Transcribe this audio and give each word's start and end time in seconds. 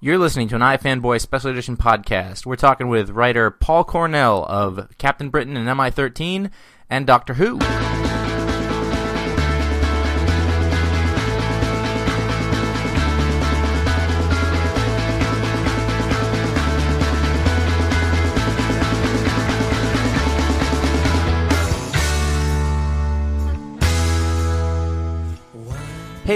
You're 0.00 0.18
listening 0.18 0.46
to 0.48 0.54
an 0.54 0.60
iFanboy 0.60 1.20
Special 1.20 1.50
Edition 1.50 1.76
podcast. 1.76 2.46
We're 2.46 2.54
talking 2.54 2.86
with 2.86 3.10
writer 3.10 3.50
Paul 3.50 3.82
Cornell 3.82 4.44
of 4.44 4.96
Captain 4.96 5.28
Britain 5.28 5.56
and 5.56 5.68
MI13 5.68 6.52
and 6.88 7.04
Doctor 7.04 7.34
Who. 7.34 7.58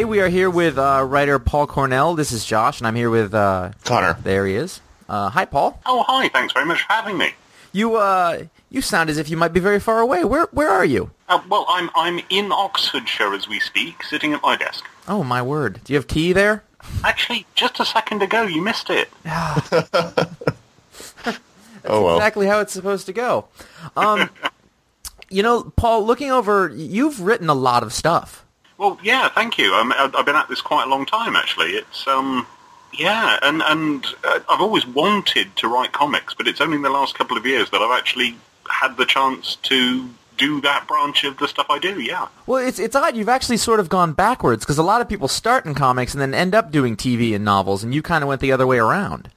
Hey, 0.03 0.07
we 0.07 0.19
are 0.19 0.29
here 0.29 0.51
with 0.51 0.79
uh, 0.79 1.07
writer 1.09 1.39
Paul 1.39 1.69
Cornell. 1.69 2.17
This 2.17 2.33
is 2.33 2.45
Josh, 2.45 2.81
and 2.81 2.89
I'm 2.89 2.97
here 2.97 3.09
with 3.09 3.33
uh, 3.33 3.71
Conor. 3.85 4.19
There 4.21 4.49
he 4.49 4.57
is. 4.57 4.81
Uh, 5.09 5.31
hi, 5.31 5.45
Paul. 5.45 5.81
Oh, 5.87 6.03
hi. 6.03 6.29
Thanks 6.29 6.53
very 6.53 6.67
much 6.67 6.83
for 6.83 6.93
having 6.93 7.17
me. 7.17 7.35
You 7.71 7.95
uh, 7.95 8.47
you 8.69 8.83
sound 8.83 9.11
as 9.11 9.19
if 9.19 9.31
you 9.31 9.37
might 9.37 9.53
be 9.53 9.61
very 9.61 9.79
far 9.79 10.01
away. 10.01 10.25
Where 10.25 10.49
where 10.51 10.71
are 10.71 10.85
you? 10.85 11.13
Uh, 11.29 11.41
well, 11.49 11.67
I'm 11.69 11.89
I'm 11.95 12.21
in 12.31 12.51
Oxfordshire 12.51 13.33
as 13.33 13.47
we 13.47 13.61
speak, 13.61 14.03
sitting 14.03 14.33
at 14.33 14.43
my 14.43 14.57
desk. 14.57 14.85
Oh 15.07 15.23
my 15.23 15.41
word! 15.41 15.79
Do 15.85 15.93
you 15.93 15.99
have 16.01 16.09
tea 16.09 16.33
there? 16.33 16.65
Actually, 17.05 17.47
just 17.55 17.79
a 17.79 17.85
second 17.85 18.23
ago, 18.23 18.43
you 18.43 18.61
missed 18.61 18.91
it. 18.91 19.09
oh 19.25 20.27
well. 21.85 22.17
Exactly 22.17 22.49
how 22.49 22.59
it's 22.59 22.73
supposed 22.73 23.07
to 23.07 23.13
go. 23.13 23.47
Um, 23.97 24.31
you 25.31 25.45
know, 25.45 25.73
Paul, 25.77 26.05
looking 26.05 26.33
over, 26.33 26.73
you've 26.75 27.21
written 27.21 27.49
a 27.49 27.55
lot 27.55 27.85
of 27.85 27.93
stuff. 27.93 28.42
Well, 28.83 28.99
yeah, 29.01 29.29
thank 29.29 29.59
you. 29.59 29.73
Um, 29.75 29.95
I've 29.97 30.27
been 30.27 30.35
at 30.35 30.49
this 30.49 30.61
quite 30.61 30.89
a 30.89 30.91
long 30.91 31.07
time, 31.07 31.37
actually. 31.37 31.75
It's 31.75 32.05
um, 32.09 32.45
yeah, 32.93 33.39
and 33.41 33.63
and 33.63 34.05
uh, 34.25 34.41
I've 34.49 34.61
always 34.61 34.85
wanted 34.85 35.55
to 35.59 35.69
write 35.69 35.93
comics, 35.93 36.35
but 36.35 36.49
it's 36.49 36.61
only 36.61 36.79
in 36.79 36.83
the 36.83 36.91
last 36.91 37.15
couple 37.15 37.37
of 37.37 37.47
years 37.47 37.71
that 37.71 37.81
I've 37.81 37.97
actually 37.97 38.35
had 38.69 38.97
the 38.97 39.05
chance 39.07 39.55
to 39.63 40.11
do 40.37 40.61
that 40.63 40.89
branch 40.89 41.23
of 41.23 41.37
the 41.37 41.47
stuff 41.47 41.67
I 41.71 41.79
do. 41.79 42.01
Yeah. 42.01 42.27
Well, 42.49 42.67
it's 42.67 42.81
it's 42.81 42.97
odd. 42.97 43.15
You've 43.15 43.29
actually 43.29 43.59
sort 43.59 43.79
of 43.79 43.89
gone 43.89 44.15
backwards 44.15 44.65
because 44.65 44.79
a 44.79 44.83
lot 44.83 45.01
of 45.01 45.09
people 45.09 45.29
start 45.29 45.65
in 45.65 45.77
comics 45.77 46.13
and 46.13 46.21
then 46.21 46.35
end 46.35 46.53
up 46.53 46.73
doing 46.73 46.97
TV 46.97 47.37
and 47.37 47.45
novels, 47.45 47.85
and 47.85 47.95
you 47.95 48.03
kind 48.03 48.25
of 48.25 48.29
went 48.29 48.41
the 48.41 48.51
other 48.51 48.67
way 48.67 48.79
around. 48.79 49.31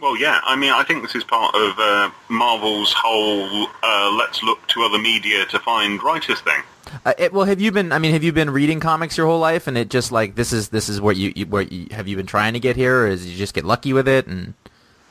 Well, 0.00 0.16
yeah. 0.16 0.40
I 0.44 0.54
mean, 0.54 0.70
I 0.70 0.84
think 0.84 1.02
this 1.02 1.16
is 1.16 1.24
part 1.24 1.52
of 1.56 1.76
uh, 1.80 2.10
Marvel's 2.28 2.92
whole 2.92 3.66
uh, 3.82 4.14
"let's 4.16 4.40
look 4.44 4.64
to 4.68 4.82
other 4.82 5.00
media 5.00 5.46
to 5.46 5.58
find 5.58 6.00
writers" 6.00 6.40
thing. 6.42 6.62
Uh, 7.04 7.14
it, 7.18 7.32
well, 7.32 7.44
have 7.44 7.60
you 7.60 7.72
been? 7.72 7.92
I 7.92 7.98
mean, 7.98 8.12
have 8.12 8.24
you 8.24 8.32
been 8.32 8.50
reading 8.50 8.80
comics 8.80 9.16
your 9.16 9.26
whole 9.26 9.38
life, 9.38 9.66
and 9.66 9.76
it 9.76 9.88
just 9.90 10.12
like 10.12 10.34
this 10.34 10.52
is 10.52 10.68
this 10.68 10.88
is 10.88 11.00
what 11.00 11.16
you, 11.16 11.32
you 11.34 11.46
where 11.46 11.62
you, 11.62 11.88
have 11.90 12.08
you 12.08 12.16
been 12.16 12.26
trying 12.26 12.52
to 12.54 12.60
get 12.60 12.76
here, 12.76 13.02
or 13.02 13.06
is 13.08 13.26
you 13.30 13.36
just 13.36 13.54
get 13.54 13.64
lucky 13.64 13.92
with 13.92 14.08
it? 14.08 14.26
And 14.26 14.54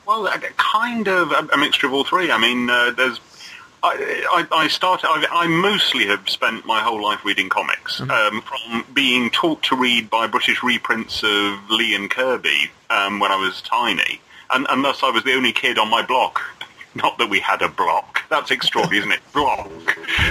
Well, 0.06 0.26
kind 0.56 1.08
of 1.08 1.32
a, 1.32 1.48
a 1.52 1.58
mixture 1.58 1.86
of 1.86 1.92
all 1.92 2.04
three. 2.04 2.30
I 2.30 2.38
mean, 2.38 2.70
uh, 2.70 2.92
there's. 2.96 3.20
I, 3.82 4.46
I, 4.50 4.56
I 4.62 4.68
started. 4.68 5.06
I, 5.08 5.26
I 5.30 5.46
mostly 5.46 6.06
have 6.06 6.28
spent 6.28 6.64
my 6.64 6.80
whole 6.80 7.02
life 7.02 7.22
reading 7.22 7.50
comics, 7.50 8.00
um, 8.00 8.40
from 8.40 8.84
being 8.94 9.28
taught 9.28 9.62
to 9.64 9.76
read 9.76 10.08
by 10.08 10.26
British 10.26 10.62
reprints 10.62 11.22
of 11.22 11.70
Lee 11.70 11.94
and 11.94 12.10
Kirby 12.10 12.70
um, 12.88 13.20
when 13.20 13.30
I 13.30 13.36
was 13.36 13.60
tiny, 13.60 14.20
and, 14.52 14.66
and 14.70 14.82
thus 14.82 15.02
I 15.02 15.10
was 15.10 15.22
the 15.24 15.34
only 15.34 15.52
kid 15.52 15.78
on 15.78 15.90
my 15.90 16.00
block. 16.00 16.40
Not 16.94 17.18
that 17.18 17.28
we 17.28 17.40
had 17.40 17.60
a 17.60 17.68
block. 17.68 18.20
That's 18.30 18.50
extraordinary, 18.50 18.98
isn't 18.98 19.12
it? 19.12 19.20
Block. 19.32 19.68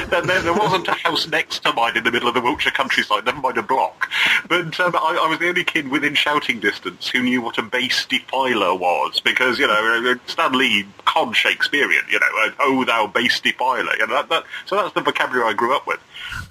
There, 0.09 0.21
there, 0.21 0.41
there 0.41 0.53
wasn't 0.53 0.87
a 0.87 0.93
house 0.93 1.27
next 1.27 1.63
to 1.63 1.73
mine 1.73 1.97
in 1.97 2.03
the 2.03 2.11
middle 2.11 2.27
of 2.27 2.33
the 2.33 2.41
Wiltshire 2.41 2.71
countryside, 2.71 3.25
never 3.25 3.39
mind 3.39 3.57
a 3.57 3.61
block. 3.61 4.09
But 4.47 4.79
um, 4.79 4.95
I, 4.95 5.19
I 5.21 5.27
was 5.27 5.39
the 5.39 5.49
only 5.49 5.63
kid 5.63 5.89
within 5.89 6.15
shouting 6.15 6.59
distance 6.59 7.07
who 7.07 7.21
knew 7.21 7.41
what 7.41 7.57
a 7.57 7.61
base 7.61 8.05
defiler 8.05 8.73
was, 8.75 9.19
because, 9.19 9.59
you 9.59 9.67
know, 9.67 10.15
Stan 10.27 10.53
Lee 10.53 10.85
conned 11.05 11.35
Shakespearean, 11.35 12.03
you 12.09 12.19
know, 12.19 12.27
uh, 12.45 12.51
oh 12.61 12.85
thou 12.85 13.07
base 13.07 13.39
defiler. 13.39 13.93
You 13.97 14.07
know, 14.07 14.15
that, 14.15 14.29
that, 14.29 14.43
so 14.65 14.77
that's 14.77 14.93
the 14.93 15.01
vocabulary 15.01 15.49
I 15.49 15.53
grew 15.53 15.75
up 15.75 15.85
with. 15.85 15.99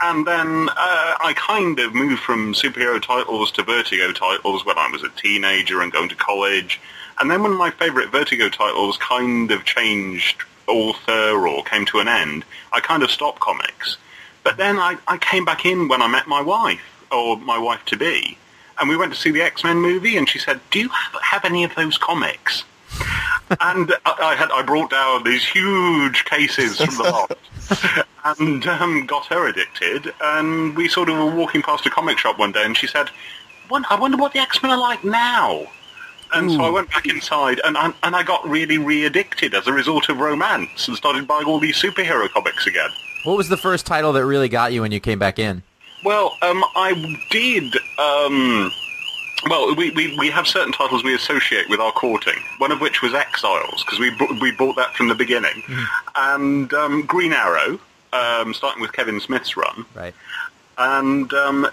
And 0.01 0.27
then 0.27 0.69
uh, 0.69 0.75
I 0.77 1.33
kind 1.37 1.79
of 1.79 1.95
moved 1.95 2.21
from 2.21 2.55
superhero 2.55 3.01
titles 3.01 3.51
to 3.53 3.63
Vertigo 3.63 4.13
titles 4.13 4.67
when 4.67 4.77
I 4.77 4.89
was 4.91 5.03
a 5.03 5.09
teenager 5.11 5.81
and 5.81 5.93
going 5.93 6.09
to 6.09 6.17
college. 6.17 6.81
And 7.23 7.31
then 7.31 7.45
when 7.45 7.57
my 7.57 7.71
favourite 7.71 8.11
Vertigo 8.11 8.49
titles 8.49 8.97
kind 8.97 9.53
of 9.53 9.65
changed 9.65 10.43
author 10.67 11.47
or 11.47 11.63
came 11.63 11.87
to 11.87 12.01
an 12.01 12.09
end, 12.09 12.45
I 12.73 12.81
kind 12.81 13.05
of 13.05 13.13
stopped 13.13 13.39
comics. 13.39 13.97
But 14.43 14.57
then 14.57 14.77
I, 14.77 14.99
I 15.07 15.19
came 15.19 15.45
back 15.45 15.65
in 15.65 15.87
when 15.87 16.03
I 16.03 16.09
met 16.09 16.27
my 16.27 16.43
wife, 16.43 16.83
or 17.13 17.37
my 17.37 17.57
wife-to-be, 17.57 18.37
and 18.81 18.89
we 18.89 18.97
went 18.97 19.13
to 19.15 19.21
see 19.21 19.31
the 19.31 19.41
X-Men 19.41 19.77
movie, 19.77 20.17
and 20.17 20.29
she 20.29 20.41
said, 20.41 20.59
do 20.73 20.81
you 20.81 20.89
have, 20.89 21.23
have 21.23 21.45
any 21.45 21.63
of 21.63 21.73
those 21.77 21.97
comics? 21.97 22.65
and 23.61 23.95
I, 24.05 24.17
I 24.21 24.35
had 24.35 24.51
I 24.51 24.63
brought 24.63 24.91
down 24.91 25.23
these 25.23 25.45
huge 25.45 26.25
cases 26.25 26.79
from 26.81 26.97
the 26.97 27.03
lot 27.05 28.07
and 28.41 28.67
um, 28.67 29.07
got 29.07 29.27
her 29.27 29.47
addicted. 29.47 30.13
And 30.21 30.77
we 30.77 30.89
sort 30.89 31.09
of 31.09 31.19
were 31.19 31.31
walking 31.31 31.63
past 31.63 31.87
a 31.87 31.91
comic 31.91 32.19
shop 32.19 32.41
one 32.41 32.51
day, 32.51 32.65
and 32.65 32.77
she 32.77 32.89
said, 32.89 33.11
"I 33.71 33.95
wonder 33.95 34.17
what 34.17 34.33
the 34.33 34.41
X 34.41 34.61
Men 34.61 34.73
are 34.73 34.79
like 34.79 35.05
now." 35.05 35.69
And 36.33 36.51
so 36.51 36.63
I 36.63 36.71
went 36.71 36.91
back 36.91 37.07
inside, 37.07 37.61
and 37.65 37.77
I, 37.77 37.93
and 38.03 38.17
I 38.17 38.23
got 38.23 38.49
really 38.49 38.79
re-addicted 38.79 39.55
as 39.55 39.67
a 39.67 39.73
result 39.73 40.09
of 40.09 40.19
romance, 40.19 40.89
and 40.89 40.97
started 40.97 41.27
buying 41.27 41.47
all 41.47 41.59
these 41.61 41.77
superhero 41.77 42.29
comics 42.31 42.67
again. 42.67 42.91
what 43.25 43.37
was 43.37 43.49
the 43.49 43.57
first 43.57 43.87
title 43.87 44.13
that 44.15 44.25
really 44.25 44.49
got 44.49 44.73
you 44.73 44.81
when 44.81 44.93
you 44.93 45.01
came 45.01 45.19
back 45.19 45.39
in? 45.39 45.63
Well, 46.05 46.37
um, 46.43 46.65
I 46.75 47.19
did. 47.31 47.77
Um, 47.99 48.73
well, 49.49 49.75
we, 49.75 49.91
we, 49.91 50.17
we 50.19 50.31
have 50.31 50.47
certain 50.47 50.73
titles 50.73 51.05
we 51.05 51.15
associate 51.15 51.69
with 51.69 51.81
our 51.81 51.93
courting. 51.93 52.39
One 52.59 52.73
of 52.73 52.81
which 52.81 53.03
was 53.03 53.15
Exiles, 53.15 53.85
because 53.85 53.99
we 53.99 54.11
bu- 54.11 54.39
we 54.41 54.53
bought 54.53 54.77
that 54.77 54.95
from 54.95 55.09
the 55.09 55.15
beginning, 55.15 55.63
and 56.17 56.73
um, 56.73 57.03
Green 57.07 57.33
Arrow, 57.33 57.79
um, 58.13 58.55
starting 58.55 58.81
with 58.81 58.93
Kevin 58.93 59.21
Smith's 59.21 59.57
run. 59.57 59.85
Right. 59.95 60.15
And 60.79 61.33
um, 61.35 61.69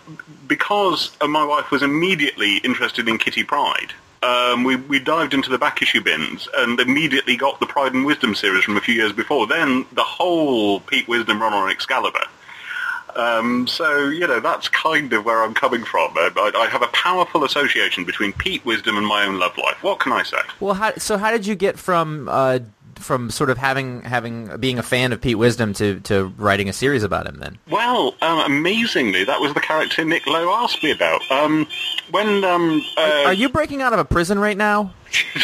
because 0.48 1.16
uh, 1.22 1.28
my 1.28 1.46
wife 1.46 1.72
was 1.72 1.82
immediately 1.82 2.58
interested 2.58 3.08
in 3.08 3.18
Kitty 3.18 3.44
Pryde, 3.44 3.94
um, 4.24 4.64
we, 4.64 4.76
we 4.76 5.00
dived 5.00 5.34
into 5.34 5.50
the 5.50 5.58
back 5.58 5.82
issue 5.82 6.02
bins 6.02 6.48
and 6.58 6.80
immediately 6.80 7.38
got 7.38 7.60
the 7.60 7.66
Pryde 7.66 7.94
and 7.94 8.06
Wisdom 8.06 8.36
series 8.36 8.64
from 8.64 8.78
a 8.78 8.82
few 8.82 8.96
years 8.96 9.14
before. 9.14 9.48
Then 9.48 9.86
the 9.94 10.04
whole 10.04 10.82
Pete 10.82 11.08
Wisdom 11.08 11.42
run 11.42 11.54
on 11.54 11.70
Excalibur. 11.70 12.26
Um, 13.16 13.68
so, 13.68 14.08
you 14.08 14.28
know, 14.28 14.40
that's 14.40 14.70
kind 14.70 15.12
of 15.14 15.26
where 15.26 15.44
I'm 15.44 15.54
coming 15.54 15.84
from. 15.84 16.12
I, 16.16 16.52
I 16.56 16.68
have 16.70 16.84
a 16.84 16.88
powerful 16.88 17.44
association 17.44 18.06
between 18.06 18.34
Pete 18.34 18.64
Wisdom 18.66 18.98
and 18.98 19.06
my 19.06 19.26
own 19.26 19.40
love 19.40 19.58
life. 19.58 19.82
What 19.84 20.00
can 20.00 20.12
I 20.12 20.24
say? 20.24 20.38
Well, 20.60 20.76
how, 20.76 20.94
so 20.98 21.18
how 21.18 21.32
did 21.32 21.46
you 21.46 21.56
get 21.56 21.80
from 21.80 22.30
uh, 22.30 22.60
from 23.00 23.30
sort 23.30 23.50
of 23.50 23.58
having 23.58 24.02
having 24.02 24.56
being 24.58 24.78
a 24.78 24.84
fan 24.84 25.12
of 25.12 25.22
Pete 25.22 25.38
Wisdom 25.38 25.74
to, 25.76 26.00
to 26.02 26.34
writing 26.38 26.70
a 26.70 26.74
series 26.74 27.04
about 27.04 27.28
him? 27.28 27.38
Then 27.38 27.58
Well, 27.70 28.16
um, 28.22 28.40
amazingly, 28.40 29.24
that 29.24 29.40
was 29.40 29.54
the 29.54 29.62
character 29.62 30.04
Nick 30.06 30.28
Lowe 30.28 30.54
asked 30.54 30.84
me 30.84 30.92
about. 30.92 31.22
Um, 31.32 31.68
when 32.12 32.44
um, 32.44 32.82
uh, 32.98 33.24
are 33.26 33.34
you 33.34 33.50
breaking 33.50 33.82
out 33.82 33.94
of 33.94 34.00
a 34.00 34.06
prison 34.06 34.40
right 34.40 34.58
now? 34.58 34.94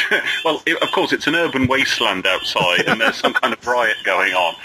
well, 0.46 0.62
it, 0.66 0.82
of 0.82 0.92
course, 0.92 1.12
it's 1.12 1.28
an 1.28 1.36
urban 1.36 1.68
wasteland 1.68 2.28
outside, 2.28 2.82
and 2.88 3.02
there's 3.02 3.16
some 3.16 3.34
kind 3.34 3.54
of 3.54 3.66
riot 3.66 3.98
going 4.04 4.34
on. 4.34 4.56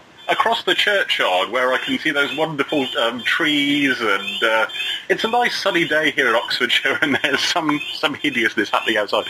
Ac- 0.28 0.32
across 0.32 0.62
the 0.64 0.74
churchyard, 0.74 1.50
where 1.50 1.72
I 1.72 1.78
can 1.78 1.98
see 1.98 2.10
those 2.10 2.36
wonderful 2.36 2.86
um, 3.00 3.22
trees, 3.22 4.00
and 4.00 4.42
uh, 4.42 4.66
it's 5.08 5.24
a 5.24 5.28
nice 5.28 5.56
sunny 5.56 5.86
day 5.86 6.10
here 6.12 6.28
in 6.28 6.34
Oxfordshire, 6.34 6.98
and 7.02 7.18
there's 7.22 7.40
some 7.40 7.80
some 7.94 8.14
hideousness 8.14 8.70
happening 8.70 8.96
outside. 8.98 9.24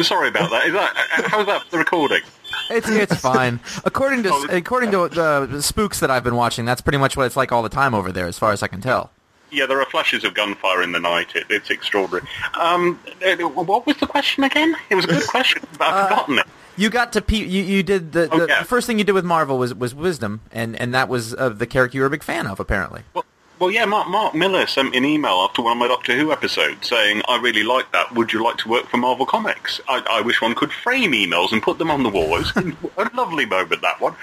Sorry 0.00 0.28
about 0.28 0.50
that. 0.50 0.66
Is 0.66 0.72
that 0.72 0.96
uh, 0.96 1.28
how's 1.28 1.46
that 1.46 1.62
for 1.64 1.70
the 1.70 1.78
recording? 1.78 2.22
It's 2.70 2.88
it's 2.88 3.14
fine. 3.20 3.60
According 3.84 4.22
to 4.24 4.30
Oh, 4.32 4.46
according 4.50 4.90
to 4.92 5.08
the 5.08 5.62
spooks 5.62 6.00
that 6.00 6.10
I've 6.10 6.24
been 6.24 6.36
watching, 6.36 6.64
that's 6.64 6.80
pretty 6.80 6.98
much 6.98 7.16
what 7.16 7.26
it's 7.26 7.36
like 7.36 7.52
all 7.52 7.62
the 7.62 7.68
time 7.68 7.94
over 7.94 8.12
there, 8.12 8.26
as 8.26 8.38
far 8.38 8.52
as 8.52 8.62
I 8.62 8.66
can 8.68 8.80
tell. 8.80 9.10
Yeah, 9.52 9.66
there 9.66 9.80
are 9.80 9.86
flashes 9.86 10.22
of 10.22 10.34
gunfire 10.34 10.80
in 10.80 10.92
the 10.92 11.00
night. 11.00 11.34
It, 11.34 11.46
it's 11.50 11.70
extraordinary. 11.70 12.24
Um, 12.60 13.00
uh, 13.26 13.34
what 13.48 13.84
was 13.84 13.96
the 13.96 14.06
question 14.06 14.44
again? 14.44 14.76
It 14.90 14.94
was 14.94 15.04
a 15.06 15.08
good 15.08 15.26
question, 15.26 15.62
but 15.76 15.88
I've 15.88 16.08
forgotten 16.08 16.38
it. 16.38 16.46
You 16.80 16.88
got 16.90 17.12
to 17.12 17.20
Pete. 17.20 17.46
You, 17.46 17.62
you 17.62 17.82
did 17.82 18.12
the, 18.12 18.20
the, 18.26 18.28
Oh, 18.32 18.46
yeah. 18.46 18.60
the 18.60 18.64
first 18.64 18.86
thing 18.86 18.98
you 18.98 19.04
did 19.04 19.12
with 19.12 19.24
Marvel 19.24 19.58
was 19.58 19.74
was 19.74 19.94
Wisdom, 19.94 20.40
and 20.50 20.74
and 20.80 20.94
that 20.94 21.08
was 21.08 21.34
uh, 21.34 21.50
the 21.50 21.66
character 21.66 21.96
you 21.96 22.00
were 22.02 22.06
a 22.06 22.10
big 22.10 22.22
fan 22.22 22.46
of, 22.46 22.58
apparently. 22.58 23.02
Well, 23.12 23.24
well, 23.58 23.70
yeah, 23.70 23.84
Mark, 23.84 24.08
Mark 24.08 24.34
Millar 24.34 24.66
sent 24.66 24.92
me 24.92 24.96
an 24.96 25.04
email 25.04 25.46
after 25.46 25.60
one 25.60 25.72
of 25.72 25.78
my 25.78 25.86
Doctor 25.88 26.16
Who 26.16 26.32
episodes 26.32 26.88
saying, 26.88 27.20
I 27.28 27.38
really 27.38 27.62
like 27.62 27.92
that. 27.92 28.14
Would 28.14 28.32
you 28.32 28.42
like 28.42 28.56
to 28.58 28.70
work 28.70 28.86
for 28.86 28.96
Marvel 28.96 29.26
Comics? 29.26 29.78
I, 29.86 30.02
I 30.10 30.22
wish 30.22 30.40
one 30.40 30.54
could 30.54 30.72
frame 30.72 31.12
emails 31.12 31.52
and 31.52 31.62
put 31.62 31.76
them 31.76 31.90
on 31.90 32.02
the 32.02 32.08
wall. 32.08 32.36
It 32.36 32.54
was 32.56 32.74
a 32.96 33.10
lovely 33.14 33.44
moment, 33.44 33.82
that 33.82 34.00
one. 34.00 34.14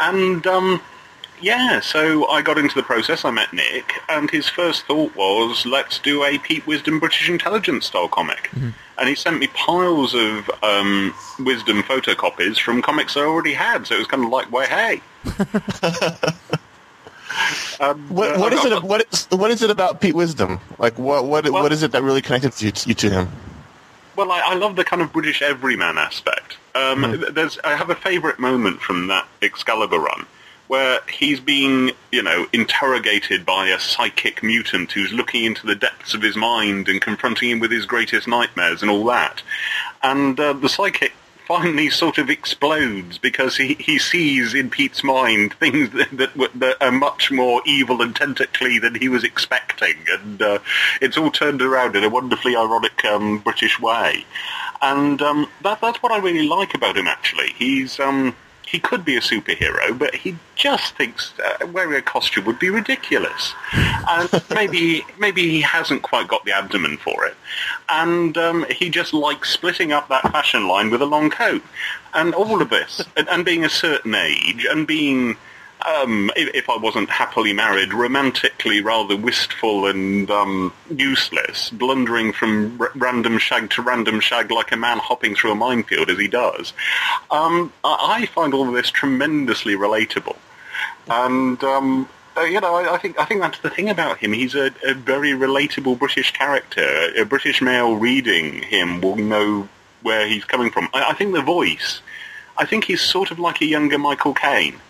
And, 0.00 0.46
um, 0.46 0.80
yeah, 1.42 1.80
so 1.80 2.28
I 2.28 2.42
got 2.42 2.58
into 2.58 2.76
the 2.76 2.84
process. 2.84 3.24
I 3.24 3.32
met 3.32 3.52
Nick, 3.52 3.92
and 4.08 4.30
his 4.30 4.48
first 4.48 4.86
thought 4.86 5.16
was, 5.16 5.66
let's 5.66 5.98
do 5.98 6.22
a 6.22 6.38
Pete 6.38 6.64
Wisdom 6.68 7.00
British 7.00 7.28
Intelligence 7.28 7.86
style 7.86 8.06
comic. 8.06 8.52
And 8.98 9.08
he 9.08 9.14
sent 9.14 9.38
me 9.38 9.46
piles 9.48 10.14
of 10.14 10.50
um, 10.62 11.14
Wisdom 11.40 11.82
photocopies 11.82 12.58
from 12.58 12.80
comics 12.80 13.16
I 13.16 13.20
already 13.22 13.52
had, 13.52 13.86
so 13.86 13.94
it 13.94 13.98
was 13.98 14.06
kind 14.06 14.24
of 14.24 14.30
like, 14.30 14.50
well, 14.50 14.66
hey. 14.66 15.00
Um, 17.80 18.08
What, 18.08 18.36
uh, 18.36 18.38
what 18.38 18.52
I- 18.52 18.56
is 18.56 18.64
it? 18.64 18.82
What 18.82 19.06
is 19.12 19.26
what 19.30 19.50
is 19.50 19.60
it 19.62 19.70
about 19.70 20.00
Pete 20.00 20.14
Wisdom? 20.14 20.58
Like 20.78 20.98
what 20.98 21.26
what 21.26 21.44
Well- 21.48 21.62
what 21.62 21.72
is 21.72 21.82
it 21.82 21.92
that 21.92 22.02
really 22.02 22.22
connected 22.22 22.58
you, 22.62 22.72
you 22.86 22.94
to 22.94 23.10
him? 23.10 23.28
well, 24.16 24.32
I, 24.32 24.40
I 24.40 24.54
love 24.54 24.76
the 24.76 24.84
kind 24.84 25.02
of 25.02 25.12
British 25.12 25.42
everyman 25.42 25.98
aspect. 25.98 26.56
Um, 26.74 27.02
Mm-hmm. 27.02 27.34
There's, 27.34 27.58
I 27.64 27.76
have 27.76 27.90
a 27.90 27.94
favourite 27.94 28.38
moment 28.38 28.80
from 28.80 29.08
that 29.08 29.28
Excalibur 29.42 29.98
run 29.98 30.24
where 30.68 31.00
he's 31.08 31.40
being, 31.40 31.92
you 32.10 32.22
know, 32.22 32.46
interrogated 32.52 33.46
by 33.46 33.68
a 33.68 33.78
psychic 33.78 34.42
mutant 34.42 34.92
who's 34.92 35.12
looking 35.12 35.44
into 35.44 35.66
the 35.66 35.74
depths 35.74 36.14
of 36.14 36.22
his 36.22 36.36
mind 36.36 36.88
and 36.88 37.00
confronting 37.00 37.50
him 37.50 37.60
with 37.60 37.70
his 37.70 37.86
greatest 37.86 38.26
nightmares 38.26 38.82
and 38.82 38.90
all 38.90 39.04
that. 39.04 39.42
And 40.02 40.38
uh, 40.40 40.52
the 40.54 40.68
psychic 40.68 41.12
finally 41.46 41.88
sort 41.88 42.18
of 42.18 42.28
explodes 42.28 43.18
because 43.18 43.56
he, 43.56 43.74
he 43.74 44.00
sees 44.00 44.52
in 44.52 44.68
Pete's 44.68 45.04
mind 45.04 45.54
things 45.54 45.90
that, 45.90 46.10
that, 46.10 46.50
that 46.56 46.76
are 46.80 46.90
much 46.90 47.30
more 47.30 47.62
evil 47.64 48.02
and 48.02 48.16
tentacly 48.16 48.80
than 48.80 48.96
he 48.96 49.08
was 49.08 49.22
expecting. 49.22 49.94
And 50.10 50.42
uh, 50.42 50.58
it's 51.00 51.16
all 51.16 51.30
turned 51.30 51.62
around 51.62 51.94
in 51.94 52.02
a 52.02 52.10
wonderfully 52.10 52.56
ironic 52.56 53.04
um, 53.04 53.38
British 53.38 53.78
way. 53.78 54.26
And 54.82 55.22
um, 55.22 55.48
that, 55.62 55.80
that's 55.80 56.02
what 56.02 56.10
I 56.10 56.18
really 56.18 56.48
like 56.48 56.74
about 56.74 56.96
him, 56.96 57.06
actually. 57.06 57.52
He's... 57.52 58.00
Um, 58.00 58.34
he 58.66 58.80
could 58.80 59.04
be 59.04 59.16
a 59.16 59.20
superhero, 59.20 59.96
but 59.96 60.14
he 60.14 60.36
just 60.56 60.96
thinks 60.96 61.32
uh, 61.38 61.66
wearing 61.68 61.96
a 61.96 62.02
costume 62.02 62.44
would 62.44 62.58
be 62.58 62.68
ridiculous, 62.68 63.54
and 63.72 64.28
maybe 64.54 65.04
maybe 65.18 65.48
he 65.48 65.60
hasn't 65.60 66.02
quite 66.02 66.28
got 66.28 66.44
the 66.44 66.52
abdomen 66.52 66.96
for 66.98 67.24
it, 67.24 67.36
and 67.88 68.36
um, 68.36 68.66
he 68.70 68.90
just 68.90 69.14
likes 69.14 69.50
splitting 69.50 69.92
up 69.92 70.08
that 70.08 70.22
fashion 70.32 70.66
line 70.66 70.90
with 70.90 71.00
a 71.00 71.06
long 71.06 71.30
coat, 71.30 71.62
and 72.12 72.34
all 72.34 72.60
of 72.60 72.68
this, 72.68 73.02
and, 73.16 73.28
and 73.28 73.44
being 73.44 73.64
a 73.64 73.70
certain 73.70 74.14
age, 74.14 74.66
and 74.68 74.86
being. 74.86 75.36
Um, 75.86 76.32
if, 76.34 76.52
if 76.54 76.68
I 76.68 76.76
wasn't 76.76 77.10
happily 77.10 77.52
married, 77.52 77.94
romantically 77.94 78.80
rather 78.80 79.16
wistful 79.16 79.86
and 79.86 80.28
um, 80.30 80.72
useless, 80.90 81.70
blundering 81.70 82.32
from 82.32 82.80
r- 82.80 82.90
random 82.96 83.38
shag 83.38 83.70
to 83.70 83.82
random 83.82 84.18
shag 84.18 84.50
like 84.50 84.72
a 84.72 84.76
man 84.76 84.98
hopping 84.98 85.36
through 85.36 85.52
a 85.52 85.54
minefield 85.54 86.10
as 86.10 86.18
he 86.18 86.26
does, 86.26 86.72
um, 87.30 87.72
I, 87.84 88.22
I 88.22 88.26
find 88.26 88.52
all 88.52 88.66
of 88.66 88.74
this 88.74 88.90
tremendously 88.90 89.76
relatable. 89.76 90.36
And 91.08 91.62
um, 91.62 92.08
uh, 92.36 92.42
you 92.42 92.60
know, 92.60 92.74
I, 92.74 92.94
I 92.94 92.98
think 92.98 93.18
I 93.18 93.24
think 93.24 93.40
that's 93.40 93.60
the 93.60 93.70
thing 93.70 93.88
about 93.88 94.18
him. 94.18 94.32
He's 94.32 94.54
a, 94.54 94.72
a 94.84 94.94
very 94.94 95.30
relatable 95.30 95.98
British 95.98 96.32
character. 96.32 97.12
A 97.16 97.24
British 97.24 97.62
male 97.62 97.94
reading 97.96 98.62
him 98.62 99.00
will 99.00 99.16
know 99.16 99.68
where 100.02 100.26
he's 100.26 100.44
coming 100.44 100.70
from. 100.70 100.88
I, 100.92 101.10
I 101.10 101.14
think 101.14 101.32
the 101.32 101.42
voice. 101.42 102.02
I 102.58 102.64
think 102.64 102.84
he's 102.84 103.02
sort 103.02 103.30
of 103.30 103.38
like 103.38 103.60
a 103.60 103.66
younger 103.66 103.98
Michael 103.98 104.34
Caine. 104.34 104.80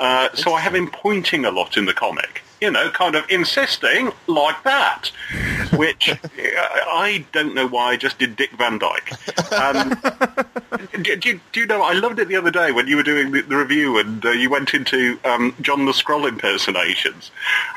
Uh, 0.00 0.28
so 0.34 0.52
I 0.52 0.60
have 0.60 0.74
him 0.74 0.90
pointing 0.90 1.44
a 1.44 1.50
lot 1.50 1.76
in 1.76 1.84
the 1.84 1.94
comic. 1.94 2.42
You 2.60 2.70
know, 2.70 2.90
kind 2.90 3.14
of 3.14 3.28
insisting 3.28 4.10
like 4.26 4.62
that, 4.64 5.10
which 5.74 6.08
uh, 6.08 6.16
I 6.38 7.26
don't 7.32 7.54
know 7.54 7.66
why 7.66 7.90
I 7.90 7.96
just 7.96 8.18
did 8.18 8.36
Dick 8.36 8.52
Van 8.52 8.78
Dyke. 8.78 9.12
Um, 9.52 10.00
do, 11.02 11.16
do, 11.16 11.40
do 11.52 11.60
you 11.60 11.66
know, 11.66 11.82
I 11.82 11.92
loved 11.92 12.18
it 12.20 12.28
the 12.28 12.36
other 12.36 12.50
day 12.50 12.72
when 12.72 12.86
you 12.86 12.96
were 12.96 13.02
doing 13.02 13.32
the, 13.32 13.42
the 13.42 13.56
review 13.56 13.98
and 13.98 14.24
uh, 14.24 14.30
you 14.30 14.48
went 14.48 14.72
into 14.72 15.18
um, 15.24 15.54
John 15.60 15.84
the 15.84 15.92
Skrull 15.92 16.26
impersonations. 16.26 17.30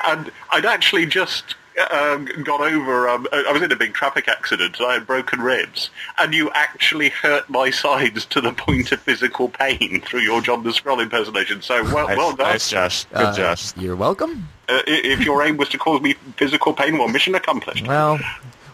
And 0.05 0.31
I'd 0.51 0.65
actually 0.65 1.05
just 1.05 1.55
um, 1.91 2.25
got 2.43 2.61
over, 2.61 3.07
um, 3.07 3.27
I 3.31 3.51
was 3.51 3.61
in 3.61 3.71
a 3.71 3.75
big 3.75 3.93
traffic 3.93 4.27
accident 4.27 4.77
and 4.79 4.87
I 4.87 4.93
had 4.95 5.05
broken 5.07 5.39
ribs. 5.41 5.89
And 6.17 6.33
you 6.33 6.49
actually 6.53 7.09
hurt 7.09 7.49
my 7.49 7.69
sides 7.83 8.25
to 8.27 8.41
the 8.41 8.51
point 8.53 8.91
of 8.91 8.99
physical 9.01 9.49
pain 9.49 10.01
through 10.01 10.21
your 10.21 10.41
John 10.41 10.63
the 10.63 10.71
Skrull 10.71 11.01
impersonation. 11.01 11.61
So 11.61 11.83
well, 11.83 12.07
Nice, 12.07 12.17
well 12.17 12.35
done. 12.35 12.47
nice, 12.49 12.69
Josh. 12.69 13.05
Good, 13.05 13.17
Uh, 13.17 13.35
Josh. 13.35 13.77
You're 13.77 13.95
welcome. 13.95 14.47
Uh, 14.69 14.81
if 14.87 15.21
your 15.23 15.43
aim 15.43 15.57
was 15.57 15.69
to 15.69 15.77
cause 15.77 16.01
me 16.01 16.13
physical 16.35 16.73
pain, 16.73 16.97
well, 16.97 17.07
mission 17.07 17.35
accomplished. 17.35 17.87
Well, 17.87 18.19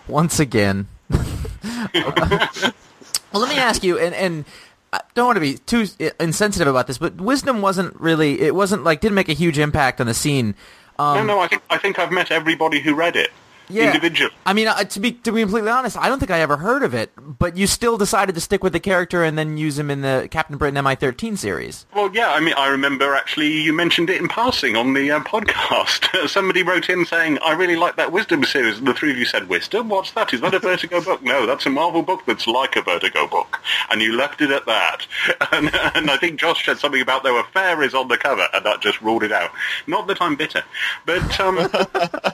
once 0.08 0.40
again. 0.40 0.88
well, 1.94 2.02
let 3.34 3.50
me 3.50 3.58
ask 3.58 3.84
you, 3.84 4.00
and 4.00 4.14
and 4.16 4.46
I 4.92 5.02
don't 5.14 5.26
want 5.28 5.36
to 5.38 5.42
be 5.42 5.58
too 5.58 5.86
insensitive 6.20 6.68
about 6.68 6.88
this, 6.88 6.98
but 6.98 7.16
Wisdom 7.16 7.62
wasn't 7.62 8.00
really. 8.00 8.42
It 8.42 8.56
wasn't 8.56 8.84
like 8.84 9.02
didn't 9.02 9.16
make 9.16 9.30
a 9.30 9.34
huge 9.34 9.60
impact 9.60 10.02
on 10.02 10.08
the 10.08 10.14
scene. 10.14 10.56
Um, 11.00 11.18
no, 11.18 11.36
no, 11.36 11.40
I 11.40 11.48
think 11.48 11.64
I 11.70 11.78
think 11.78 12.00
I've 12.00 12.12
met 12.12 12.32
everybody 12.32 12.80
who 12.80 12.94
read 12.94 13.16
it 13.16 13.32
yeah. 13.74 13.88
individually. 13.88 14.34
I 14.46 14.54
mean, 14.54 14.68
uh, 14.68 14.84
to 14.84 15.00
be 15.00 15.12
to 15.12 15.32
be 15.32 15.42
completely 15.42 15.70
honest, 15.70 15.98
I 15.98 16.10
don't 16.10 16.20
think 16.20 16.32
I 16.32 16.40
ever 16.40 16.58
heard 16.58 16.84
of 16.84 16.94
it. 16.94 17.12
But 17.18 17.58
you 17.58 17.68
still 17.68 17.98
decided 17.98 18.36
to 18.36 18.42
stick 18.42 18.64
with 18.64 18.74
the 18.74 18.80
character 18.80 19.24
and 19.24 19.38
then 19.38 19.58
use 19.58 19.78
him 19.80 19.90
in 19.90 20.02
the 20.02 20.28
Captain 20.32 20.58
Britain 20.58 20.84
MI13 20.84 21.38
series. 21.38 21.86
Well, 21.96 22.14
yeah, 22.14 22.32
I 22.32 22.40
mean, 22.40 22.54
I 22.58 22.68
remember 22.68 23.16
actually 23.16 23.52
you 23.62 23.74
mentioned 23.74 24.10
it 24.10 24.22
in 24.22 24.28
passing 24.28 24.76
on 24.76 24.94
the 24.94 25.12
uh, 25.12 25.20
podcast. 25.22 26.28
Somebody 26.30 26.64
wrote 26.64 26.90
in 26.90 27.06
saying, 27.06 27.40
I 27.40 27.54
really 27.54 27.76
like 27.76 27.96
that 27.98 28.12
Wisdom 28.12 28.44
series, 28.44 28.78
and 28.78 28.88
the 28.88 28.94
three 28.94 29.12
of 29.12 29.18
you 29.18 29.26
said, 29.26 29.50
Wisdom? 29.50 29.90
What's 29.90 30.12
that? 30.12 30.34
Is 30.34 30.42
that 30.42 30.54
a 30.54 30.60
Vertigo 30.60 31.02
book? 31.02 31.22
No, 31.24 31.46
that's 31.46 31.66
a 31.66 31.70
Marvel 31.70 32.02
book 32.02 32.26
that's 32.26 32.48
like 32.48 32.76
a 32.76 32.82
Vertigo 32.82 33.28
book. 33.28 33.60
And 33.90 34.02
you 34.02 34.16
left 34.16 34.42
it 34.42 34.52
at 34.52 34.66
that. 34.66 35.08
And, 35.52 35.70
and 35.94 36.10
I 36.10 36.18
think 36.18 36.40
Josh 36.40 36.66
said 36.66 36.80
something 36.80 37.02
about 37.02 37.22
there 37.22 37.34
were 37.34 37.44
fairies 37.54 37.94
on 37.94 38.08
the 38.08 38.18
cover, 38.18 38.48
and 38.54 38.66
that 38.66 38.82
just 38.82 39.00
ruled 39.02 39.24
it 39.24 39.32
out. 39.32 39.52
Not 39.86 40.08
that 40.08 40.22
I'm 40.22 40.36
bitter. 40.36 40.64
But, 41.06 41.40
um... 41.40 41.70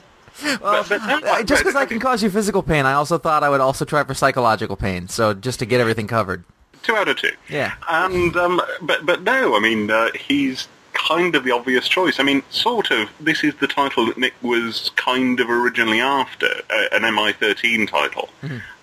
Well, 0.60 0.84
but- 0.88 1.00
but 1.22 1.46
just 1.46 1.62
because 1.62 1.76
I 1.76 1.86
can 1.86 2.00
cause 2.00 2.22
you 2.22 2.30
physical 2.30 2.62
pain, 2.62 2.86
I 2.86 2.92
also 2.94 3.18
thought 3.18 3.42
I 3.42 3.48
would 3.50 3.60
also 3.60 3.84
try 3.84 4.02
for 4.04 4.14
psychological 4.14 4.76
pain. 4.76 5.08
So 5.08 5.34
just 5.34 5.58
to 5.60 5.66
get 5.66 5.80
everything 5.80 6.06
covered. 6.06 6.44
two 6.82 6.94
out 6.96 7.08
of 7.08 7.16
two. 7.18 7.30
Yeah. 7.48 7.74
And 7.88 8.36
um, 8.36 8.60
but 8.82 9.04
but 9.06 9.22
no, 9.22 9.56
I 9.56 9.60
mean 9.60 9.90
uh, 9.90 10.10
he's 10.14 10.68
kind 10.92 11.34
of 11.34 11.44
the 11.44 11.50
obvious 11.52 11.88
choice. 11.88 12.18
I 12.20 12.22
mean, 12.24 12.42
sort 12.50 12.90
of. 12.90 13.08
This 13.20 13.42
is 13.44 13.54
the 13.56 13.66
title 13.66 14.06
that 14.06 14.18
Nick 14.18 14.34
was 14.42 14.90
kind 14.96 15.38
of 15.40 15.48
originally 15.48 16.00
after, 16.00 16.46
uh, 16.46 16.86
an 16.92 17.02
MI13 17.02 17.88
title, 17.88 18.28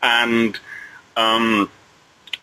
and. 0.02 0.60
Um, 1.16 1.70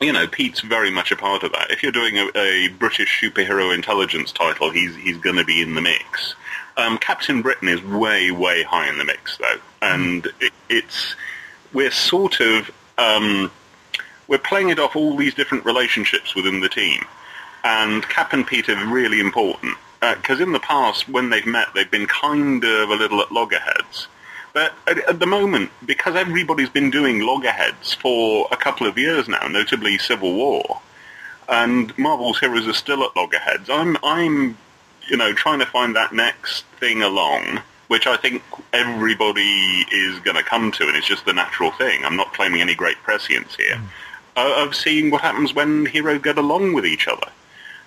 you 0.01 0.13
know, 0.13 0.27
Pete's 0.27 0.61
very 0.61 0.91
much 0.91 1.13
a 1.13 1.17
part 1.17 1.45
of 1.45 1.53
that. 1.53 1.71
If 1.71 1.81
you're 1.83 1.93
doing 1.93 2.19
a, 2.19 2.29
a 2.37 2.69
British 2.69 3.21
superhero 3.23 3.73
intelligence 3.73 4.33
title, 4.33 4.71
he's 4.71 4.95
he's 4.97 5.17
going 5.19 5.37
to 5.37 5.45
be 5.45 5.63
in 5.63 5.77
the 5.77 5.81
mix. 5.81 6.35
Um, 6.77 6.99
Captain 6.99 7.43
Britain 7.43 7.69
is 7.69 7.83
way 7.83 8.31
way 8.31 8.63
high 8.63 8.89
in 8.89 8.99
the 8.99 9.05
mix 9.05 9.39
though, 9.39 9.61
and 9.81 10.27
it, 10.41 10.53
it's 10.69 11.15
we're 11.73 11.91
sort 11.91 12.41
of 12.41 12.71
um, 12.99 13.51
we're 14.27 14.39
playing 14.39 14.71
it 14.71 14.79
off 14.79 14.97
all 14.97 15.17
these 15.17 15.35
different 15.35 15.65
relationships 15.65 16.35
within 16.35 16.61
the 16.61 16.69
team, 16.69 17.05
and 17.63 18.03
Cap 18.09 18.33
and 18.33 18.47
Pete 18.47 18.69
are 18.69 18.87
really 18.87 19.21
important. 19.21 19.77
Because 20.01 20.39
in 20.41 20.53
the 20.53 20.61
past 20.61 21.09
when 21.09 21.31
they've 21.31 21.47
met, 21.47 21.69
they've 21.75 21.91
been 21.91 22.07
kind 22.07 22.63
of 22.63 22.91
a 22.91 22.95
little 22.95 23.23
at 23.23 23.33
loggerheads. 23.33 24.07
But 24.53 24.73
at, 24.87 24.99
at 25.09 25.19
the 25.19 25.27
moment, 25.27 25.71
because 25.85 26.15
everybody's 26.15 26.69
been 26.69 26.91
doing 26.91 27.21
loggerheads 27.21 27.95
for 27.95 28.47
a 28.53 28.57
couple 28.57 28.87
of 28.87 28.99
years 28.99 29.29
now, 29.29 29.49
notably 29.49 29.99
Civil 29.99 30.35
War, 30.35 30.81
and 31.49 31.97
Marvel's 31.99 32.39
heroes 32.39 32.67
are 32.69 32.75
still 32.75 33.03
at 33.03 33.17
loggerheads, 33.17 33.69
I'm, 33.69 33.97
I'm, 34.03 34.57
you 35.09 35.17
know, 35.17 35.33
trying 35.33 35.59
to 35.61 35.67
find 35.67 35.97
that 35.97 36.13
next 36.13 36.65
thing 36.81 37.03
along, 37.03 37.61
which 37.89 38.07
I 38.07 38.17
think 38.17 38.43
everybody 38.73 39.87
is 39.93 40.19
going 40.21 40.37
to 40.37 40.43
come 40.43 40.73
to, 40.73 40.87
and 40.89 40.97
it's 40.97 41.07
just 41.07 41.25
the 41.25 41.33
natural 41.33 41.71
thing. 41.71 42.05
I'm 42.05 42.17
not 42.17 42.33
claiming 42.33 42.61
any 42.61 42.75
great 42.75 42.97
prescience 42.99 43.55
here. 43.57 43.81
Uh, 44.37 44.65
of 44.65 44.75
seeing 44.75 45.11
what 45.11 45.21
happens 45.21 45.55
when 45.55 45.87
heroes 45.87 46.21
get 46.21 46.39
along 46.39 46.73
with 46.73 46.85
each 46.85 47.07
other, 47.07 47.29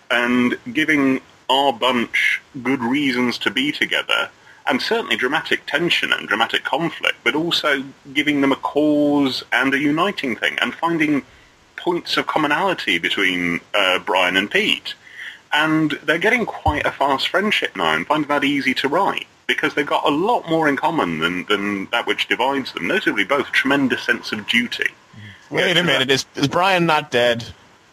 and 0.09 0.57
giving 0.71 1.19
our 1.49 1.73
bunch 1.73 2.41
good 2.63 2.81
reasons 2.81 3.37
to 3.39 3.51
be 3.51 3.71
together, 3.71 4.29
and 4.65 4.81
certainly 4.81 5.17
dramatic 5.17 5.65
tension 5.65 6.13
and 6.13 6.27
dramatic 6.27 6.63
conflict, 6.63 7.17
but 7.23 7.35
also 7.35 7.83
giving 8.13 8.41
them 8.41 8.51
a 8.51 8.55
cause 8.55 9.43
and 9.51 9.73
a 9.73 9.79
uniting 9.79 10.35
thing, 10.35 10.57
and 10.61 10.73
finding 10.73 11.23
points 11.75 12.17
of 12.17 12.27
commonality 12.27 12.97
between 12.97 13.59
uh, 13.73 13.99
Brian 13.99 14.37
and 14.37 14.49
Pete. 14.49 14.93
And 15.53 15.91
they're 16.03 16.17
getting 16.17 16.45
quite 16.45 16.85
a 16.85 16.91
fast 16.91 17.27
friendship 17.29 17.75
now, 17.75 17.93
and 17.93 18.05
finding 18.05 18.27
that 18.29 18.43
easy 18.43 18.73
to 18.75 18.87
write 18.87 19.27
because 19.47 19.73
they've 19.75 19.85
got 19.85 20.05
a 20.05 20.09
lot 20.09 20.49
more 20.49 20.67
in 20.67 20.75
common 20.75 21.19
than, 21.19 21.45
than 21.45 21.85
that 21.91 22.05
which 22.05 22.27
divides 22.27 22.73
them. 22.73 22.87
Notably, 22.87 23.23
both 23.23 23.51
tremendous 23.53 24.03
sense 24.03 24.31
of 24.33 24.45
duty. 24.47 24.89
Wait 25.49 25.77
a 25.77 25.83
minute. 25.83 26.11
Is, 26.11 26.25
is 26.35 26.47
Brian 26.49 26.85
not 26.85 27.09
dead? 27.11 27.45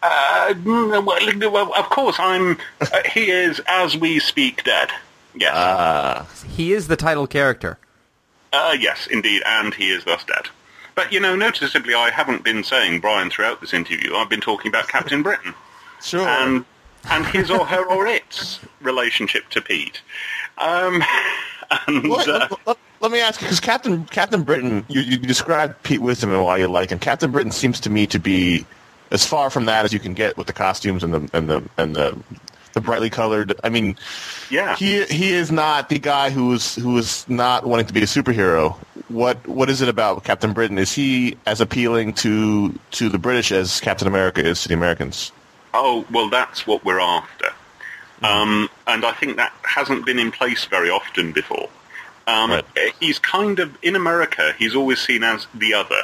Uh, 0.03 0.53
mm, 0.55 1.05
well, 1.05 1.51
well, 1.51 1.73
of 1.73 1.85
course, 1.89 2.17
I'm. 2.19 2.57
Uh, 2.81 2.87
he 3.11 3.31
is, 3.31 3.61
as 3.67 3.95
we 3.97 4.19
speak, 4.19 4.63
dead. 4.65 4.89
Yes, 5.33 5.51
Ah. 5.55 6.27
He 6.47 6.73
is 6.73 6.87
the 6.87 6.95
title 6.97 7.25
character. 7.27 7.77
uh, 8.53 8.75
yes, 8.79 9.07
indeed, 9.07 9.41
and 9.45 9.73
he 9.73 9.89
is 9.91 10.03
thus 10.03 10.23
dead. 10.25 10.47
But 10.93 11.11
you 11.11 11.19
know, 11.19 11.35
noticeably, 11.35 11.93
I 11.93 12.09
haven't 12.09 12.43
been 12.43 12.63
saying 12.63 12.99
Brian 13.01 13.29
throughout 13.29 13.61
this 13.61 13.73
interview. 13.73 14.15
I've 14.15 14.29
been 14.29 14.41
talking 14.41 14.69
about 14.69 14.87
Captain 14.87 15.23
Britain 15.23 15.53
sure. 16.03 16.27
and 16.27 16.65
and 17.09 17.25
his 17.27 17.49
or 17.51 17.65
her 17.65 17.83
or 17.85 18.07
its 18.07 18.59
relationship 18.81 19.47
to 19.49 19.61
Pete. 19.61 20.01
Um, 20.57 21.03
and 21.87 22.09
What- 22.09 22.27
uh, 22.27 22.47
let, 22.51 22.67
let- 22.67 22.77
let 23.01 23.11
me 23.11 23.19
ask 23.19 23.41
you, 23.41 23.45
because 23.45 23.59
Captain 23.59 24.05
Captain 24.05 24.41
Britain, 24.43 24.83
you, 24.87 25.01
you 25.01 25.17
described 25.17 25.83
Pete 25.83 26.01
Wisdom 26.01 26.31
and 26.31 26.43
why 26.43 26.57
you 26.57 26.67
like 26.67 26.89
him. 26.91 26.97
Captain 26.97 27.29
Britain 27.29 27.51
seems 27.51 27.79
to 27.81 27.89
me 27.89 28.07
to 28.07 28.17
be 28.19 28.65
as 29.11 29.25
far 29.25 29.49
from 29.51 29.65
that 29.65 29.85
as 29.85 29.93
you 29.93 29.99
can 29.99 30.13
get 30.13 30.37
with 30.37 30.47
the 30.47 30.53
costumes 30.53 31.03
and 31.03 31.13
the 31.13 31.29
and 31.37 31.49
the 31.49 31.61
and 31.77 31.95
the, 31.95 32.17
the 32.73 32.81
brightly 32.81 33.09
colored. 33.11 33.53
I 33.63 33.69
mean, 33.69 33.97
yeah, 34.49 34.75
he 34.77 35.03
he 35.05 35.33
is 35.33 35.51
not 35.51 35.89
the 35.89 35.99
guy 35.99 36.29
who 36.31 36.53
is 36.53 36.75
who 36.75 36.97
is 36.97 37.27
not 37.29 37.65
wanting 37.67 37.85
to 37.85 37.93
be 37.93 37.99
a 38.01 38.05
superhero. 38.05 38.75
what 39.09 39.45
what 39.47 39.69
is 39.69 39.81
it 39.81 39.89
about 39.89 40.23
Captain 40.23 40.53
Britain? 40.53 40.77
Is 40.79 40.93
he 40.93 41.37
as 41.45 41.61
appealing 41.61 42.13
to 42.13 42.73
to 42.91 43.09
the 43.09 43.19
British 43.19 43.51
as 43.51 43.81
Captain 43.81 44.07
America 44.07 44.43
is 44.43 44.63
to 44.63 44.69
the 44.69 44.73
Americans? 44.73 45.31
Oh, 45.77 46.05
well, 46.11 46.29
that's 46.29 46.65
what 46.65 46.83
we're 46.85 46.99
after. 46.99 47.47
Um, 48.23 48.69
and 48.87 49.05
I 49.05 49.11
think 49.11 49.35
that 49.37 49.53
hasn't 49.63 50.05
been 50.05 50.17
in 50.19 50.31
place 50.31 50.65
very 50.65 50.89
often 50.89 51.31
before. 51.31 51.69
Um, 52.27 52.51
Right. 52.51 52.65
He's 52.99 53.19
kind 53.19 53.59
of, 53.59 53.77
in 53.83 53.95
America, 53.95 54.53
he's 54.57 54.73
always 54.75 54.99
seen 54.99 55.23
as 55.23 55.47
the 55.53 55.73
other. 55.73 56.01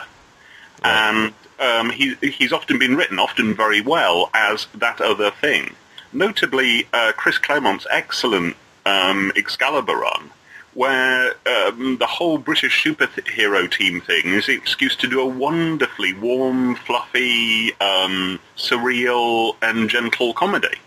And 0.84 1.34
um, 1.60 1.90
he, 1.90 2.16
he's 2.16 2.52
often 2.52 2.78
been 2.80 2.96
written, 2.96 3.18
often 3.20 3.56
very 3.56 3.82
well, 3.82 4.30
as 4.34 4.68
that 4.76 5.00
other 5.00 5.32
thing. 5.32 5.76
Notably, 6.14 6.88
uh, 6.94 7.14
Chris 7.16 7.38
Claremont's 7.38 7.88
excellent 7.90 8.56
um, 8.86 9.32
Excalibur 9.36 9.96
run, 9.96 10.32
where 10.74 11.34
um, 11.46 11.98
the 11.98 12.08
whole 12.08 12.38
British 12.38 12.84
superhero 12.84 13.70
team 13.70 14.00
thing 14.02 14.28
is 14.28 14.46
the 14.46 14.54
excuse 14.54 14.96
to 14.98 15.08
do 15.08 15.20
a 15.20 15.26
wonderfully 15.26 16.14
warm, 16.14 16.76
fluffy, 16.76 17.74
um, 17.82 18.40
surreal, 18.58 19.56
and 19.62 19.90
gentle 19.90 20.34
comedy. 20.34 20.78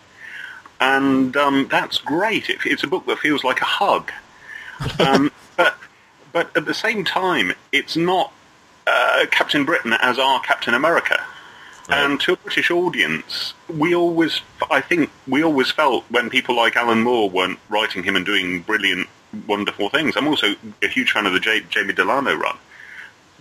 And 0.81 1.37
um, 1.37 1.69
that's 1.71 1.99
great. 1.99 2.49
It, 2.49 2.59
it's 2.65 2.83
a 2.83 2.87
book 2.87 3.07
that 3.07 3.19
feels 3.19 3.45
like 3.45 3.61
a 3.61 3.67
hug. 3.67 4.11
Um, 4.99 5.31
but, 5.57 5.77
but 6.33 6.57
at 6.57 6.65
the 6.65 6.75
same 6.75 7.05
time, 7.05 7.53
it's 7.73 7.97
not 7.97 8.33
uh, 8.87 9.27
Captain 9.31 9.65
Britain 9.65 9.95
as 10.01 10.19
our 10.19 10.41
Captain 10.41 10.75
America. 10.75 11.23
And 11.89 12.19
to 12.21 12.33
a 12.33 12.37
British 12.37 12.71
audience, 12.71 13.53
we 13.69 13.95
always, 13.95 14.41
I 14.71 14.81
think, 14.81 15.11
we 15.29 15.45
always 15.45 15.71
felt 15.71 16.05
when 16.11 16.31
people 16.31 16.57
like 16.57 16.77
Alan 16.77 17.03
Moore 17.03 17.29
weren't 17.29 17.59
writing 17.69 18.03
him 18.03 18.17
and 18.17 18.25
doing 18.25 18.63
brilliant, 18.63 19.07
wonderful 19.47 19.89
things. 19.91 20.17
I'm 20.17 20.27
also 20.29 20.55
a 20.83 20.89
huge 20.89 21.13
fan 21.13 21.27
of 21.27 21.33
the 21.33 21.41
J- 21.41 21.65
Jamie 21.71 21.93
Delano 21.93 22.35
run. 22.35 22.57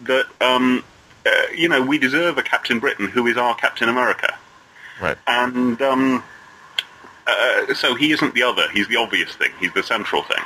That 0.04 0.26
um, 0.42 0.84
uh, 1.26 1.30
you 1.56 1.70
know, 1.70 1.82
we 1.82 1.98
deserve 1.98 2.38
a 2.38 2.44
Captain 2.44 2.80
Britain 2.80 3.08
who 3.08 3.28
is 3.28 3.38
our 3.38 3.56
Captain 3.56 3.88
America, 3.90 4.38
Right. 5.02 5.18
and 5.28 5.82
um, 5.82 6.24
uh, 7.28 7.74
so 7.74 7.96
he 7.96 8.12
isn't 8.12 8.34
the 8.34 8.44
other. 8.44 8.68
He's 8.72 8.88
the 8.88 8.98
obvious 8.98 9.34
thing. 9.36 9.52
He's 9.60 9.74
the 9.74 9.84
central 9.84 10.24
thing. 10.24 10.44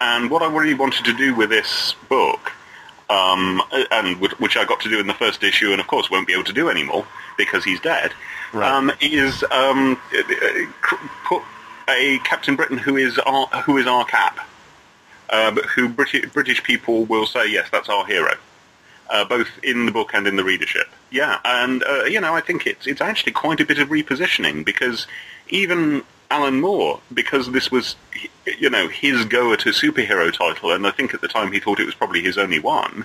And 0.00 0.30
what 0.30 0.42
I 0.42 0.48
really 0.52 0.74
wanted 0.74 1.04
to 1.06 1.14
do 1.14 1.34
with 1.34 1.48
this 1.50 1.94
book, 2.08 2.52
um, 3.08 3.62
and 3.90 4.20
which- 4.20 4.38
which 4.38 4.56
I 4.56 4.64
got 4.64 4.80
to 4.80 4.90
do 4.90 4.98
in 5.00 5.06
the 5.06 5.14
first 5.14 5.42
issue, 5.42 5.72
and 5.72 5.80
of 5.80 5.86
course 5.86 6.10
won't 6.10 6.26
be 6.26 6.32
able 6.34 6.44
to 6.44 6.52
do 6.52 6.68
anymore 6.68 7.06
because 7.38 7.64
he's 7.64 7.80
dead, 7.80 8.12
Right. 8.52 8.70
um, 8.70 8.92
is 9.00 9.42
um, 9.50 9.98
uh, 10.16 10.66
put 11.24 11.42
a 11.88 12.18
Captain 12.20 12.56
Britain 12.56 12.76
who 12.78 12.96
is 12.96 13.18
our, 13.20 13.46
who 13.64 13.78
is 13.78 13.86
our 13.86 14.04
Cap, 14.04 14.38
but 15.28 15.64
who 15.66 15.88
British, 15.88 16.30
British 16.32 16.62
people 16.62 17.04
will 17.04 17.26
say 17.26 17.46
yes, 17.50 17.68
that's 17.70 17.88
our 17.88 18.06
hero. 18.06 18.34
Uh, 19.10 19.24
both 19.24 19.48
in 19.62 19.84
the 19.84 19.92
book 19.92 20.12
and 20.14 20.26
in 20.26 20.36
the 20.36 20.44
readership. 20.44 20.88
Yeah, 21.10 21.38
and 21.44 21.84
uh, 21.84 22.04
you 22.04 22.20
know, 22.20 22.34
I 22.34 22.40
think 22.40 22.66
it's 22.66 22.86
it's 22.86 23.02
actually 23.02 23.32
quite 23.32 23.60
a 23.60 23.66
bit 23.66 23.78
of 23.78 23.88
repositioning 23.88 24.64
because 24.64 25.06
even 25.48 26.02
Alan 26.30 26.60
Moore, 26.60 27.00
because 27.12 27.52
this 27.52 27.70
was 27.70 27.96
you 28.58 28.70
know 28.70 28.88
his 28.88 29.24
go 29.26 29.52
at 29.52 29.66
a 29.66 29.70
superhero 29.70 30.32
title, 30.32 30.72
and 30.72 30.86
I 30.86 30.90
think 30.90 31.12
at 31.12 31.20
the 31.20 31.28
time 31.28 31.52
he 31.52 31.60
thought 31.60 31.80
it 31.80 31.86
was 31.86 31.94
probably 31.94 32.22
his 32.22 32.38
only 32.38 32.58
one. 32.58 33.04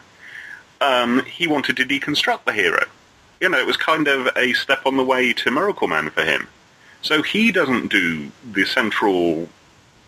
Um, 0.81 1.25
he 1.25 1.47
wanted 1.47 1.75
to 1.77 1.85
deconstruct 1.85 2.45
the 2.45 2.53
hero. 2.53 2.85
You 3.41 3.49
know, 3.49 3.59
it 3.59 3.67
was 3.67 3.77
kind 3.77 4.07
of 4.07 4.29
a 4.35 4.53
step 4.53 4.85
on 4.85 4.97
the 4.97 5.03
way 5.03 5.33
to 5.33 5.49
Miracleman 5.49 6.11
for 6.11 6.23
him. 6.23 6.47
So 7.01 7.21
he 7.21 7.51
doesn't 7.51 7.87
do 7.91 8.31
the 8.51 8.65
central 8.65 9.49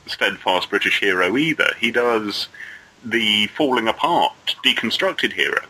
steadfast 0.07 0.69
British 0.69 0.99
hero 0.99 1.37
either. 1.37 1.73
He 1.79 1.91
does 1.91 2.47
the 3.03 3.47
falling 3.47 3.87
apart, 3.87 4.55
deconstructed 4.63 5.33
hero. 5.33 5.63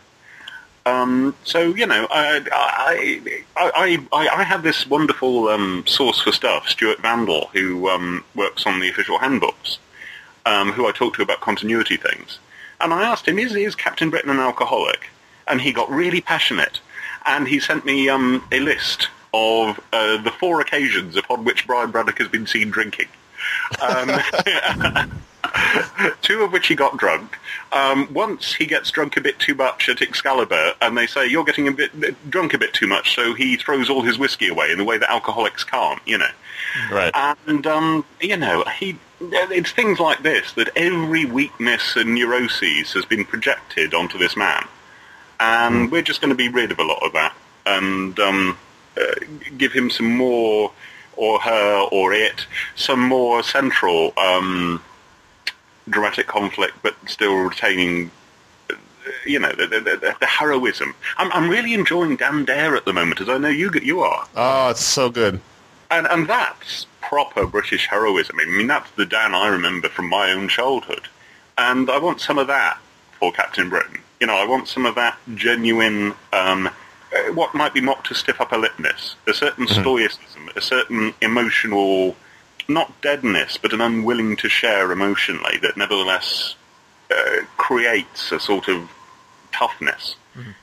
Um, 0.84 1.36
so 1.44 1.74
you 1.74 1.86
know, 1.86 2.08
I 2.10 2.42
I, 2.52 3.40
I 3.56 4.06
I 4.12 4.28
I 4.28 4.42
have 4.42 4.62
this 4.62 4.86
wonderful 4.86 5.48
um, 5.48 5.84
source 5.86 6.20
for 6.20 6.32
stuff, 6.32 6.68
Stuart 6.68 7.00
Vandal, 7.00 7.50
who 7.52 7.88
um, 7.88 8.24
works 8.34 8.66
on 8.66 8.80
the 8.80 8.88
official 8.88 9.18
handbooks, 9.18 9.78
um, 10.44 10.72
who 10.72 10.88
I 10.88 10.92
talked 10.92 11.16
to 11.16 11.22
about 11.22 11.40
continuity 11.40 11.96
things, 11.96 12.40
and 12.80 12.92
I 12.92 13.04
asked 13.04 13.28
him, 13.28 13.38
is 13.38 13.54
is 13.54 13.76
Captain 13.76 14.10
Britain 14.10 14.30
an 14.30 14.38
alcoholic? 14.38 15.08
And 15.46 15.60
he 15.60 15.72
got 15.72 15.90
really 15.90 16.20
passionate, 16.20 16.80
and 17.26 17.46
he 17.46 17.60
sent 17.60 17.84
me 17.84 18.08
um, 18.08 18.46
a 18.50 18.60
list 18.60 19.08
of 19.34 19.80
uh, 19.92 20.20
the 20.22 20.30
four 20.30 20.60
occasions 20.60 21.16
upon 21.16 21.44
which 21.44 21.66
Brian 21.66 21.90
Braddock 21.90 22.18
has 22.18 22.28
been 22.28 22.46
seen 22.46 22.70
drinking. 22.70 23.08
Um, 23.80 25.12
two 26.22 26.42
of 26.42 26.52
which 26.52 26.68
he 26.68 26.74
got 26.74 26.96
drunk. 26.96 27.38
Um, 27.72 28.12
once 28.12 28.54
he 28.54 28.66
gets 28.66 28.90
drunk 28.90 29.16
a 29.16 29.20
bit 29.20 29.38
too 29.38 29.54
much 29.54 29.88
at 29.88 30.02
Excalibur, 30.02 30.74
and 30.80 30.96
they 30.96 31.06
say 31.06 31.26
you're 31.26 31.44
getting 31.44 31.68
a 31.68 31.72
bit 31.72 32.30
drunk 32.30 32.54
a 32.54 32.58
bit 32.58 32.72
too 32.72 32.86
much, 32.86 33.14
so 33.14 33.34
he 33.34 33.56
throws 33.56 33.90
all 33.90 34.02
his 34.02 34.18
whiskey 34.18 34.48
away 34.48 34.70
in 34.70 34.78
the 34.78 34.84
way 34.84 34.98
that 34.98 35.10
alcoholics 35.10 35.64
can't, 35.64 36.00
you 36.06 36.18
know. 36.18 36.30
Right. 36.90 37.12
And 37.14 37.66
um, 37.66 38.04
you 38.20 38.36
know, 38.36 38.64
he 38.78 38.98
it's 39.20 39.72
things 39.72 40.00
like 40.00 40.22
this 40.22 40.52
that 40.52 40.70
every 40.76 41.24
weakness 41.24 41.96
and 41.96 42.14
neuroses 42.14 42.92
has 42.92 43.04
been 43.04 43.24
projected 43.24 43.94
onto 43.94 44.18
this 44.18 44.36
man, 44.36 44.66
and 45.40 45.90
we're 45.90 46.02
just 46.02 46.20
going 46.20 46.30
to 46.30 46.36
be 46.36 46.48
rid 46.48 46.70
of 46.70 46.78
a 46.78 46.84
lot 46.84 47.02
of 47.04 47.12
that 47.12 47.34
and 47.66 48.18
um, 48.18 48.58
uh, 49.00 49.14
give 49.56 49.72
him 49.72 49.90
some 49.90 50.16
more, 50.16 50.72
or 51.16 51.40
her, 51.40 51.86
or 51.92 52.12
it, 52.12 52.46
some 52.74 53.00
more 53.00 53.42
central 53.42 54.12
um, 54.18 54.82
dramatic 55.88 56.26
conflict, 56.26 56.74
but 56.82 56.94
still 57.06 57.36
retaining. 57.36 58.10
You 59.26 59.40
know 59.40 59.50
the, 59.52 59.66
the, 59.66 59.80
the, 59.80 60.16
the 60.20 60.26
heroism. 60.26 60.94
I'm, 61.16 61.30
I'm 61.32 61.48
really 61.50 61.74
enjoying 61.74 62.16
Dan 62.16 62.44
Dare 62.44 62.76
at 62.76 62.84
the 62.84 62.92
moment, 62.92 63.20
as 63.20 63.28
I 63.28 63.36
know 63.38 63.48
you 63.48 63.70
you 63.82 64.00
are 64.00 64.26
Oh, 64.36 64.70
it's 64.70 64.84
so 64.84 65.10
good. 65.10 65.40
and 65.90 66.06
and 66.06 66.28
that's 66.28 66.86
proper 67.00 67.46
British 67.46 67.88
heroism. 67.88 68.38
I 68.40 68.44
mean, 68.46 68.68
that's 68.68 68.90
the 68.92 69.04
Dan 69.04 69.34
I 69.34 69.48
remember 69.48 69.88
from 69.88 70.08
my 70.08 70.30
own 70.30 70.48
childhood, 70.48 71.08
and 71.58 71.90
I 71.90 71.98
want 71.98 72.20
some 72.20 72.38
of 72.38 72.46
that 72.46 72.78
for 73.18 73.32
Captain 73.32 73.68
Britain. 73.68 73.98
You 74.20 74.28
know, 74.28 74.36
I 74.36 74.46
want 74.46 74.68
some 74.68 74.86
of 74.86 74.94
that 74.94 75.18
genuine, 75.34 76.14
um, 76.32 76.70
what 77.34 77.54
might 77.54 77.74
be 77.74 77.80
mocked 77.80 78.10
as 78.10 78.18
stiff 78.18 78.40
upper 78.40 78.56
lipness, 78.56 79.14
a 79.26 79.34
certain 79.34 79.66
stoicism, 79.66 80.48
a 80.56 80.60
certain 80.60 81.14
emotional, 81.20 82.16
not 82.68 83.00
deadness, 83.02 83.56
but 83.56 83.72
an 83.72 83.80
unwilling 83.80 84.36
to 84.36 84.48
share 84.48 84.90
emotionally 84.92 85.58
that 85.58 85.76
nevertheless 85.76 86.54
uh, 87.10 87.42
creates 87.56 88.32
a 88.32 88.40
sort 88.40 88.68
of 88.68 88.90
toughness. 89.52 90.16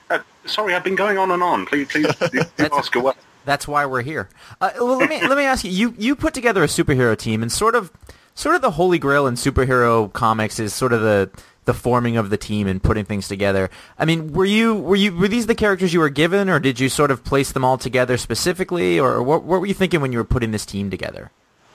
Uh, 0.10 0.20
sorry, 0.46 0.74
I've 0.74 0.84
been 0.84 0.96
going 0.96 1.18
on 1.18 1.32
and 1.32 1.44
on. 1.44 1.66
Please, 1.66 1.88
please 1.88 2.08
do 2.32 2.70
ask 2.72 2.96
away. 2.96 3.14
That's 3.46 3.68
why 3.68 3.86
we're 3.86 4.02
here. 4.02 4.30
Uh, 4.60 4.72
well, 4.76 4.98
let 4.98 5.10
me 5.10 5.22
let 5.22 5.38
me 5.38 5.44
ask 5.44 5.64
you. 5.64 5.72
You 5.72 5.96
you 5.98 6.16
put 6.16 6.34
together 6.34 6.64
a 6.64 6.68
superhero 6.68 7.18
team, 7.18 7.42
and 7.42 7.52
sort 7.52 7.76
of 7.76 7.92
sort 8.36 8.56
of 8.56 8.62
the 8.62 8.72
holy 8.72 9.00
grail 9.00 9.28
in 9.28 9.36
superhero 9.36 10.12
comics 10.12 10.60
is 10.60 10.74
sort 10.74 10.94
of 10.94 11.02
the 11.02 11.30
the 11.70 11.74
forming 11.76 12.18
of 12.18 12.32
the 12.32 12.38
team 12.38 12.66
and 12.66 12.82
putting 12.82 13.06
things 13.06 13.28
together. 13.28 13.70
I 14.00 14.04
mean, 14.04 14.34
were 14.34 14.44
you 14.44 14.74
were 14.74 14.96
you 14.96 15.16
were 15.16 15.28
these 15.28 15.46
the 15.46 15.54
characters 15.54 15.94
you 15.94 16.00
were 16.00 16.10
given, 16.10 16.50
or 16.50 16.60
did 16.60 16.80
you 16.80 16.90
sort 16.90 17.12
of 17.12 17.24
place 17.24 17.52
them 17.52 17.64
all 17.64 17.78
together 17.78 18.18
specifically, 18.18 19.00
or 19.00 19.22
what 19.22 19.44
what 19.44 19.60
were 19.60 19.68
you 19.68 19.76
thinking 19.76 20.02
when 20.02 20.12
you 20.12 20.18
were 20.18 20.24
putting 20.24 20.50
this 20.50 20.66
team 20.66 20.90
together? 20.90 21.30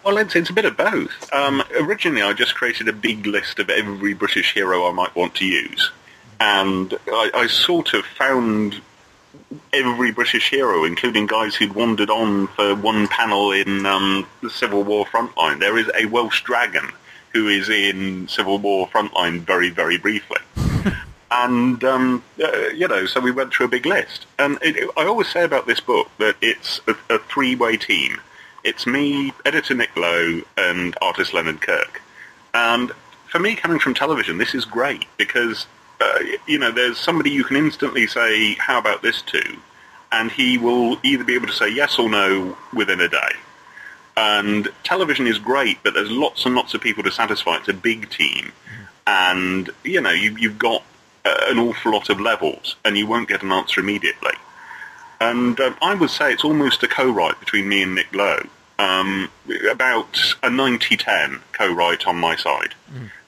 Well, 0.04 0.18
it's, 0.18 0.34
it's 0.34 0.50
a 0.50 0.52
bit 0.52 0.64
of 0.64 0.76
both. 0.76 1.32
Um, 1.32 1.62
originally, 1.80 2.22
I 2.22 2.32
just 2.32 2.56
created 2.56 2.88
a 2.88 2.92
big 2.92 3.24
list 3.24 3.60
of 3.60 3.70
every 3.70 4.14
British 4.14 4.52
hero 4.52 4.86
I 4.86 4.92
might 4.92 5.14
want 5.14 5.36
to 5.36 5.46
use. 5.46 5.92
And 6.40 6.92
I, 7.06 7.30
I 7.32 7.46
sort 7.46 7.94
of 7.94 8.04
found 8.04 8.82
every 9.72 10.10
British 10.10 10.50
hero, 10.50 10.84
including 10.84 11.26
guys 11.26 11.54
who'd 11.54 11.74
wandered 11.74 12.10
on 12.10 12.48
for 12.48 12.74
one 12.74 13.06
panel 13.08 13.52
in 13.52 13.86
um, 13.86 14.26
the 14.42 14.50
Civil 14.50 14.82
War 14.82 15.06
Frontline. 15.06 15.60
There 15.60 15.78
is 15.78 15.88
a 15.94 16.04
Welsh 16.06 16.42
dragon 16.42 16.90
who 17.34 17.48
is 17.48 17.68
in 17.68 18.26
Civil 18.28 18.58
War 18.58 18.88
Frontline 18.88 19.40
very, 19.40 19.68
very 19.68 19.98
briefly. 19.98 20.38
And, 21.30 21.82
um, 21.82 22.22
uh, 22.40 22.68
you 22.68 22.86
know, 22.86 23.06
so 23.06 23.18
we 23.20 23.32
went 23.32 23.52
through 23.52 23.66
a 23.66 23.68
big 23.68 23.86
list. 23.86 24.26
And 24.38 24.56
it, 24.62 24.76
it- 24.76 24.90
I 24.96 25.04
always 25.04 25.26
say 25.28 25.42
about 25.42 25.66
this 25.66 25.80
book 25.80 26.08
that 26.18 26.36
it's 26.40 26.80
a, 26.86 26.94
a 27.12 27.18
three-way 27.18 27.76
team. 27.76 28.20
It's 28.62 28.86
me, 28.86 29.32
editor 29.44 29.74
Nick 29.74 29.96
Lowe, 29.96 30.42
and 30.56 30.96
artist 31.02 31.34
Leonard 31.34 31.60
Kirk. 31.60 32.00
And 32.52 32.92
for 33.28 33.40
me, 33.40 33.56
coming 33.56 33.80
from 33.80 33.94
television, 33.94 34.38
this 34.38 34.54
is 34.54 34.64
great 34.64 35.06
because, 35.16 35.66
uh, 36.00 36.20
you 36.46 36.56
know, 36.58 36.70
there's 36.70 36.98
somebody 36.98 37.30
you 37.30 37.42
can 37.42 37.56
instantly 37.56 38.06
say, 38.06 38.54
how 38.54 38.78
about 38.78 39.02
this 39.02 39.20
too? 39.20 39.58
And 40.12 40.30
he 40.30 40.56
will 40.56 40.98
either 41.02 41.24
be 41.24 41.34
able 41.34 41.48
to 41.48 41.52
say 41.52 41.68
yes 41.68 41.98
or 41.98 42.08
no 42.08 42.56
within 42.72 43.00
a 43.00 43.08
day. 43.08 43.30
And 44.16 44.68
television 44.84 45.26
is 45.26 45.38
great, 45.38 45.78
but 45.82 45.94
there's 45.94 46.10
lots 46.10 46.46
and 46.46 46.54
lots 46.54 46.74
of 46.74 46.80
people 46.80 47.02
to 47.02 47.10
satisfy. 47.10 47.56
It's 47.56 47.68
a 47.68 47.74
big 47.74 48.10
team. 48.10 48.52
And, 49.06 49.70
you 49.82 50.00
know, 50.00 50.12
you, 50.12 50.36
you've 50.36 50.58
got 50.58 50.82
uh, 51.24 51.34
an 51.48 51.58
awful 51.58 51.92
lot 51.92 52.08
of 52.08 52.20
levels, 52.20 52.76
and 52.84 52.96
you 52.96 53.06
won't 53.06 53.28
get 53.28 53.42
an 53.42 53.52
answer 53.52 53.80
immediately. 53.80 54.34
And 55.20 55.58
um, 55.60 55.76
I 55.82 55.94
would 55.94 56.10
say 56.10 56.32
it's 56.32 56.44
almost 56.44 56.82
a 56.82 56.88
co-write 56.88 57.40
between 57.40 57.68
me 57.68 57.82
and 57.82 57.94
Nick 57.94 58.14
Lowe. 58.14 58.46
um, 58.78 59.30
about 59.70 60.18
a 60.42 60.48
90-10 60.48 61.40
co-write 61.52 62.06
on 62.06 62.16
my 62.16 62.36
side 62.36 62.74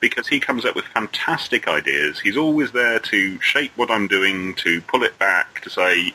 because 0.00 0.28
he 0.28 0.40
comes 0.40 0.64
up 0.64 0.74
with 0.74 0.84
fantastic 0.86 1.68
ideas. 1.68 2.20
He's 2.20 2.36
always 2.36 2.72
there 2.72 2.98
to 2.98 3.40
shape 3.40 3.72
what 3.76 3.90
I'm 3.90 4.08
doing, 4.08 4.54
to 4.56 4.80
pull 4.82 5.02
it 5.02 5.18
back, 5.18 5.62
to 5.62 5.70
say, 5.70 6.14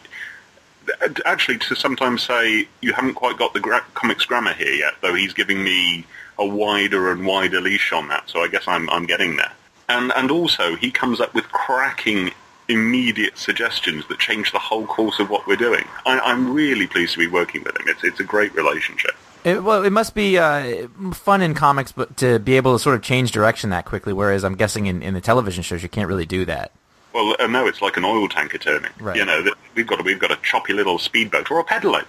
actually 1.26 1.58
to 1.60 1.76
sometimes 1.76 2.24
say, 2.24 2.68
you 2.82 2.94
haven't 2.94 3.16
quite 3.16 3.38
got 3.38 3.54
the 3.54 3.60
gra- 3.60 3.86
comics 3.94 4.26
grammar 4.26 4.54
here 4.54 4.74
yet, 4.74 4.94
though 5.02 5.14
he's 5.14 5.34
giving 5.34 5.64
me 5.64 6.06
a 6.38 6.46
wider 6.46 7.12
and 7.12 7.26
wider 7.26 7.62
leash 7.62 7.92
on 7.94 8.08
that, 8.08 8.30
so 8.30 8.42
I 8.42 8.48
guess 8.48 8.68
I'm, 8.68 8.90
I'm 8.90 9.06
getting 9.06 9.36
there. 9.36 9.52
And, 9.90 10.12
and 10.16 10.32
also, 10.32 10.76
he 10.76 10.92
comes 10.92 11.20
up 11.20 11.34
with 11.34 11.46
cracking 11.52 12.32
immediate 12.68 13.38
suggestions 13.38 14.08
that 14.08 14.20
change 14.20 14.52
the 14.52 14.60
whole 14.60 14.86
course 14.86 15.20
of 15.20 15.30
what 15.30 15.46
we're 15.46 15.58
doing. 15.58 15.86
I, 16.06 16.20
I'm 16.20 16.54
really 16.54 16.88
pleased 16.88 17.14
to 17.14 17.20
be 17.20 17.28
working 17.28 17.64
with 17.64 17.78
him. 17.78 17.88
It's, 17.88 18.04
it's 18.04 18.20
a 18.20 18.24
great 18.24 18.56
relationship. 18.56 19.12
It, 19.44 19.64
well, 19.64 19.84
it 19.84 19.90
must 19.90 20.16
be 20.16 20.38
uh, 20.38 20.88
fun 21.14 21.42
in 21.42 21.54
comics, 21.54 21.92
but 21.92 22.16
to 22.18 22.40
be 22.40 22.58
able 22.58 22.74
to 22.74 22.80
sort 22.80 22.96
of 22.96 23.02
change 23.02 23.32
direction 23.32 23.72
that 23.72 23.86
quickly. 23.86 24.14
Whereas 24.14 24.44
I'm 24.44 24.56
guessing 24.56 24.86
in, 24.86 25.02
in 25.02 25.14
the 25.14 25.22
television 25.22 25.64
shows 25.64 25.84
you 25.84 25.90
can't 25.90 26.08
really 26.08 26.28
do 26.28 26.46
that. 26.46 26.72
Well, 27.14 27.36
uh, 27.40 27.48
no, 27.48 27.68
it's 27.68 27.82
like 27.82 27.98
an 27.98 28.06
oil 28.06 28.28
tanker 28.30 28.58
turning. 28.58 28.92
Right. 29.00 29.16
You 29.18 29.26
know, 29.26 29.44
we've 29.76 29.88
got 29.88 30.00
a, 30.00 30.04
we've 30.04 30.20
got 30.20 30.32
a 30.32 30.38
choppy 30.44 30.74
little 30.74 30.98
speedboat 30.98 31.52
or 31.52 31.60
a 31.60 31.64
pedaling, 31.64 32.06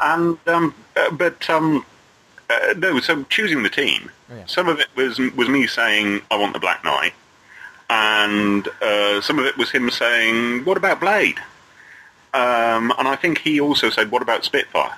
and 0.00 0.38
um, 0.46 0.74
uh, 0.96 1.10
but 1.10 1.48
um, 1.48 1.84
uh, 2.50 2.74
no. 2.76 3.00
So 3.00 3.22
choosing 3.24 3.62
the 3.62 3.70
team, 3.70 4.10
Oh, 4.30 4.36
yeah. 4.36 4.46
some 4.46 4.68
of 4.68 4.78
it 4.80 4.88
was 4.96 5.18
was 5.18 5.48
me 5.48 5.66
saying 5.66 6.22
I 6.30 6.36
want 6.36 6.52
the 6.52 6.58
Black 6.60 6.84
Knight, 6.84 7.14
and 7.90 8.68
uh, 8.82 9.20
some 9.20 9.38
of 9.38 9.46
it 9.46 9.56
was 9.56 9.70
him 9.70 9.90
saying 9.90 10.64
what 10.64 10.76
about 10.76 11.00
Blade, 11.00 11.38
um, 12.32 12.92
and 12.98 13.08
I 13.08 13.16
think 13.16 13.38
he 13.38 13.60
also 13.60 13.90
said 13.90 14.10
what 14.10 14.22
about 14.22 14.44
Spitfire, 14.44 14.96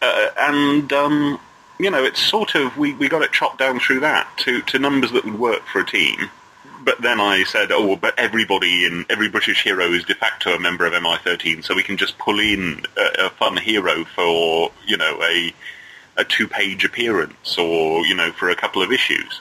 uh, 0.00 0.28
and 0.40 0.92
um, 0.92 1.38
you 1.78 1.90
know, 1.90 2.02
it's 2.04 2.20
sort 2.20 2.54
of 2.54 2.76
we, 2.76 2.94
we 2.94 3.08
got 3.08 3.22
it 3.22 3.32
chopped 3.32 3.58
down 3.58 3.78
through 3.80 4.00
that 4.00 4.28
to 4.38 4.60
to 4.62 4.78
numbers 4.78 5.12
that 5.12 5.24
would 5.24 5.38
work 5.38 5.62
for 5.72 5.80
a 5.80 5.86
team 5.86 6.30
but 6.84 7.00
then 7.00 7.20
I 7.20 7.44
said, 7.44 7.70
oh, 7.70 7.96
but 7.96 8.18
everybody 8.18 8.84
in 8.84 9.06
every 9.08 9.28
British 9.28 9.62
hero 9.62 9.90
is 9.92 10.04
de 10.04 10.14
facto 10.14 10.54
a 10.54 10.58
member 10.58 10.86
of 10.86 10.92
MI13, 10.92 11.64
so 11.64 11.74
we 11.74 11.82
can 11.82 11.96
just 11.96 12.18
pull 12.18 12.40
in 12.40 12.84
a, 12.96 13.26
a 13.26 13.30
fun 13.30 13.56
hero 13.56 14.04
for 14.04 14.70
you 14.86 14.96
know 14.96 15.20
a 15.22 15.54
a 16.16 16.24
two-page 16.24 16.84
appearance 16.84 17.56
or 17.56 18.04
you 18.06 18.14
know 18.14 18.32
for 18.32 18.50
a 18.50 18.56
couple 18.56 18.82
of 18.82 18.92
issues, 18.92 19.40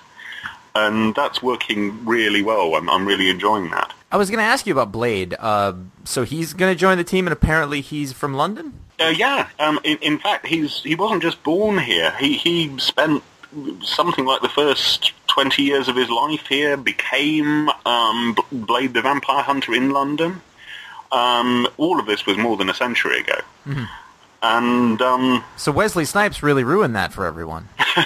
and 0.76 1.16
that's 1.16 1.42
working 1.42 2.06
really 2.06 2.42
well. 2.42 2.76
I'm 2.76 2.90
I'm 2.90 3.06
really 3.06 3.30
enjoying 3.30 3.70
that. 3.72 3.94
I 4.12 4.18
was 4.18 4.30
going 4.30 4.40
to 4.40 4.46
ask 4.46 4.68
you 4.68 4.74
about 4.74 4.92
Blade. 4.92 5.36
Uh, 5.40 5.74
so 6.04 6.24
he's 6.24 6.54
going 6.54 6.74
to 6.74 6.78
join 6.78 6.98
the 6.98 7.04
team, 7.04 7.28
and 7.28 7.34
apparently 7.34 7.80
he's 7.80 8.12
from 8.12 8.34
London. 8.34 8.74
Uh, 9.00 9.08
yeah, 9.08 9.48
um, 9.58 9.80
in, 9.84 9.98
in 10.00 10.20
fact, 10.20 10.46
he's 10.46 10.84
he 10.84 10.96
wasn't 10.96 11.24
just 11.24 11.42
born 11.44 11.78
here. 11.78 12.12
He 12.20 12.38
he 12.38 12.78
spent 12.80 13.24
something 13.82 14.26
like 14.26 14.42
the 14.42 14.50
first 14.50 15.14
twenty 15.32 15.64
years 15.64 15.88
of 15.88 15.96
his 15.96 16.10
life 16.10 16.46
here. 16.48 16.76
Became 16.76 17.70
um, 17.86 18.36
Blade 18.52 18.94
the 18.94 19.02
Vampire 19.02 19.44
Hunter 19.44 19.74
in 19.74 19.92
London. 19.92 20.42
Um, 21.12 21.68
all 21.78 22.00
of 22.00 22.06
this 22.06 22.26
was 22.26 22.38
more 22.38 22.58
than 22.58 22.70
a 22.70 22.74
century 22.74 23.20
ago, 23.22 23.40
and 24.44 25.02
um, 25.02 25.44
So 25.58 25.72
Wesley 25.72 26.06
Snipes 26.06 26.42
really 26.44 26.64
ruined 26.64 26.96
that 26.96 27.14
for 27.14 27.26
everyone. 27.26 27.70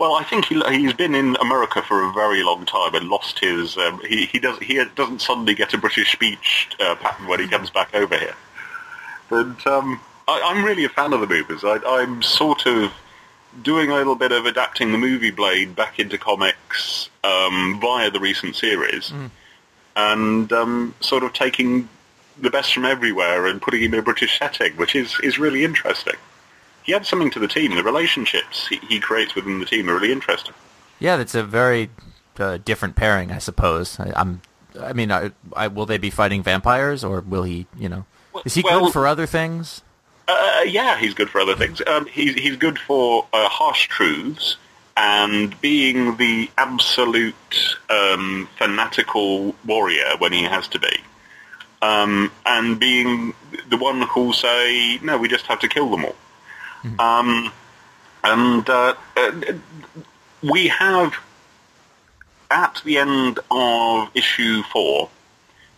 well, 0.00 0.14
I 0.14 0.24
think 0.28 0.46
he, 0.46 0.60
he's 0.70 0.92
been 0.94 1.14
in 1.14 1.36
America 1.36 1.82
for 1.82 2.02
a 2.02 2.12
very 2.12 2.42
long 2.42 2.66
time 2.66 2.94
and 2.94 3.08
lost 3.08 3.38
his. 3.38 3.76
Um, 3.76 4.00
he 4.06 4.26
he 4.26 4.38
does 4.38 4.58
he 4.58 4.82
doesn't 4.94 5.20
suddenly 5.20 5.54
get 5.54 5.74
a 5.74 5.78
British 5.78 6.12
speech 6.12 6.68
uh, 6.80 6.94
pattern 6.96 7.28
when 7.28 7.40
he 7.40 7.48
comes 7.48 7.70
back 7.70 7.94
over 7.94 8.16
here. 8.16 8.36
But 9.28 9.66
um, 9.66 10.00
I, 10.28 10.40
I'm 10.44 10.64
really 10.64 10.84
a 10.84 10.88
fan 10.88 11.12
of 11.12 11.20
the 11.20 11.26
movies. 11.26 11.64
I, 11.64 11.78
I'm 11.84 12.22
sort 12.22 12.66
of 12.66 12.92
doing 13.62 13.90
a 13.90 13.94
little 13.94 14.14
bit 14.16 14.32
of 14.32 14.46
adapting 14.46 14.92
the 14.92 14.98
movie 14.98 15.30
Blade 15.30 15.74
back 15.76 15.98
into 15.98 16.18
comics 16.18 17.08
um, 17.24 17.78
via 17.80 18.10
the 18.10 18.20
recent 18.20 18.56
series, 18.56 19.12
and 19.96 20.52
um, 20.52 20.94
sort 21.00 21.22
of 21.22 21.32
taking 21.32 21.88
the 22.38 22.50
best 22.50 22.74
from 22.74 22.84
everywhere 22.84 23.46
and 23.46 23.62
putting 23.62 23.82
him 23.82 23.94
in 23.94 24.00
a 24.00 24.02
British 24.02 24.38
setting, 24.38 24.72
which 24.76 24.94
is, 24.94 25.18
is 25.22 25.38
really 25.38 25.64
interesting. 25.64 26.16
He 26.82 26.94
adds 26.94 27.08
something 27.08 27.30
to 27.30 27.38
the 27.38 27.48
team. 27.48 27.74
The 27.74 27.82
relationships 27.82 28.68
he, 28.68 28.76
he 28.88 29.00
creates 29.00 29.34
within 29.34 29.58
the 29.58 29.64
team 29.64 29.88
are 29.88 29.94
really 29.94 30.12
interesting. 30.12 30.54
Yeah, 30.98 31.16
that's 31.16 31.34
a 31.34 31.42
very 31.42 31.90
uh, 32.38 32.58
different 32.58 32.94
pairing, 32.96 33.32
I 33.32 33.38
suppose. 33.38 33.98
I, 33.98 34.12
I'm. 34.14 34.42
I 34.78 34.92
mean, 34.92 35.10
I, 35.10 35.30
I, 35.54 35.68
will 35.68 35.86
they 35.86 35.96
be 35.96 36.10
fighting 36.10 36.42
vampires, 36.42 37.02
or 37.02 37.22
will 37.22 37.44
he? 37.44 37.66
You 37.78 37.88
know, 37.88 38.04
is 38.44 38.54
he 38.54 38.62
Well- 38.62 38.84
good 38.84 38.92
for 38.92 39.06
other 39.06 39.26
things? 39.26 39.82
Uh, 40.28 40.62
yeah, 40.66 40.98
he's 40.98 41.14
good 41.14 41.30
for 41.30 41.40
other 41.40 41.54
things. 41.54 41.80
Um, 41.86 42.06
he's 42.06 42.34
he's 42.34 42.56
good 42.56 42.78
for 42.78 43.26
uh, 43.32 43.48
harsh 43.48 43.86
truths 43.86 44.56
and 44.96 45.58
being 45.60 46.16
the 46.16 46.50
absolute 46.58 47.34
um, 47.90 48.48
fanatical 48.58 49.54
warrior 49.64 50.12
when 50.18 50.32
he 50.32 50.42
has 50.42 50.66
to 50.68 50.80
be, 50.80 50.96
um, 51.82 52.32
and 52.44 52.80
being 52.80 53.34
the 53.68 53.76
one 53.76 54.02
who'll 54.02 54.32
say, 54.32 54.98
"No, 54.98 55.16
we 55.16 55.28
just 55.28 55.46
have 55.46 55.60
to 55.60 55.68
kill 55.68 55.90
them 55.90 56.04
all." 56.06 56.16
Um, 56.98 57.52
and 58.24 58.68
uh, 58.68 58.94
uh, 59.16 59.32
we 60.42 60.68
have 60.68 61.14
at 62.50 62.80
the 62.84 62.98
end 62.98 63.38
of 63.50 64.10
issue 64.14 64.62
four 64.64 65.10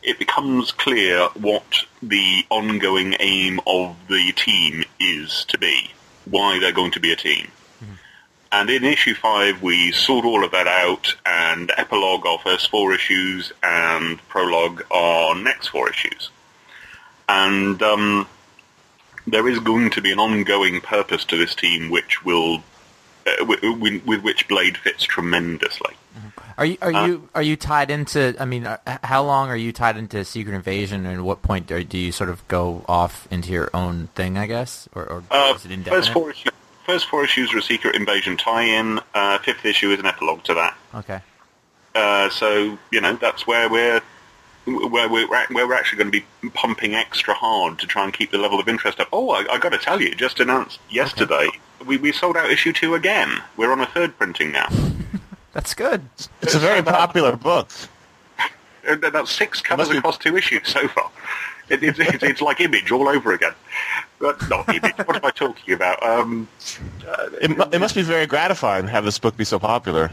it 0.08 0.18
becomes 0.18 0.72
clear 0.72 1.28
what 1.34 1.84
the 2.02 2.44
ongoing 2.48 3.14
aim 3.20 3.60
of 3.66 3.94
the 4.08 4.32
team 4.32 4.84
is 4.98 5.44
to 5.44 5.58
be, 5.58 5.90
why 6.24 6.58
they're 6.58 6.72
going 6.72 6.92
to 6.92 7.00
be 7.00 7.12
a 7.12 7.16
team. 7.16 7.48
And 8.50 8.70
in 8.70 8.84
issue 8.84 9.14
five, 9.14 9.60
we 9.62 9.92
sort 9.92 10.24
all 10.24 10.42
of 10.42 10.52
that 10.52 10.66
out, 10.66 11.14
and 11.26 11.70
epilogue 11.76 12.24
our 12.24 12.38
first 12.38 12.70
four 12.70 12.94
issues, 12.94 13.52
and 13.62 14.18
prologue 14.28 14.82
our 14.90 15.34
next 15.34 15.68
four 15.68 15.90
issues. 15.90 16.30
And 17.28 17.82
um, 17.82 18.26
there 19.26 19.46
is 19.46 19.58
going 19.58 19.90
to 19.90 20.00
be 20.00 20.12
an 20.12 20.18
ongoing 20.18 20.80
purpose 20.80 21.26
to 21.26 21.36
this 21.36 21.54
team, 21.54 21.90
which 21.90 22.24
will, 22.24 22.62
uh, 23.26 23.44
with, 23.44 23.62
with 24.06 24.22
which 24.22 24.48
Blade 24.48 24.78
fits 24.78 25.04
tremendously. 25.04 25.94
Are 26.58 26.66
you 26.66 26.76
are 26.82 26.92
Uh, 26.92 27.06
you 27.06 27.28
are 27.36 27.42
you 27.42 27.56
tied 27.56 27.88
into? 27.90 28.34
I 28.38 28.44
mean, 28.44 28.66
uh, 28.66 28.78
how 29.04 29.22
long 29.22 29.48
are 29.48 29.56
you 29.56 29.72
tied 29.72 29.96
into 29.96 30.24
Secret 30.24 30.54
Invasion, 30.54 31.06
and 31.06 31.18
at 31.18 31.22
what 31.24 31.40
point 31.40 31.68
do, 31.68 31.82
do 31.84 31.96
you 31.96 32.10
sort 32.12 32.28
of 32.30 32.46
go 32.48 32.84
off 32.88 33.28
into 33.30 33.50
your 33.52 33.70
own 33.72 34.08
thing? 34.16 34.36
I 34.36 34.46
guess, 34.46 34.88
or, 34.94 35.04
or 35.04 35.22
Uh, 35.30 35.52
is 35.54 35.64
it 35.64 35.70
indefinite? 35.70 35.96
first 36.00 36.12
four 36.12 36.30
issues. 36.32 36.52
First 36.84 37.06
four 37.08 37.22
issues 37.22 37.54
are 37.54 37.58
a 37.58 37.62
Secret 37.62 37.94
Invasion 37.94 38.36
tie-in. 38.36 38.98
Uh, 39.14 39.38
fifth 39.38 39.64
issue 39.64 39.90
is 39.92 40.00
an 40.00 40.06
epilogue 40.06 40.42
to 40.44 40.54
that. 40.54 40.74
Okay. 40.94 41.20
Uh, 41.94 42.28
so 42.30 42.76
you 42.90 43.00
know 43.00 43.14
that's 43.14 43.46
where 43.46 43.68
we're 43.68 44.00
where 44.66 45.08
we're 45.08 45.28
where 45.28 45.66
we're 45.68 45.74
actually 45.74 45.98
going 45.98 46.10
to 46.10 46.20
be 46.20 46.48
pumping 46.50 46.94
extra 46.94 47.34
hard 47.34 47.78
to 47.78 47.86
try 47.86 48.02
and 48.02 48.12
keep 48.12 48.32
the 48.32 48.38
level 48.38 48.58
of 48.58 48.68
interest 48.68 48.98
up. 48.98 49.08
Oh, 49.12 49.30
I, 49.30 49.46
I 49.54 49.58
got 49.58 49.70
to 49.72 49.78
tell 49.78 50.00
you, 50.00 50.12
just 50.14 50.40
announced 50.40 50.80
yesterday, 50.90 51.48
we 51.86 51.98
we 51.98 52.10
sold 52.10 52.36
out 52.36 52.50
issue 52.50 52.72
two 52.72 52.96
again. 52.96 53.42
We're 53.56 53.70
on 53.70 53.80
a 53.80 53.86
third 53.86 54.18
printing 54.18 54.50
now. 54.50 54.68
That's 55.52 55.74
good. 55.74 56.02
It's 56.42 56.54
a 56.54 56.58
very 56.58 56.82
popular 56.82 57.36
book. 57.36 57.68
Uh, 58.88 58.96
That's 58.96 59.30
six 59.30 59.60
covers 59.60 59.88
across 59.90 60.16
two 60.18 60.36
issues 60.36 60.68
so 60.68 60.86
far. 60.88 61.10
It, 61.68 61.82
it, 61.82 61.98
it's 61.98 62.22
it's 62.22 62.40
like 62.40 62.60
Image 62.60 62.90
all 62.90 63.08
over 63.08 63.32
again. 63.32 63.52
But 64.18 64.48
not 64.48 64.68
Image. 64.74 64.96
what 65.04 65.16
am 65.16 65.24
I 65.24 65.30
talking 65.30 65.74
about? 65.74 66.02
Um, 66.02 66.48
It, 67.42 67.56
mu- 67.56 67.64
it 67.72 67.78
must 67.78 67.94
be 67.94 68.02
very 68.02 68.26
gratifying 68.26 68.86
to 68.86 68.90
have 68.90 69.04
this 69.04 69.18
book 69.18 69.36
be 69.36 69.44
so 69.44 69.58
popular. 69.58 70.10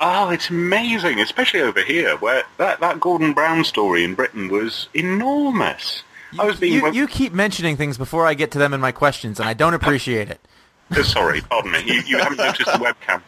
Oh, 0.00 0.28
it's 0.30 0.50
amazing, 0.50 1.20
especially 1.20 1.60
over 1.62 1.80
here, 1.82 2.16
where 2.16 2.42
that, 2.58 2.80
that 2.80 3.00
Gordon 3.00 3.32
Brown 3.32 3.64
story 3.64 4.04
in 4.04 4.14
Britain 4.14 4.48
was 4.48 4.88
enormous. 4.94 6.02
I 6.38 6.44
was 6.44 6.58
being 6.60 6.74
You, 6.74 6.92
you 6.92 7.06
keep 7.06 7.32
mentioning 7.32 7.76
things 7.76 7.96
before 7.96 8.26
I 8.26 8.34
get 8.34 8.50
to 8.50 8.58
them 8.58 8.74
in 8.74 8.80
my 8.80 8.92
questions, 8.92 9.38
and 9.40 9.48
I 9.48 9.54
don't 9.54 9.72
appreciate 9.74 10.28
it. 10.28 10.40
Uh, 10.90 11.02
sorry, 11.02 11.40
pardon 11.40 11.72
me. 11.72 11.82
You, 11.86 12.00
you 12.02 12.18
haven't 12.18 12.38
noticed 12.38 12.70
the 12.72 12.78
webcam. 12.78 13.22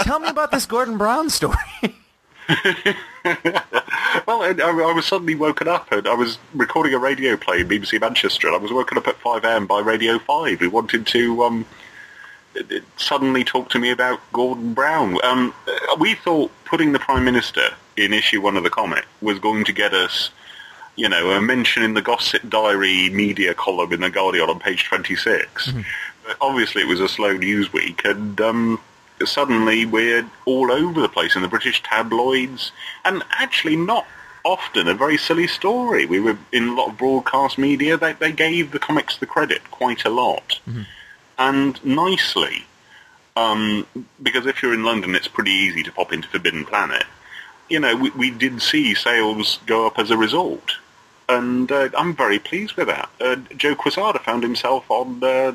Tell 0.00 0.20
me 0.20 0.28
about 0.28 0.50
this 0.50 0.66
Gordon 0.66 0.98
Brown 0.98 1.30
story. 1.30 1.56
Well, 4.26 4.42
I, 4.42 4.54
I 4.60 4.92
was 4.92 5.06
suddenly 5.06 5.34
woken 5.34 5.66
up 5.66 5.90
and 5.90 6.06
I 6.06 6.14
was 6.14 6.38
recording 6.54 6.94
a 6.94 6.98
radio 6.98 7.36
play 7.36 7.60
in 7.60 7.68
BBC 7.68 8.00
Manchester, 8.00 8.46
and 8.46 8.56
I 8.56 8.58
was 8.58 8.70
woken 8.70 8.98
up 8.98 9.08
at 9.08 9.16
5 9.16 9.44
a.m. 9.44 9.66
by 9.66 9.80
Radio 9.80 10.18
5, 10.18 10.60
who 10.60 10.70
wanted 10.70 11.06
to 11.08 11.42
um, 11.42 11.66
suddenly 12.96 13.44
talk 13.44 13.70
to 13.70 13.78
me 13.78 13.90
about 13.90 14.20
Gordon 14.32 14.74
Brown. 14.74 15.18
Um, 15.24 15.54
we 15.98 16.14
thought 16.14 16.50
putting 16.64 16.92
the 16.92 16.98
Prime 16.98 17.24
Minister 17.24 17.62
in 17.96 18.12
issue 18.12 18.40
one 18.40 18.56
of 18.56 18.62
the 18.62 18.70
comic 18.70 19.06
was 19.20 19.38
going 19.38 19.64
to 19.64 19.72
get 19.72 19.94
us, 19.94 20.30
you 20.96 21.08
know, 21.08 21.30
a 21.30 21.40
mention 21.40 21.82
in 21.82 21.94
the 21.94 22.02
Gossip 22.02 22.48
Diary 22.48 23.10
media 23.10 23.54
column 23.54 23.92
in 23.92 24.00
The 24.00 24.10
Guardian 24.10 24.48
on 24.50 24.60
page 24.60 24.84
26. 24.84 25.72
But 26.26 26.36
obviously 26.40 26.82
it 26.82 26.88
was 26.88 27.00
a 27.00 27.08
slow 27.08 27.32
news 27.32 27.72
week, 27.72 28.02
and 28.04 28.40
um, 28.40 28.80
suddenly 29.24 29.86
we're 29.86 30.28
all 30.44 30.70
over 30.70 31.00
the 31.00 31.08
place 31.08 31.36
in 31.36 31.42
the 31.42 31.48
British 31.48 31.82
tabloids, 31.82 32.72
and 33.04 33.22
actually 33.30 33.76
not 33.76 34.06
often 34.44 34.88
a 34.88 34.94
very 34.94 35.16
silly 35.16 35.46
story. 35.46 36.04
We 36.06 36.20
were 36.20 36.36
in 36.52 36.68
a 36.68 36.74
lot 36.74 36.90
of 36.90 36.98
broadcast 36.98 37.56
media. 37.58 37.96
They, 37.96 38.12
they 38.12 38.32
gave 38.32 38.72
the 38.72 38.78
comics 38.78 39.16
the 39.16 39.26
credit 39.26 39.70
quite 39.70 40.04
a 40.04 40.10
lot. 40.10 40.60
and 41.38 41.84
nicely. 41.84 42.66
Um, 43.36 43.86
because 44.22 44.46
if 44.46 44.62
you're 44.62 44.74
in 44.74 44.84
London, 44.84 45.14
it's 45.14 45.26
pretty 45.28 45.50
easy 45.50 45.82
to 45.82 45.92
pop 45.92 46.12
into 46.12 46.28
Forbidden 46.28 46.64
Planet. 46.64 47.04
You 47.68 47.80
know, 47.80 47.96
we, 47.96 48.10
we 48.10 48.30
did 48.30 48.62
see 48.62 48.94
sales 48.94 49.58
go 49.66 49.86
up 49.86 49.98
as 49.98 50.10
a 50.10 50.16
result, 50.16 50.76
and 51.28 51.70
uh, 51.72 51.88
I'm 51.96 52.14
very 52.14 52.38
pleased 52.38 52.74
with 52.74 52.86
that. 52.88 53.08
Uh, 53.20 53.36
Joe 53.56 53.74
Quesada 53.74 54.18
found 54.20 54.42
himself 54.42 54.88
on, 54.88 55.24
uh, 55.24 55.52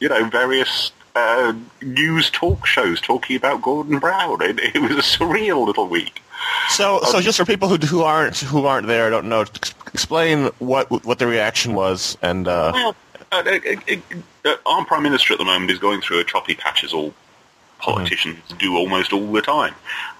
you 0.00 0.08
know, 0.08 0.24
various 0.24 0.92
uh, 1.14 1.54
news 1.82 2.30
talk 2.30 2.66
shows 2.66 3.00
talking 3.00 3.36
about 3.36 3.62
Gordon 3.62 3.98
Brown. 3.98 4.42
It, 4.42 4.58
it 4.60 4.80
was 4.80 4.92
a 4.92 4.94
surreal 5.18 5.66
little 5.66 5.88
week. 5.88 6.22
So, 6.68 7.00
so 7.04 7.20
just 7.20 7.38
for 7.38 7.44
people 7.44 7.68
who 7.68 7.76
who 7.76 8.02
aren't 8.02 8.38
who 8.38 8.66
aren't 8.66 8.86
there, 8.86 9.08
don't 9.10 9.28
know, 9.28 9.42
ex- 9.42 9.74
explain 9.86 10.46
what 10.58 10.90
what 11.04 11.18
the 11.18 11.26
reaction 11.26 11.74
was, 11.74 12.18
and 12.22 12.48
uh, 12.48 12.72
Well, 12.74 12.96
uh, 13.32 13.42
uh, 13.46 13.58
uh, 13.88 13.96
uh, 14.44 14.56
our 14.66 14.84
prime 14.84 15.02
minister 15.02 15.32
at 15.34 15.38
the 15.38 15.44
moment 15.44 15.70
is 15.70 15.78
going 15.78 16.00
through 16.00 16.20
a 16.20 16.24
choppy 16.24 16.54
patch, 16.54 16.84
as 16.84 16.92
all 16.92 17.14
politicians 17.78 18.38
do 18.58 18.76
almost 18.76 19.12
all 19.12 19.32
the 19.32 19.42
time, 19.42 19.74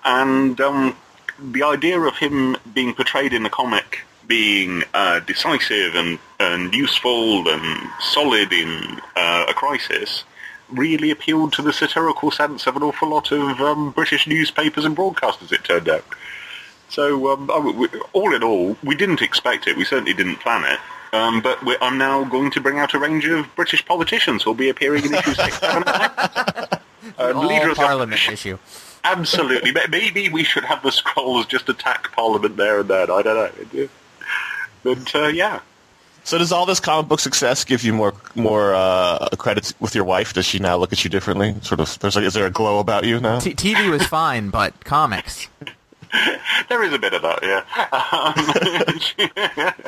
and 0.04 0.60
um, 0.60 0.96
the 1.38 1.62
idea 1.62 2.00
of 2.00 2.16
him 2.16 2.56
being 2.72 2.94
portrayed 2.94 3.32
in 3.32 3.42
the 3.42 3.50
comic 3.50 4.00
being 4.26 4.82
uh, 4.94 5.20
decisive 5.20 5.94
and, 5.94 6.18
and 6.40 6.74
useful 6.74 7.46
and 7.46 7.90
solid 8.00 8.52
in 8.54 8.98
uh, 9.16 9.44
a 9.48 9.52
crisis 9.52 10.24
really 10.70 11.10
appealed 11.10 11.52
to 11.54 11.62
the 11.62 11.72
satirical 11.72 12.30
sense 12.30 12.66
of 12.66 12.76
an 12.76 12.82
awful 12.82 13.08
lot 13.08 13.30
of 13.32 13.60
um, 13.60 13.90
British 13.92 14.26
newspapers 14.26 14.84
and 14.84 14.96
broadcasters, 14.96 15.52
it 15.52 15.64
turned 15.64 15.88
out. 15.88 16.04
So, 16.88 17.32
um, 17.32 17.50
I 17.50 17.54
w- 17.56 17.86
w- 17.86 18.04
all 18.12 18.34
in 18.34 18.42
all, 18.42 18.76
we 18.84 18.94
didn't 18.94 19.22
expect 19.22 19.66
it. 19.66 19.76
We 19.76 19.84
certainly 19.84 20.14
didn't 20.14 20.36
plan 20.36 20.64
it. 20.64 20.78
Um, 21.14 21.40
but 21.42 21.64
we 21.64 21.76
I'm 21.80 21.96
now 21.98 22.24
going 22.24 22.50
to 22.52 22.60
bring 22.60 22.78
out 22.78 22.92
a 22.94 22.98
range 22.98 23.24
of 23.26 23.46
British 23.54 23.84
politicians 23.84 24.42
who'll 24.42 24.54
be 24.54 24.68
appearing 24.68 25.04
in 25.04 25.14
issues 25.14 25.36
6, 25.36 25.58
7, 25.58 25.82
and 25.86 26.68
Um, 27.18 27.36
All 27.36 27.46
leader 27.46 27.70
of 27.70 27.76
the 27.76 27.82
Parliament 27.82 28.12
opposition. 28.20 28.32
issue. 28.32 28.58
Absolutely. 29.04 29.72
Maybe 29.90 30.28
we 30.30 30.42
should 30.42 30.64
have 30.64 30.82
the 30.82 30.88
Skrulls 30.88 31.46
just 31.46 31.68
attack 31.68 32.10
Parliament 32.12 32.56
there 32.56 32.80
and 32.80 32.88
then. 32.88 33.10
I 33.10 33.22
don't 33.22 33.72
know. 33.72 33.88
But, 34.82 35.14
uh, 35.14 35.26
yeah. 35.28 35.60
So 36.24 36.38
does 36.38 36.50
all 36.52 36.66
this 36.66 36.80
comic 36.80 37.08
book 37.08 37.20
success 37.20 37.64
give 37.64 37.84
you 37.84 37.92
more 37.92 38.12
more 38.34 38.74
uh, 38.74 39.28
credit 39.38 39.72
with 39.80 39.94
your 39.94 40.04
wife? 40.04 40.32
Does 40.32 40.46
she 40.46 40.58
now 40.58 40.76
look 40.76 40.92
at 40.92 41.04
you 41.04 41.10
differently? 41.10 41.54
Sort 41.62 41.80
of, 41.80 41.98
there's 42.00 42.16
like, 42.16 42.24
is 42.24 42.34
there 42.34 42.46
a 42.46 42.50
glow 42.50 42.78
about 42.80 43.04
you 43.04 43.20
now? 43.20 43.38
T- 43.40 43.54
TV 43.54 43.90
was 43.90 44.06
fine, 44.06 44.50
but 44.50 44.84
comics. 44.84 45.46
There 46.68 46.84
is 46.84 46.92
a 46.92 46.98
bit 47.00 47.12
of 47.12 47.22
that, 47.22 47.40
yeah. 47.42 47.64
Um, 47.90 48.98
she- 49.00 49.14
I, 49.36 49.82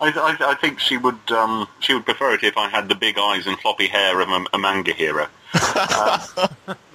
I, 0.00 0.36
I 0.50 0.54
think 0.60 0.78
she 0.78 0.98
would 0.98 1.18
um, 1.32 1.66
she 1.80 1.94
would 1.94 2.04
prefer 2.04 2.34
it 2.34 2.42
if 2.44 2.58
I 2.58 2.68
had 2.68 2.90
the 2.90 2.94
big 2.94 3.18
eyes 3.18 3.46
and 3.46 3.58
floppy 3.58 3.86
hair 3.86 4.20
of 4.20 4.28
a, 4.28 4.44
a 4.52 4.58
manga 4.58 4.92
hero. 4.92 5.26
Uh, 5.54 6.26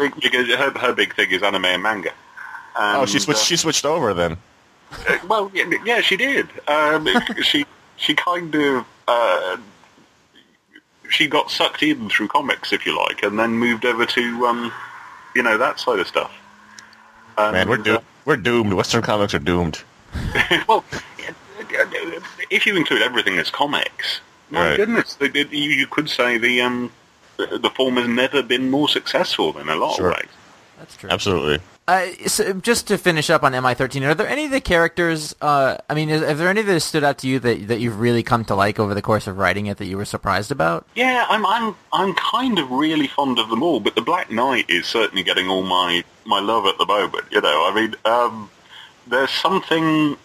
because 0.08 0.48
her, 0.50 0.70
her 0.78 0.94
big 0.94 1.16
thing 1.16 1.32
is 1.32 1.42
anime 1.42 1.66
and 1.66 1.82
manga. 1.82 2.12
oh, 2.78 3.06
she 3.08 3.18
switched. 3.18 3.40
uh, 3.42 3.44
She 3.44 3.58
switched 3.58 3.86
over 3.86 4.14
then. 4.14 4.38
Uh, 4.92 5.18
well, 5.28 5.50
yeah, 5.54 5.66
yeah, 5.84 6.02
she 6.02 6.16
did. 6.16 6.48
Um, 6.68 7.08
she 7.42 7.66
she 8.04 8.14
kind 8.14 8.54
of 8.54 8.86
uh, 9.08 9.58
she 11.10 11.28
got 11.28 11.50
sucked 11.50 11.82
in 11.84 12.10
through 12.10 12.28
comics, 12.28 12.74
if 12.74 12.86
you 12.86 12.98
like, 12.98 13.24
and 13.24 13.40
then 13.40 13.52
moved 13.52 13.86
over 13.86 14.06
to 14.06 14.46
um, 14.46 14.72
you 15.36 15.42
know 15.42 15.58
that 15.58 15.80
side 15.80 16.00
of 16.00 16.08
stuff. 16.08 16.32
And, 17.38 17.54
Man, 17.54 17.70
we're 17.70 17.80
uh, 17.80 17.84
doomed. 17.84 18.04
We're 18.26 18.38
doomed. 18.38 18.74
Western 18.74 19.02
comics 19.02 19.34
are 19.34 19.40
doomed. 19.40 19.82
well, 20.68 20.84
if 22.50 22.66
you 22.66 22.76
include 22.76 23.02
everything 23.02 23.40
as 23.40 23.50
comics, 23.50 24.20
my 24.52 24.70
Right. 24.70 24.78
goodness, 24.78 25.16
the, 25.16 25.30
the, 25.30 25.48
you, 25.52 25.72
you 25.72 25.88
could 25.88 26.10
say 26.10 26.38
the 26.38 26.62
um, 26.62 26.92
the, 27.38 27.58
the 27.58 27.70
form 27.70 27.96
has 27.98 28.08
never 28.08 28.44
been 28.44 28.70
more 28.70 28.88
successful 28.90 29.54
than 29.54 29.70
a 29.70 29.76
lot 29.76 29.96
Sure. 29.96 30.12
of 30.12 30.18
ways. 30.18 30.30
That's 30.78 30.96
true. 30.98 31.10
Absolutely. 31.10 31.60
Uh, 31.86 32.08
so 32.28 32.54
just 32.54 32.88
to 32.88 32.98
finish 32.98 33.30
up 33.30 33.44
on 33.44 33.52
MI13, 33.52 34.08
are 34.08 34.14
there 34.14 34.28
any 34.28 34.46
of 34.46 34.52
the 34.52 34.62
characters? 34.62 35.36
Uh, 35.42 35.78
I 35.90 35.94
mean, 35.94 36.10
is, 36.10 36.22
are 36.22 36.34
there 36.34 36.48
any 36.48 36.62
that 36.62 36.80
stood 36.80 37.04
out 37.04 37.18
to 37.20 37.28
you 37.28 37.40
that 37.40 37.68
that 37.68 37.80
you've 37.82 38.00
really 38.00 38.24
come 38.24 38.46
to 38.46 38.56
like 38.56 38.80
over 38.80 38.94
the 38.94 39.02
course 39.02 39.28
of 39.28 39.38
writing 39.38 39.66
it 39.66 39.78
that 39.78 39.86
you 39.86 39.98
were 39.98 40.06
surprised 40.06 40.50
about? 40.50 40.86
Yeah, 40.96 41.26
I'm 41.30 41.46
I'm 41.46 41.76
I'm 41.92 42.14
kind 42.14 42.58
of 42.58 42.72
really 42.72 43.08
fond 43.08 43.38
of 43.38 43.50
them 43.50 43.62
all, 43.62 43.82
but 43.82 43.96
the 43.96 44.02
Black 44.02 44.32
Knight 44.32 44.70
is 44.70 44.88
certainly 44.88 45.24
getting 45.24 45.50
all 45.50 45.64
my 45.64 46.06
my 46.26 46.40
love 46.40 46.66
at 46.68 46.78
the 46.78 46.86
moment. 46.86 47.26
You 47.32 47.42
know, 47.42 47.68
I 47.70 47.76
mean, 47.76 47.96
um, 48.06 48.50
there's 49.08 49.32
something 49.32 50.16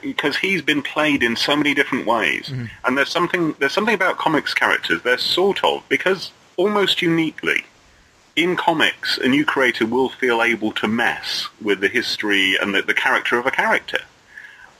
because 0.00 0.36
he's 0.36 0.62
been 0.62 0.80
played 0.80 1.24
in 1.24 1.34
so 1.34 1.56
many 1.56 1.74
different 1.74 2.06
ways, 2.06 2.52
and 2.84 2.96
there's 2.96 3.10
something 3.10 3.56
there's 3.58 3.72
something 3.72 3.94
about 3.94 4.16
comics 4.16 4.54
characters. 4.54 5.02
They're 5.02 5.18
sort 5.18 5.64
of 5.64 5.82
because 5.88 6.30
almost 6.56 7.02
uniquely 7.02 7.64
in 8.36 8.54
comics, 8.54 9.18
a 9.18 9.28
new 9.28 9.44
creator 9.44 9.86
will 9.86 10.10
feel 10.10 10.42
able 10.42 10.70
to 10.72 10.86
mess 10.86 11.48
with 11.60 11.80
the 11.80 11.88
history 11.88 12.56
and 12.56 12.74
the, 12.74 12.82
the 12.82 12.94
character 12.94 13.38
of 13.38 13.46
a 13.46 13.50
character, 13.50 14.00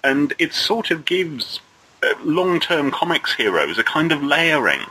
and 0.05 0.35
it 0.39 0.53
sort 0.53 0.91
of 0.91 1.05
gives 1.05 1.61
uh, 2.03 2.13
long-term 2.23 2.91
comics 2.91 3.35
heroes 3.35 3.79
a 3.79 3.85
kind 3.85 4.13
of 4.13 4.23
layering. 4.23 4.83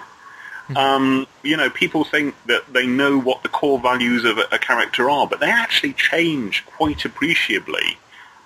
Um, 0.76 1.28
you 1.44 1.56
know, 1.56 1.70
people 1.70 2.04
think 2.04 2.34
that 2.48 2.74
they 2.74 2.88
know 2.88 3.20
what 3.20 3.44
the 3.44 3.50
core 3.50 3.78
values 3.78 4.26
of 4.26 4.40
a, 4.40 4.48
a 4.52 4.58
character 4.58 5.12
are, 5.12 5.28
but 5.28 5.40
they 5.40 5.52
actually 5.52 5.94
change 5.94 6.66
quite 6.66 7.06
appreciably. 7.06 8.00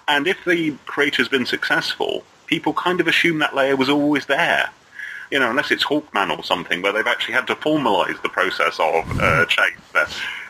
And 0.06 0.28
if 0.28 0.44
the 0.44 0.72
creator's 0.86 1.30
been 1.30 1.46
successful, 1.46 2.26
people 2.46 2.74
kind 2.74 3.00
of 3.00 3.08
assume 3.08 3.40
that 3.40 3.56
layer 3.56 3.78
was 3.78 3.88
always 3.88 4.26
there. 4.26 4.72
You 5.32 5.40
know, 5.40 5.50
unless 5.50 5.72
it's 5.72 5.84
Hawkman 5.84 6.36
or 6.36 6.44
something, 6.44 6.82
where 6.82 6.92
they've 6.92 7.06
actually 7.06 7.36
had 7.36 7.48
to 7.48 7.56
formalise 7.56 8.22
the 8.22 8.30
process 8.30 8.80
of 8.80 9.20
uh, 9.20 9.46
change 9.46 9.78
there. 9.94 10.08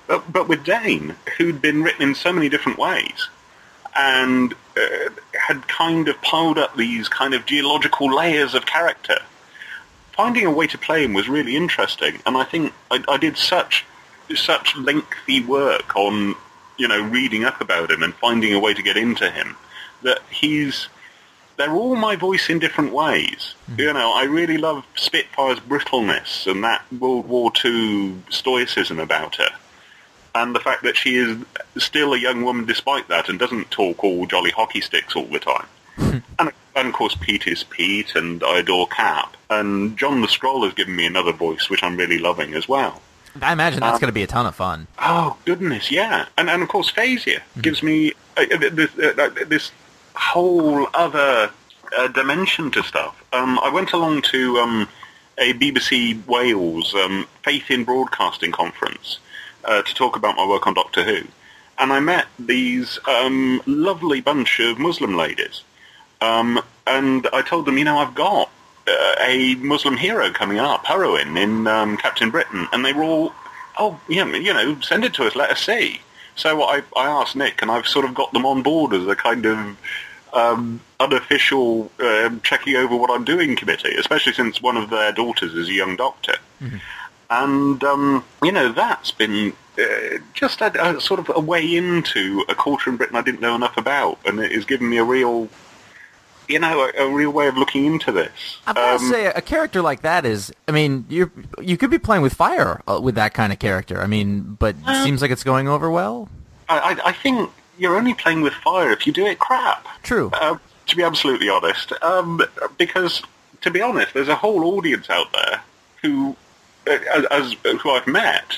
But, 0.08 0.32
but 0.32 0.48
with 0.48 0.64
Dane, 0.64 1.16
who'd 1.38 1.62
been 1.62 1.84
written 1.84 2.02
in 2.02 2.16
so 2.16 2.32
many 2.32 2.50
different 2.50 2.78
ways, 2.78 3.30
and 3.96 4.54
uh, 4.78 5.10
had 5.34 5.68
kind 5.68 6.08
of 6.08 6.22
piled 6.22 6.58
up 6.58 6.76
these 6.76 7.10
kind 7.10 7.34
of 7.34 7.46
geological 7.46 8.14
layers 8.14 8.54
of 8.54 8.66
character, 8.66 9.18
finding 10.14 10.46
a 10.46 10.52
way 10.52 10.68
to 10.68 10.78
play 10.78 11.04
him 11.04 11.14
was 11.14 11.30
really 11.30 11.56
interesting. 11.56 12.20
And 12.26 12.38
I 12.38 12.44
think 12.44 12.74
I, 12.92 13.04
I 13.08 13.18
did 13.18 13.38
such 13.38 13.86
such 14.36 14.76
lengthy 14.76 15.42
work 15.42 15.96
on 15.96 16.36
you 16.78 16.88
know 16.88 17.02
reading 17.02 17.46
up 17.46 17.62
about 17.62 17.92
him 17.92 18.04
and 18.04 18.14
finding 18.16 18.54
a 18.54 18.60
way 18.60 18.74
to 18.74 18.84
get 18.84 18.96
into 18.98 19.30
him 19.30 19.56
that 20.04 20.20
he's 20.30 20.88
they're 21.60 21.76
all 21.76 21.96
my 21.96 22.16
voice 22.16 22.50
in 22.50 22.58
different 22.58 22.94
ways. 22.94 23.54
You 23.78 23.92
know, 23.94 24.14
I 24.16 24.24
really 24.24 24.58
love 24.58 24.86
Spitfire's 24.96 25.60
brittleness 25.60 26.48
and 26.48 26.64
that 26.64 26.82
World 26.92 27.28
War 27.28 27.52
II 27.64 28.16
stoicism 28.30 28.98
about 29.00 29.36
her. 29.36 29.50
And 30.34 30.56
the 30.56 30.60
fact 30.62 30.84
that 30.84 30.96
she 30.96 31.18
is 31.18 31.38
still 31.78 32.14
a 32.14 32.18
young 32.18 32.44
woman 32.44 32.66
despite 32.66 33.08
that 33.10 33.28
and 33.30 33.38
doesn't 33.38 33.70
talk 33.72 34.04
all 34.04 34.26
jolly 34.26 34.52
hockey 34.52 34.80
sticks 34.80 35.16
all 35.16 35.26
the 35.26 35.40
time. 35.40 35.68
and, 35.98 36.52
and 36.78 36.88
of 36.88 36.94
course 36.94 37.16
Pete 37.20 37.46
is 37.46 37.64
Pete 37.66 38.16
and 38.16 38.42
I 38.44 38.60
adore 38.60 38.88
Cap. 38.88 39.36
And 39.50 39.98
John 39.98 40.22
the 40.22 40.28
Skrull 40.28 40.64
has 40.64 40.74
given 40.74 40.96
me 40.96 41.06
another 41.06 41.34
voice 41.34 41.70
which 41.70 41.84
I'm 41.84 41.98
really 41.98 42.20
loving 42.20 42.54
as 42.54 42.70
well. 42.70 43.02
I 43.42 43.52
imagine 43.54 43.82
that's 43.82 43.96
Um, 43.96 44.00
going 44.00 44.08
to 44.08 44.14
be 44.14 44.24
a 44.24 44.28
ton 44.28 44.46
of 44.46 44.56
fun. 44.56 44.88
Oh 44.98 45.38
goodness, 45.46 45.92
yeah, 45.92 46.26
and 46.38 46.50
and 46.50 46.64
of 46.64 46.68
course 46.70 46.92
Faiza 46.92 47.42
gives 47.62 47.84
me 47.84 48.14
uh, 48.36 48.42
uh, 48.52 48.58
this, 48.72 48.90
uh, 48.98 49.14
uh, 49.18 49.30
this 49.48 49.72
whole 50.16 50.88
other 50.94 51.52
uh, 51.98 52.08
dimension 52.10 52.72
to 52.72 52.84
stuff. 52.84 53.22
Um, 53.34 53.60
I 53.60 53.70
went 53.70 53.94
along 53.94 54.24
to 54.24 54.58
um, 54.58 54.90
a 55.38 55.54
BBC 55.54 56.26
Wales 56.28 56.94
um, 56.94 57.28
Faith 57.44 57.72
in 57.72 57.84
Broadcasting 57.84 58.52
conference 58.52 59.20
uh, 59.66 59.82
to 59.82 59.94
talk 59.94 60.16
about 60.16 60.36
my 60.36 60.48
work 60.48 60.68
on 60.68 60.74
Doctor 60.74 61.04
Who, 61.04 61.28
and 61.78 61.94
I 61.94 62.00
met 62.00 62.28
these 62.38 63.00
um, 63.08 63.62
lovely 63.66 64.22
bunch 64.22 64.60
of 64.60 64.80
Muslim 64.80 65.16
ladies, 65.16 65.64
um, 66.22 66.62
and 66.86 67.28
I 67.34 67.42
told 67.42 67.66
them, 67.66 67.78
you 67.78 67.86
know, 67.86 67.98
I've 67.98 68.16
got 68.16 68.50
uh, 68.88 69.16
a 69.22 69.56
Muslim 69.56 69.98
hero 69.98 70.32
coming 70.32 70.60
up, 70.60 70.86
heroine 70.86 71.38
in 71.38 71.68
um, 71.68 71.98
Captain 71.98 72.30
Britain, 72.30 72.68
and 72.72 72.84
they 72.84 72.94
were 72.94 73.04
all, 73.04 73.34
oh, 73.78 74.00
yeah, 74.08 74.26
you 74.26 74.54
know, 74.54 74.80
send 74.82 75.06
it 75.06 75.14
to 75.16 75.26
us, 75.26 75.36
let 75.36 75.52
us 75.52 75.62
see. 75.62 76.02
So 76.40 76.64
I, 76.64 76.84
I 76.96 77.06
asked 77.06 77.36
Nick, 77.36 77.62
and 77.62 77.70
I've 77.70 77.86
sort 77.88 78.06
of 78.06 78.14
got 78.14 78.32
them 78.32 78.46
on 78.46 78.64
board 78.64 78.94
as 78.94 79.06
a 79.08 79.16
kind 79.16 79.46
of 79.46 79.78
um, 80.32 80.80
unofficial 81.00 81.92
um, 82.00 82.40
checking 82.42 82.76
over 82.78 82.96
what 82.96 83.12
I'm 83.12 83.26
doing 83.26 83.58
committee, 83.58 83.96
especially 83.96 84.34
since 84.34 84.62
one 84.62 84.78
of 84.78 84.90
their 84.90 85.12
daughters 85.12 85.54
is 85.54 85.68
a 85.68 85.74
young 85.74 85.98
doctor. 85.98 86.36
And, 87.30 87.84
um, 87.84 88.24
you 88.42 88.52
know, 88.54 88.72
that's 88.72 89.12
been 89.12 89.54
uh, 89.78 90.18
just 90.34 90.62
a, 90.62 90.98
a 90.98 91.02
sort 91.02 91.20
of 91.20 91.30
a 91.36 91.40
way 91.40 91.76
into 91.76 92.44
a 92.48 92.56
culture 92.56 92.90
in 92.90 92.98
Britain 92.98 93.18
I 93.18 93.22
didn't 93.22 93.42
know 93.42 93.56
enough 93.56 93.78
about, 93.78 94.18
and 94.26 94.40
it 94.40 94.52
has 94.54 94.66
given 94.66 94.90
me 94.90 94.98
a 94.98 95.04
real, 95.04 95.50
you 96.50 96.60
know, 96.60 96.90
a, 96.98 97.04
a 97.06 97.10
real 97.14 97.30
way 97.32 97.48
of 97.48 97.56
looking 97.58 97.86
into 97.86 98.12
this. 98.12 98.32
I've 98.68 98.76
got 98.76 98.98
to 98.98 99.04
Um, 99.06 99.12
say, 99.12 99.26
a 99.28 99.42
character 99.42 99.82
like 99.82 100.02
that 100.02 100.26
is, 100.26 100.52
I 100.68 100.72
mean, 100.72 101.06
you 101.10 101.32
you 101.62 101.78
could 101.78 101.92
be 101.92 102.00
playing 102.00 102.24
with 102.24 102.34
fire 102.34 102.82
uh, 102.88 103.00
with 103.02 103.16
that 103.16 103.34
kind 103.34 103.54
of 103.54 103.60
character. 103.60 104.02
I 104.02 104.08
mean, 104.08 104.58
but 104.60 104.76
it 104.88 105.04
seems 105.06 105.22
like 105.22 105.32
it's 105.32 105.44
going 105.44 105.68
over 105.68 105.90
well. 105.90 106.28
I, 106.68 106.80
I- 106.80 107.10
I 107.10 107.12
think 107.14 107.52
you're 107.78 107.96
only 107.96 108.14
playing 108.14 108.42
with 108.42 108.54
fire 108.54 108.92
if 108.92 109.08
you 109.08 109.14
do 109.14 109.26
it 109.26 109.40
crap. 109.40 109.88
True. 110.04 110.32
Uh, 110.34 110.58
to 110.88 110.96
be 110.96 111.04
absolutely 111.04 111.50
honest, 111.50 111.94
um, 112.02 112.42
because 112.78 113.22
to 113.62 113.70
be 113.72 113.82
honest, 113.82 114.14
there's 114.16 114.28
a 114.28 114.36
whole 114.36 114.64
audience 114.76 115.10
out 115.10 115.32
there 115.34 115.62
who 116.02 116.36
as, 116.88 117.26
as 117.26 117.56
who 117.82 117.92
I've 117.92 118.08
met 118.08 118.58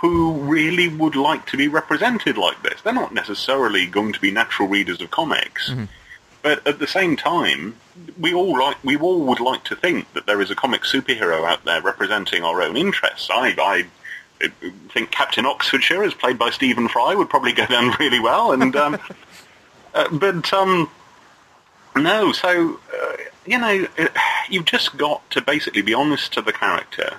who 0.00 0.32
really 0.32 0.88
would 0.88 1.16
like 1.16 1.44
to 1.46 1.56
be 1.56 1.66
represented 1.68 2.36
like 2.38 2.62
this. 2.62 2.80
They're 2.82 2.92
not 2.92 3.12
necessarily 3.14 3.86
going 3.86 4.12
to 4.12 4.20
be 4.20 4.30
natural 4.30 4.68
readers 4.68 5.00
of 5.00 5.10
comics, 5.10 5.70
Mm-hmm. 5.70 5.84
But 6.42 6.66
at 6.66 6.78
the 6.78 6.86
same 6.86 7.16
time, 7.16 7.76
we 8.18 8.32
all 8.32 8.58
like 8.58 8.82
we 8.84 8.96
all 8.96 9.20
would 9.20 9.40
like 9.40 9.64
to 9.64 9.76
think 9.76 10.12
that 10.12 10.26
there 10.26 10.40
is 10.40 10.50
a 10.50 10.54
comic 10.54 10.82
superhero 10.82 11.48
out 11.48 11.64
there 11.64 11.82
representing 11.82 12.44
our 12.44 12.62
own 12.62 12.76
interests. 12.76 13.28
I, 13.30 13.54
I 13.58 14.50
think 14.90 15.10
Captain 15.10 15.46
Oxfordshire, 15.46 16.04
as 16.04 16.14
played 16.14 16.38
by 16.38 16.50
Stephen 16.50 16.88
Fry, 16.88 17.14
would 17.14 17.28
probably 17.28 17.52
go 17.52 17.66
down 17.66 17.90
really 17.98 18.20
well. 18.20 18.52
And 18.52 18.74
um, 18.76 18.98
uh, 19.94 20.08
but 20.12 20.52
um, 20.52 20.90
no, 21.96 22.32
so 22.32 22.78
uh, 22.94 23.16
you 23.46 23.58
know, 23.58 23.86
uh, 23.98 24.08
you've 24.48 24.66
just 24.66 24.96
got 24.96 25.28
to 25.30 25.40
basically 25.40 25.82
be 25.82 25.94
honest 25.94 26.32
to 26.34 26.42
the 26.42 26.52
character 26.52 27.18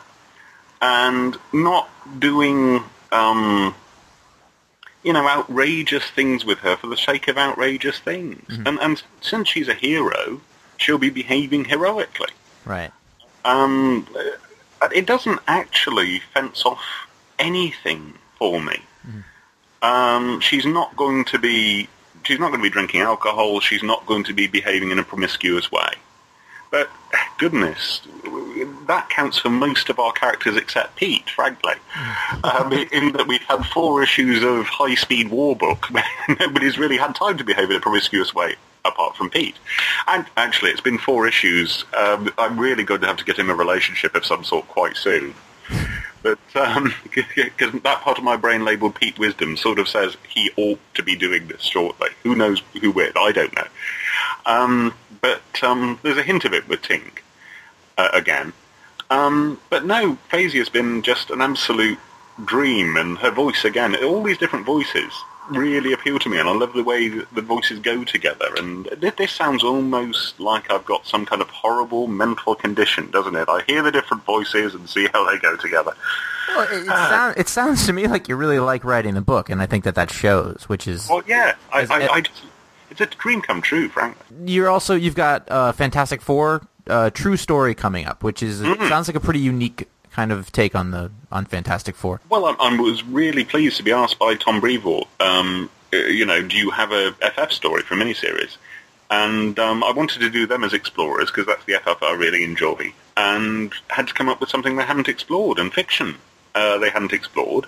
and 0.82 1.38
not 1.52 1.90
doing 2.20 2.84
um, 3.12 3.76
you 5.04 5.14
know 5.14 5.28
outrageous 5.28 6.04
things 6.06 6.46
with 6.46 6.60
her 6.60 6.76
for 6.76 6.88
the 6.88 6.98
sake 6.98 7.28
of 7.28 7.38
outrageous 7.38 8.00
things. 8.00 8.44
And 8.68 8.80
and 8.80 9.02
since 9.22 9.48
she's 9.50 9.68
a 9.68 9.74
hero, 9.74 10.42
she'll 10.78 10.98
be 10.98 11.10
behaving 11.10 11.66
heroically. 11.66 12.34
Right. 12.66 12.92
Um, 13.46 14.08
it 14.94 15.06
doesn't 15.06 15.40
actually 15.48 16.20
fence 16.34 16.66
off 16.66 16.84
anything 17.38 18.14
for 18.38 18.60
me. 18.62 18.82
Um, 19.82 20.42
she's 20.42 20.66
not 20.66 20.96
going 20.96 21.26
to 21.26 21.40
be. 21.40 21.88
She's 22.24 22.40
not 22.40 22.50
going 22.50 22.60
to 22.60 22.64
be 22.64 22.70
drinking 22.70 23.02
alcohol. 23.02 23.62
She's 23.62 23.82
not 23.82 24.06
going 24.06 24.26
to 24.26 24.34
be 24.34 24.48
behaving 24.48 24.92
in 24.92 25.00
a 25.00 25.04
promiscuous 25.04 25.72
way. 25.72 25.92
But 26.72 26.90
goodness, 27.38 28.02
that 28.88 29.10
counts 29.10 29.40
for 29.40 29.50
most 29.50 29.90
of 29.90 30.00
our 30.00 30.12
characters 30.12 30.56
except 30.56 30.96
Pete, 30.96 31.30
frankly. 31.30 31.74
Um, 32.44 32.72
in 32.92 33.14
that 33.14 33.28
we've 33.28 33.42
had 33.42 33.66
four 33.66 34.04
issues 34.04 34.44
of 34.44 34.68
high-speed 34.68 35.30
war 35.30 35.56
book, 35.56 35.86
where 35.88 36.04
nobody's 36.40 36.78
really 36.78 36.98
had 36.98 37.16
time 37.16 37.38
to 37.38 37.44
behave 37.44 37.70
in 37.70 37.78
a 37.78 37.80
promiscuous 37.80 38.34
way 38.34 38.56
apart 38.86 39.16
from 39.16 39.30
Pete. 39.30 39.56
And 40.08 40.26
actually, 40.38 40.72
it's 40.72 40.82
been 40.82 40.98
four 40.98 41.28
issues. 41.28 41.86
Um, 41.98 42.32
I'm 42.38 42.60
really 42.60 42.84
going 42.84 43.02
to 43.02 43.08
have 43.08 43.18
to 43.18 43.26
get 43.26 43.38
him 43.38 43.50
a 43.50 43.56
relationship 43.56 44.16
of 44.16 44.26
some 44.26 44.44
sort 44.44 44.68
quite 44.68 44.96
soon. 44.96 45.34
But 46.22 46.38
because 46.54 47.82
that 47.82 48.02
part 48.02 48.18
of 48.18 48.24
my 48.24 48.36
brain 48.36 48.66
labeled 48.66 48.96
Pete 48.96 49.18
Wisdom 49.18 49.56
sort 49.56 49.80
of 49.80 49.88
says 49.88 50.18
he 50.28 50.52
ought 50.58 50.80
to 50.96 51.04
be 51.04 51.16
doing 51.16 51.48
this 51.48 51.62
shortly. 51.62 52.10
Who 52.24 52.36
knows 52.36 52.62
who 52.82 52.92
with? 52.92 53.16
I 53.16 53.32
don't 53.32 53.56
know. 53.56 53.68
Um, 54.45 54.93
but 55.21 55.41
um, 55.63 55.99
there's 56.04 56.17
a 56.17 56.23
hint 56.23 56.45
of 56.45 56.54
it 56.54 56.67
with 56.67 56.82
Tink 56.82 57.19
uh, 57.97 58.10
again. 58.13 58.54
Um, 59.10 59.60
but 59.69 59.86
no, 59.86 60.17
Faiza's 60.32 60.69
been 60.69 61.02
just 61.02 61.30
an 61.32 61.41
absolute 61.41 61.97
dream, 62.45 62.95
and 62.95 63.17
her 63.17 63.32
voice 63.32 63.65
again. 63.65 63.95
All 64.04 64.23
these 64.23 64.38
different 64.38 64.65
voices 64.65 65.12
really 65.49 65.93
appeal 65.93 66.19
to 66.19 66.30
me, 66.30 66.39
and 66.39 66.47
I 66.47 66.54
love 66.54 66.73
the 66.73 66.84
way 66.84 67.10
the 67.10 67.41
voices 67.41 67.80
go 67.80 68.04
together. 68.04 68.47
And 68.58 68.86
this 68.86 69.32
sounds 69.32 69.63
almost 69.63 70.39
like 70.39 70.71
I've 70.71 70.86
got 70.86 71.08
some 71.08 71.25
kind 71.25 71.41
of 71.41 71.49
horrible 71.49 72.08
mental 72.08 72.56
condition, 72.56 73.10
doesn't 73.12 73.36
it? 73.36 73.49
I 73.49 73.63
hear 73.67 73.82
the 73.82 73.91
different 73.91 74.23
voices 74.25 74.75
and 74.75 74.88
see 74.89 75.08
how 75.12 75.30
they 75.30 75.39
go 75.39 75.56
together. 75.56 75.93
Well, 76.49 76.67
it, 76.71 76.82
it, 76.84 76.88
sound, 76.88 77.38
it 77.38 77.47
sounds 77.47 77.86
to 77.86 77.93
me 77.93 78.08
like 78.08 78.28
you 78.28 78.36
really 78.36 78.60
like 78.60 78.84
writing 78.84 79.15
the 79.15 79.21
book, 79.21 79.49
and 79.49 79.62
I 79.62 79.65
think 79.65 79.84
that 79.84 79.95
that 79.95 80.12
shows, 80.12 80.65
which 80.67 80.88
is 80.88 81.10
Well, 81.10 81.23
yeah, 81.28 81.56
I, 81.71 81.86
I, 81.89 82.08
I 82.13 82.21
just, 82.21 82.43
it's 83.02 83.16
a 83.16 83.18
dream 83.18 83.42
come 83.42 83.62
true, 83.62 83.90
frankly. 83.90 84.26
you're 84.46 84.70
also 84.70 84.96
you've 84.96 85.16
got 85.16 85.50
uh, 85.52 85.72
Fantastic 85.72 86.22
Four 86.22 86.62
uh, 86.88 87.10
True 87.12 87.38
Story 87.38 87.76
coming 87.76 88.06
up, 88.06 88.24
which 88.24 88.42
is 88.44 88.62
Mm-hmm. 88.62 88.88
sounds 88.88 89.08
like 89.08 89.16
a 89.16 89.20
pretty 89.20 89.40
unique 89.40 89.88
kind 90.12 90.32
of 90.32 90.52
take 90.52 90.76
on 90.76 90.92
the 90.92 91.12
on 91.32 91.46
Fantastic 91.46 91.96
Four. 91.96 92.20
Well, 92.30 92.46
I, 92.46 92.56
I 92.60 92.76
was 92.80 93.04
really 93.04 93.44
pleased 93.44 93.78
to 93.78 93.84
be 93.84 93.92
asked 93.92 94.18
by 94.20 94.36
Tom 94.36 94.60
Brevoort, 94.60 95.08
um, 95.20 95.70
uh, 95.94 95.98
you 95.98 96.26
know, 96.26 96.42
do 96.42 96.56
you 96.58 96.72
have 96.72 96.92
a 96.92 97.12
FF 97.14 97.52
story 97.52 97.82
for 97.84 97.94
a 97.94 97.98
miniseries? 97.98 98.58
And 99.12 99.58
um, 99.58 99.84
I 99.84 99.92
wanted 99.92 100.20
to 100.20 100.30
do 100.30 100.46
them 100.46 100.64
as 100.64 100.72
explorers 100.74 101.32
because 101.32 101.48
that's 101.48 101.66
the 101.66 101.74
FF 101.84 102.04
I 102.04 102.14
really 102.14 102.44
enjoy, 102.44 102.94
and 103.18 103.74
had 103.88 104.08
to 104.08 104.14
come 104.14 104.30
up 104.30 104.40
with 104.40 104.50
something 104.50 104.76
they 104.76 104.84
hadn't 104.84 105.08
explored 105.08 105.58
and 105.58 105.74
fiction 105.74 106.16
uh, 106.56 106.78
they 106.78 106.90
hadn't 106.92 107.14
explored. 107.14 107.66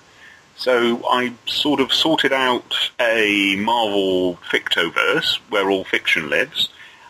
So 0.62 1.02
I 1.10 1.34
sort 1.47 1.80
of 1.80 1.91
sorted 1.91 2.32
out 2.32 2.91
a 3.00 3.56
Marvel 3.56 4.36
fictoverse 4.47 5.38
where 5.50 5.71
all 5.71 5.84
fiction 5.84 6.30
lives, 6.30 6.69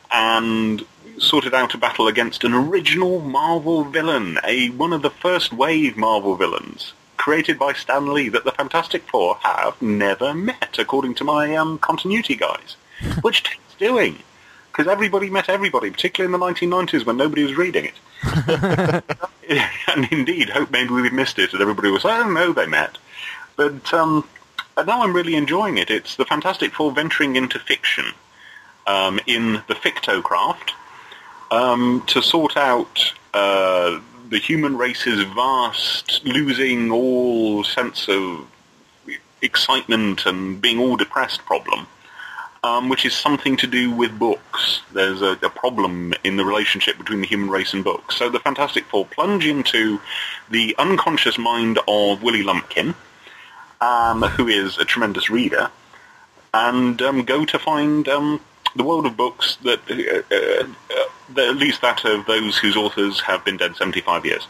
and 0.10 0.86
sorted 1.18 1.54
out 1.54 1.74
a 1.74 1.78
battle 1.78 2.08
against 2.08 2.46
an 2.46 2.54
original 2.54 3.20
Marvel 3.20 3.84
villain, 3.84 4.40
a 4.46 4.70
one 4.70 4.94
of 4.94 5.02
the 5.02 5.10
first 5.10 5.52
wave 5.52 5.98
Marvel 5.98 6.38
villains, 6.38 6.94
created 7.18 7.60
by 7.60 7.74
Stan 7.74 8.14
Lee 8.14 8.30
that 8.30 8.46
the 8.46 8.54
Fantastic 8.54 9.04
Four 9.10 9.36
have 9.42 9.82
never 9.82 10.34
met, 10.34 10.80
according 10.80 11.16
to 11.16 11.26
my 11.26 11.54
um, 11.54 11.78
continuity 11.78 12.38
guys, 12.38 12.78
which 13.22 13.44
takes 13.44 13.76
doing. 13.78 14.20
Because 14.72 14.90
everybody 14.90 15.30
met 15.30 15.50
everybody, 15.50 15.92
particularly 15.92 16.34
in 16.34 16.40
the 16.40 16.46
1990s 16.46 17.06
when 17.06 17.18
nobody 17.18 17.44
was 17.44 17.58
reading 17.58 17.84
it. 17.84 17.96
and 19.94 20.08
indeed, 20.10 20.52
hope 20.52 20.72
maybe 20.72 20.94
we 20.94 21.10
missed 21.10 21.38
it 21.38 21.52
and 21.52 21.62
everybody 21.62 21.92
was, 21.92 22.06
like, 22.06 22.26
oh 22.26 22.30
no, 22.30 22.54
they 22.54 22.66
met. 22.66 22.98
But 23.56 23.94
um, 23.94 24.28
now 24.78 25.02
I'm 25.02 25.14
really 25.14 25.36
enjoying 25.36 25.78
it. 25.78 25.90
It's 25.90 26.16
the 26.16 26.26
Fantastic 26.26 26.74
Four 26.74 26.92
venturing 26.92 27.36
into 27.36 27.60
fiction 27.60 28.06
um, 28.88 29.20
in 29.28 29.62
the 29.68 29.76
Fictocraft 29.76 30.72
um, 31.52 32.04
to 32.08 32.22
sort 32.22 32.58
out 32.58 33.14
uh, 33.34 34.00
the 34.30 34.40
human 34.40 34.78
race's 34.78 35.24
vast, 35.24 36.22
losing 36.26 36.92
all 36.92 37.64
sense 37.64 38.08
of 38.08 38.48
excitement 39.42 40.26
and 40.26 40.62
being 40.62 40.80
all 40.80 40.96
depressed 40.96 41.46
problem. 41.46 41.88
Um, 42.64 42.90
which 42.90 43.08
is 43.08 43.16
something 43.16 43.58
to 43.58 43.66
do 43.66 43.90
with 43.90 44.20
books. 44.20 44.82
There's 44.94 45.24
a, 45.24 45.32
a 45.42 45.50
problem 45.50 46.14
in 46.24 46.38
the 46.38 46.46
relationship 46.46 46.96
between 46.96 47.22
the 47.22 47.26
human 47.26 47.50
race 47.50 47.74
and 47.74 47.84
books. 47.84 48.18
So 48.18 48.30
the 48.30 48.40
Fantastic 48.40 48.86
Four 48.86 49.08
plunge 49.08 49.48
into 49.48 50.00
the 50.52 50.76
unconscious 50.78 51.40
mind 51.40 51.80
of 51.88 52.22
Willie 52.22 52.44
Lumpkin, 52.44 52.94
um, 53.82 54.22
who 54.22 54.48
is 54.48 54.78
a 54.78 54.86
tremendous 54.86 55.30
reader, 55.30 55.70
and 56.54 57.02
um, 57.02 57.24
go 57.24 57.46
to 57.46 57.60
find 57.60 58.08
um, 58.08 58.40
the 58.76 58.84
world 58.84 59.06
of 59.06 59.18
books 59.18 59.58
that, 59.64 59.80
uh, 59.90 60.36
uh, 60.36 60.68
uh, 61.38 61.50
at 61.50 61.58
least 61.58 61.82
that 61.82 62.06
of 62.06 62.26
those 62.26 62.58
whose 62.58 62.78
authors 62.78 63.20
have 63.22 63.44
been 63.44 63.58
dead 63.58 63.76
75 63.76 64.26
years. 64.26 64.48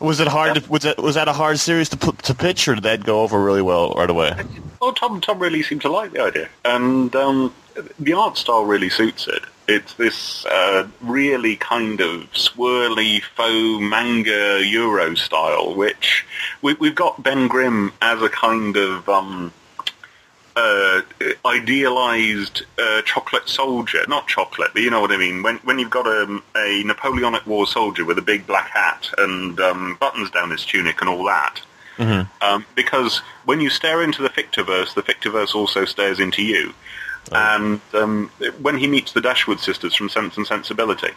Was 0.00 0.20
it 0.20 0.28
hard? 0.28 0.62
To, 0.62 0.70
was 0.70 0.82
that 0.82 0.98
was 0.98 1.14
that 1.16 1.26
a 1.26 1.32
hard 1.32 1.58
series 1.58 1.88
to 1.88 1.96
put 1.96 2.18
to 2.24 2.34
pitch, 2.34 2.68
or 2.68 2.74
did 2.76 2.84
that 2.84 3.04
go 3.04 3.22
over 3.22 3.42
really 3.42 3.62
well 3.62 3.94
right 3.94 4.08
away? 4.08 4.32
Well, 4.80 4.92
Tom 4.92 5.20
Tom 5.20 5.40
really 5.40 5.62
seemed 5.62 5.82
to 5.82 5.88
like 5.88 6.12
the 6.12 6.22
idea, 6.22 6.48
and 6.64 7.14
um, 7.16 7.52
the 7.98 8.12
art 8.12 8.36
style 8.36 8.64
really 8.64 8.90
suits 8.90 9.26
it. 9.26 9.42
It's 9.66 9.94
this 9.94 10.46
uh, 10.46 10.88
really 11.02 11.56
kind 11.56 12.00
of 12.00 12.32
swirly 12.32 13.22
faux 13.22 13.82
manga 13.82 14.64
Euro 14.64 15.14
style, 15.14 15.74
which 15.74 16.24
we, 16.62 16.74
we've 16.74 16.94
got 16.94 17.22
Ben 17.22 17.48
Grimm 17.48 17.92
as 18.00 18.22
a 18.22 18.30
kind 18.30 18.76
of 18.76 19.08
um, 19.08 19.52
uh, 20.58 21.02
idealized 21.46 22.62
uh, 22.78 23.02
chocolate 23.02 23.48
soldier. 23.48 24.04
Not 24.08 24.26
chocolate, 24.26 24.70
but 24.72 24.82
you 24.82 24.90
know 24.90 25.00
what 25.00 25.12
I 25.12 25.16
mean. 25.16 25.42
When 25.42 25.56
when 25.58 25.78
you've 25.78 25.90
got 25.90 26.06
a, 26.06 26.40
a 26.56 26.82
Napoleonic 26.84 27.46
War 27.46 27.66
soldier 27.66 28.04
with 28.04 28.18
a 28.18 28.22
big 28.22 28.46
black 28.46 28.68
hat 28.70 29.08
and 29.18 29.58
um, 29.60 29.96
buttons 30.00 30.30
down 30.30 30.50
his 30.50 30.64
tunic 30.64 31.00
and 31.00 31.08
all 31.08 31.24
that. 31.24 31.60
Um, 32.40 32.64
because 32.74 33.18
when 33.44 33.60
you 33.60 33.70
stare 33.70 34.02
into 34.02 34.22
the 34.22 34.28
Fictiverse, 34.28 34.94
the 34.94 35.02
Fictiverse 35.02 35.54
also 35.54 35.84
stares 35.84 36.20
into 36.20 36.42
you. 36.42 36.72
And 37.32 37.80
um, 37.92 38.30
when 38.60 38.78
he 38.78 38.86
meets 38.86 39.12
the 39.12 39.20
Dashwood 39.20 39.60
sisters 39.60 39.94
from 39.94 40.08
Sense 40.08 40.36
and 40.36 40.46
Sensibility, 40.46 41.12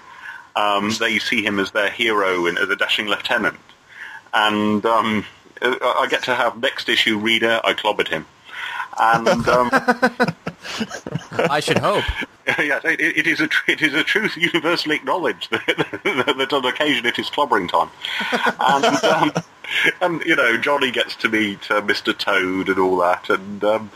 um, 0.55 0.91
they 0.99 1.19
see 1.19 1.43
him 1.43 1.59
as 1.59 1.71
their 1.71 1.89
hero 1.89 2.47
and 2.47 2.57
as 2.57 2.69
a 2.69 2.75
dashing 2.75 3.07
lieutenant. 3.07 3.59
And 4.33 4.85
um, 4.85 5.25
uh, 5.61 5.75
I 5.81 6.07
get 6.09 6.23
to 6.23 6.35
have 6.35 6.59
next 6.59 6.89
issue 6.89 7.17
reader. 7.17 7.61
I 7.63 7.73
clobbered 7.73 8.09
him. 8.09 8.25
And 8.99 9.27
um, 9.47 9.69
I 11.49 11.59
should 11.59 11.79
hope. 11.79 12.03
yes, 12.59 12.81
it, 12.83 12.99
it 12.99 13.27
is 13.27 13.39
a 13.39 13.47
tr- 13.47 13.71
it 13.71 13.81
is 13.81 13.93
a 13.93 14.03
truth 14.03 14.35
universally 14.35 14.95
acknowledged 14.95 15.51
that, 15.51 15.87
that, 16.03 16.35
that 16.37 16.53
on 16.53 16.65
occasion 16.65 17.05
it 17.05 17.19
is 17.19 17.29
clobbering 17.29 17.69
time, 17.69 17.89
and 18.59 19.03
um, 19.03 19.43
and 20.01 20.21
you 20.25 20.35
know 20.35 20.57
Johnny 20.57 20.91
gets 20.91 21.15
to 21.17 21.29
meet 21.29 21.69
uh, 21.69 21.81
Mr. 21.81 22.17
Toad 22.17 22.69
and 22.69 22.79
all 22.79 22.97
that, 22.97 23.29
and. 23.29 23.63
Um, 23.63 23.91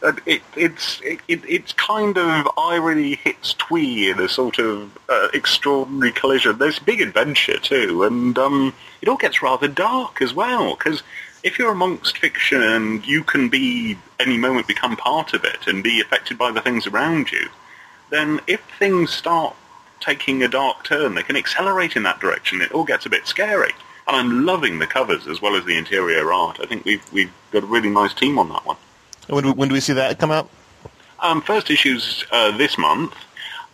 and 0.00 0.20
it, 0.26 0.42
it's 0.56 1.00
it, 1.00 1.18
it, 1.26 1.40
it's 1.44 1.72
kind 1.72 2.16
of 2.16 2.48
irony 2.56 3.16
hits 3.16 3.54
twee 3.54 4.08
in 4.08 4.20
a 4.20 4.28
sort 4.28 4.60
of 4.60 4.96
uh, 5.08 5.26
extraordinary 5.34 6.12
collision. 6.12 6.56
There's 6.56 6.78
big 6.78 7.00
adventure 7.00 7.58
too, 7.58 8.04
and 8.04 8.38
um, 8.38 8.74
it 9.02 9.08
all 9.08 9.16
gets 9.16 9.42
rather 9.42 9.66
dark 9.66 10.22
as 10.22 10.32
well. 10.32 10.76
Because 10.76 11.02
if 11.48 11.58
you're 11.58 11.72
amongst 11.72 12.18
fiction 12.18 12.62
and 12.62 13.06
you 13.06 13.24
can 13.24 13.48
be 13.48 13.96
any 14.20 14.36
moment 14.36 14.66
become 14.68 14.96
part 14.96 15.32
of 15.34 15.42
it 15.44 15.66
and 15.66 15.82
be 15.82 16.00
affected 16.00 16.36
by 16.38 16.50
the 16.52 16.60
things 16.60 16.86
around 16.86 17.32
you, 17.32 17.48
then 18.10 18.40
if 18.46 18.60
things 18.78 19.10
start 19.10 19.54
taking 20.00 20.42
a 20.42 20.48
dark 20.48 20.84
turn, 20.84 21.14
they 21.14 21.22
can 21.22 21.36
accelerate 21.36 21.96
in 21.96 22.02
that 22.04 22.20
direction. 22.20 22.60
It 22.62 22.70
all 22.72 22.84
gets 22.84 23.04
a 23.06 23.10
bit 23.10 23.26
scary. 23.26 23.72
and 24.06 24.16
I'm 24.16 24.44
loving 24.46 24.78
the 24.78 24.86
covers 24.86 25.26
as 25.26 25.42
well 25.42 25.54
as 25.56 25.64
the 25.64 25.76
interior 25.76 26.32
art. 26.32 26.58
I 26.62 26.66
think 26.66 26.84
we've 26.84 27.04
we've 27.12 27.32
got 27.50 27.62
a 27.62 27.66
really 27.66 27.90
nice 27.90 28.14
team 28.14 28.38
on 28.38 28.48
that 28.50 28.64
one. 28.64 28.76
When 29.28 29.44
do, 29.44 29.52
when 29.52 29.68
do 29.68 29.74
we 29.74 29.80
see 29.80 29.94
that 29.94 30.18
come 30.18 30.30
out? 30.30 30.48
Um, 31.20 31.42
first 31.42 31.70
issues 31.70 32.24
uh, 32.30 32.56
this 32.56 32.78
month. 32.78 33.14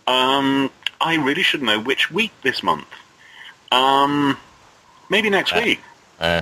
Um, 0.07 0.69
I 0.99 1.15
really 1.15 1.43
should 1.43 1.61
know 1.61 1.79
which 1.79 2.09
week 2.11 2.31
this 2.41 2.63
month. 2.63 2.87
Um, 3.71 4.37
maybe 5.09 5.29
next 5.29 5.53
Uh, 5.53 5.61
week. 5.63 5.81
Uh, 6.19 6.41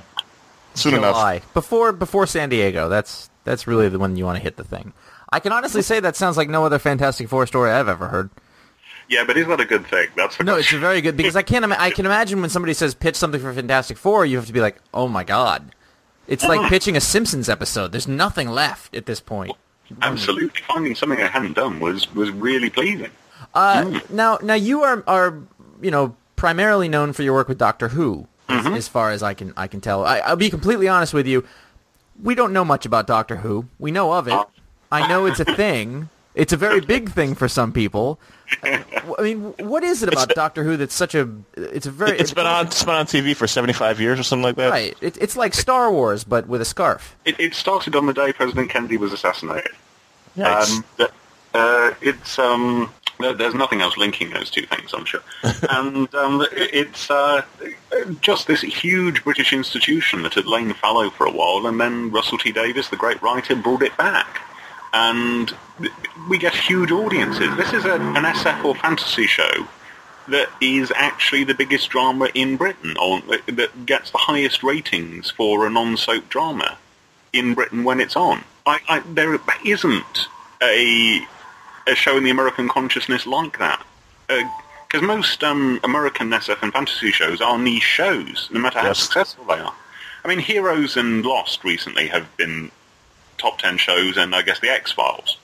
soon 0.74 0.94
enough. 0.96 1.16
Before 1.54 1.92
before 1.92 2.28
San 2.28 2.50
Diego. 2.50 2.90
That's 2.90 3.30
that's 3.44 3.68
really 3.68 3.90
the 3.90 4.00
one 4.00 4.16
you 4.16 4.26
want 4.26 4.38
to 4.38 4.44
hit 4.44 4.58
the 4.58 4.64
thing. 4.64 4.94
I 5.32 5.40
can 5.40 5.52
honestly 5.52 5.82
say 5.82 6.00
that 6.00 6.16
sounds 6.16 6.38
like 6.38 6.50
no 6.50 6.66
other 6.66 6.80
Fantastic 6.80 7.28
Four 7.28 7.48
story 7.48 7.72
I've 7.72 7.88
ever 7.88 8.08
heard. 8.08 8.30
Yeah, 9.10 9.26
but 9.26 9.36
is 9.38 9.48
that 9.48 9.60
a 9.60 9.66
good 9.66 9.86
thing? 9.88 10.08
That's 10.16 10.40
No, 10.40 10.56
it's 10.56 10.72
very 10.72 11.02
good 11.02 11.18
because 11.18 11.36
I 11.36 11.42
can't. 11.42 11.66
Ima- 11.66 11.78
I 11.80 11.92
can 11.92 12.06
imagine 12.06 12.40
when 12.42 12.50
somebody 12.50 12.74
says 12.74 12.94
pitch 12.96 13.16
something 13.16 13.42
for 13.42 13.54
Fantastic 13.54 13.98
Four, 13.98 14.26
you 14.26 14.38
have 14.38 14.46
to 14.48 14.54
be 14.54 14.62
like, 14.62 14.78
oh 14.94 15.08
my 15.08 15.24
god, 15.24 15.74
it's 16.28 16.44
like 16.44 16.70
pitching 16.70 16.96
a 16.96 17.02
Simpsons 17.02 17.50
episode. 17.50 17.92
There's 17.92 18.08
nothing 18.08 18.50
left 18.50 18.96
at 18.96 19.06
this 19.06 19.20
point. 19.20 19.56
Absolutely, 20.02 20.62
finding 20.68 20.96
something 20.96 21.20
I 21.22 21.28
hadn't 21.28 21.54
done 21.54 21.80
was 21.80 22.14
was 22.16 22.32
really 22.32 22.70
pleasing. 22.70 23.12
Uh, 23.54 24.00
Now, 24.10 24.40
now 24.42 24.56
you 24.56 24.82
are 24.84 25.04
are 25.06 25.38
you 25.82 25.92
know 25.92 26.16
primarily 26.36 26.88
known 26.88 27.14
for 27.14 27.24
your 27.24 27.34
work 27.34 27.48
with 27.48 27.58
Doctor 27.58 27.90
Who, 27.90 28.28
as, 28.50 28.66
as 28.66 28.88
far 28.88 29.12
as 29.12 29.24
I 29.24 29.34
can 29.34 29.54
I 29.58 29.68
can 29.68 29.82
tell. 29.82 30.06
I, 30.06 30.20
I'll 30.20 30.36
be 30.36 30.50
completely 30.50 30.88
honest 30.88 31.14
with 31.14 31.28
you. 31.28 31.46
We 32.22 32.36
don't 32.36 32.54
know 32.54 32.66
much 32.66 32.86
about 32.86 33.08
Doctor 33.08 33.38
Who. 33.38 33.68
We 33.80 33.92
know 33.92 34.14
of 34.14 34.28
it. 34.28 34.40
I 34.92 35.08
know 35.08 35.26
it's 35.26 35.40
a 35.40 35.46
thing. 35.46 36.10
It's 36.36 36.52
a 36.52 36.58
very 36.58 36.82
big 36.82 37.12
thing 37.12 37.36
for 37.36 37.48
some 37.48 37.72
people. 37.72 38.20
I 38.64 39.22
mean, 39.22 39.54
what 39.60 39.84
is 39.84 40.02
it 40.02 40.10
about 40.12 40.30
been- 40.30 40.36
Doctor 40.36 40.64
Who 40.64 40.78
that's 40.78 40.96
such 40.96 41.14
a? 41.14 41.30
It's 41.56 41.86
a 41.86 41.92
very. 41.92 42.18
It's 42.18 42.34
been 42.34 42.48
on 42.48 42.66
it's 42.66 42.84
been 42.84 42.96
on 42.96 43.06
TV 43.06 43.36
for 43.36 43.46
75 43.46 44.02
years 44.02 44.20
or 44.20 44.24
something 44.24 44.44
like 44.44 44.56
that. 44.56 44.72
Right. 44.72 44.98
It, 45.00 45.16
it's 45.22 45.38
like 45.38 45.54
Star 45.54 45.92
Wars, 45.92 46.24
but 46.24 46.48
with 46.48 46.60
a 46.60 46.66
scarf. 46.66 47.16
It, 47.24 47.40
it 47.40 47.54
started 47.54 47.96
on 47.96 48.08
the 48.08 48.14
day 48.14 48.34
President 48.34 48.72
Kennedy 48.72 48.98
was 48.98 49.14
assassinated. 49.14 49.74
Nice. 50.36 50.76
Um, 50.76 50.86
but, 50.98 51.14
uh, 51.54 51.94
it's 52.02 52.40
um, 52.40 52.92
there's 53.20 53.54
nothing 53.54 53.82
else 53.82 53.98
linking 53.98 54.32
those 54.32 54.50
two 54.50 54.66
things, 54.66 54.94
I'm 54.94 55.06
sure. 55.06 55.22
and 55.70 56.14
um, 56.16 56.46
it's 56.52 57.10
uh, 57.10 57.44
just 58.22 58.48
this 58.48 58.62
huge 58.62 59.24
British 59.24 59.54
institution 59.54 60.24
that 60.24 60.34
had 60.34 60.46
lain 60.46 60.74
fallow 60.74 61.10
for 61.10 61.26
a 61.26 61.32
while, 61.32 61.68
and 61.68 61.80
then 61.80 62.12
Russell 62.12 62.38
T 62.38 62.52
Davies, 62.52 62.90
the 62.90 62.98
great 62.98 63.22
writer, 63.22 63.56
brought 63.56 63.84
it 63.84 63.96
back. 63.98 64.42
And 64.96 65.52
we 66.30 66.38
get 66.38 66.54
huge 66.54 66.92
audiences. 66.92 67.56
This 67.58 67.74
is 67.74 67.86
a, 67.86 67.96
an 67.96 68.24
SF 68.24 68.64
or 68.64 68.76
fantasy 68.76 69.26
show 69.26 69.68
that 70.28 70.50
is 70.62 70.92
actually 70.96 71.44
the 71.44 71.54
biggest 71.54 71.90
drama 71.90 72.30
in 72.34 72.58
Britain, 72.58 72.96
or 73.02 73.22
that 73.22 73.86
gets 73.86 74.12
the 74.12 74.20
highest 74.20 74.64
ratings 74.64 75.32
for 75.32 75.66
a 75.66 75.70
non-soap 75.70 76.30
drama 76.30 76.78
in 77.34 77.54
Britain 77.54 77.84
when 77.84 78.00
it's 78.00 78.16
on. 78.16 78.44
I, 78.66 78.80
I, 78.88 79.00
there 79.00 79.38
isn't 79.66 80.28
a 80.62 81.28
a 81.88 81.96
show 81.96 82.18
in 82.18 82.24
the 82.24 82.30
American 82.30 82.68
consciousness 82.70 83.26
like 83.26 83.60
that. 83.60 83.84
Because 84.28 85.02
most 85.06 85.44
um, 85.44 85.80
American 85.84 86.30
SF 86.32 86.62
and 86.62 86.72
fantasy 86.74 87.12
shows 87.12 87.42
are 87.42 87.58
niche 87.58 87.84
shows, 87.84 88.50
no 88.52 88.60
matter 88.60 88.80
how 88.80 88.88
Yes. 88.88 89.00
successful 89.00 89.46
they 89.46 89.60
are. 89.60 89.74
I 90.24 90.28
mean, 90.28 90.40
Heroes 90.40 90.96
and 90.96 91.26
Lost 91.26 91.64
recently 91.64 92.08
have 92.08 92.26
been 92.38 92.72
top 93.38 93.58
ten 93.60 93.78
shows, 93.78 94.16
and 94.18 94.34
I 94.34 94.42
guess 94.42 94.60
the 94.60 94.70
X 94.70 94.92
Files, 94.92 95.38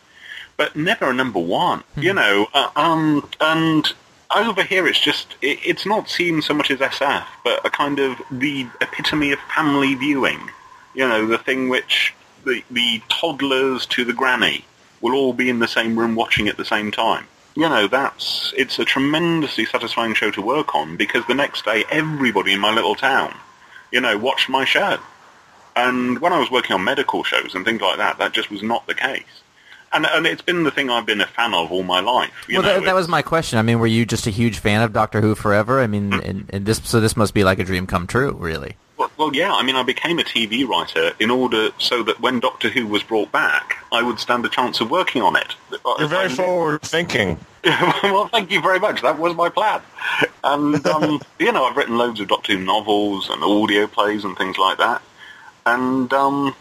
but 0.55 0.75
never 0.75 1.09
a 1.09 1.13
number 1.13 1.39
one. 1.39 1.83
You 1.97 2.13
know, 2.13 2.47
uh, 2.53 2.69
um, 2.75 3.27
and 3.41 3.91
over 4.33 4.63
here 4.63 4.87
it's 4.87 4.99
just 4.99 5.35
it, 5.41 5.59
it's 5.65 5.85
not 5.85 6.07
seen 6.09 6.41
so 6.41 6.53
much 6.53 6.71
as 6.71 6.79
SF, 6.79 7.25
but 7.43 7.65
a 7.65 7.69
kind 7.69 7.99
of 7.99 8.21
the 8.31 8.67
epitome 8.79 9.31
of 9.33 9.39
family 9.53 9.95
viewing. 9.95 10.39
You 10.93 11.07
know, 11.09 11.25
the 11.27 11.37
thing 11.39 11.67
which 11.69 12.13
the 12.45 12.63
the 12.71 13.01
toddlers 13.09 13.85
to 13.87 14.05
the 14.05 14.13
granny 14.13 14.63
will 15.01 15.13
all 15.13 15.33
be 15.33 15.49
in 15.49 15.59
the 15.59 15.67
same 15.67 15.97
room 15.97 16.15
watching 16.15 16.47
at 16.47 16.57
the 16.57 16.65
same 16.65 16.91
time. 16.91 17.25
You 17.55 17.67
know, 17.67 17.87
that's 17.87 18.53
it's 18.57 18.79
a 18.79 18.85
tremendously 18.85 19.65
satisfying 19.65 20.13
show 20.13 20.31
to 20.31 20.41
work 20.41 20.75
on 20.75 20.95
because 20.95 21.25
the 21.27 21.35
next 21.35 21.65
day 21.65 21.83
everybody 21.89 22.53
in 22.53 22.59
my 22.59 22.73
little 22.73 22.95
town, 22.95 23.35
you 23.91 23.99
know, 24.01 24.17
watched 24.17 24.49
my 24.49 24.65
show. 24.65 24.97
And 25.75 26.19
when 26.19 26.33
I 26.33 26.39
was 26.39 26.51
working 26.51 26.73
on 26.73 26.83
medical 26.83 27.23
shows 27.23 27.55
and 27.55 27.65
things 27.65 27.81
like 27.81 27.97
that, 27.97 28.17
that 28.17 28.33
just 28.33 28.51
was 28.51 28.61
not 28.61 28.85
the 28.87 28.93
case. 28.93 29.23
And, 29.91 30.05
and 30.05 30.27
it's 30.27 30.41
been 30.41 30.63
the 30.63 30.71
thing 30.71 30.89
I've 30.89 31.05
been 31.05 31.21
a 31.21 31.27
fan 31.27 31.53
of 31.53 31.71
all 31.71 31.83
my 31.83 31.99
life. 31.99 32.45
You 32.47 32.59
well, 32.59 32.63
know, 32.63 32.79
that, 32.79 32.85
that 32.85 32.95
was 32.95 33.07
my 33.07 33.21
question. 33.21 33.57
I 33.57 33.63
mean, 33.63 33.79
were 33.79 33.87
you 33.87 34.05
just 34.05 34.27
a 34.27 34.29
huge 34.29 34.59
fan 34.59 34.81
of 34.81 34.93
Doctor 34.93 35.19
Who 35.19 35.33
forever? 35.33 35.79
I 35.79 35.87
mean, 35.87 36.11
mm. 36.11 36.23
and, 36.23 36.49
and 36.49 36.65
this 36.65 36.79
so 36.83 36.99
this 36.99 37.17
must 37.17 37.33
be 37.33 37.43
like 37.43 37.59
a 37.59 37.63
dream 37.63 37.87
come 37.87 38.05
true, 38.05 38.31
really. 38.33 38.75
Well, 38.97 39.11
well, 39.17 39.35
yeah. 39.35 39.51
I 39.51 39.63
mean, 39.63 39.75
I 39.75 39.83
became 39.83 40.19
a 40.19 40.23
TV 40.23 40.67
writer 40.67 41.13
in 41.19 41.31
order 41.31 41.69
so 41.79 42.03
that 42.03 42.19
when 42.19 42.39
Doctor 42.39 42.69
Who 42.69 42.85
was 42.85 43.01
brought 43.01 43.31
back, 43.31 43.78
I 43.91 44.03
would 44.03 44.19
stand 44.19 44.45
a 44.45 44.49
chance 44.49 44.81
of 44.81 44.91
working 44.91 45.21
on 45.21 45.35
it. 45.35 45.55
You're 45.71 46.07
very 46.07 46.25
I- 46.25 46.35
forward 46.35 46.81
thinking. 46.81 47.39
well, 47.65 48.27
thank 48.27 48.51
you 48.51 48.61
very 48.61 48.79
much. 48.79 49.01
That 49.01 49.19
was 49.19 49.35
my 49.35 49.49
plan. 49.49 49.81
And, 50.43 50.85
um, 50.95 51.21
you 51.39 51.51
know, 51.51 51.65
I've 51.65 51.75
written 51.75 51.97
loads 51.97 52.19
of 52.19 52.27
Doctor 52.27 52.55
Who 52.55 52.63
novels 52.63 53.29
and 53.29 53.43
audio 53.43 53.87
plays 53.87 54.23
and 54.23 54.37
things 54.37 54.57
like 54.57 54.77
that. 54.77 55.01
And, 55.65 56.11
um, 56.13 56.55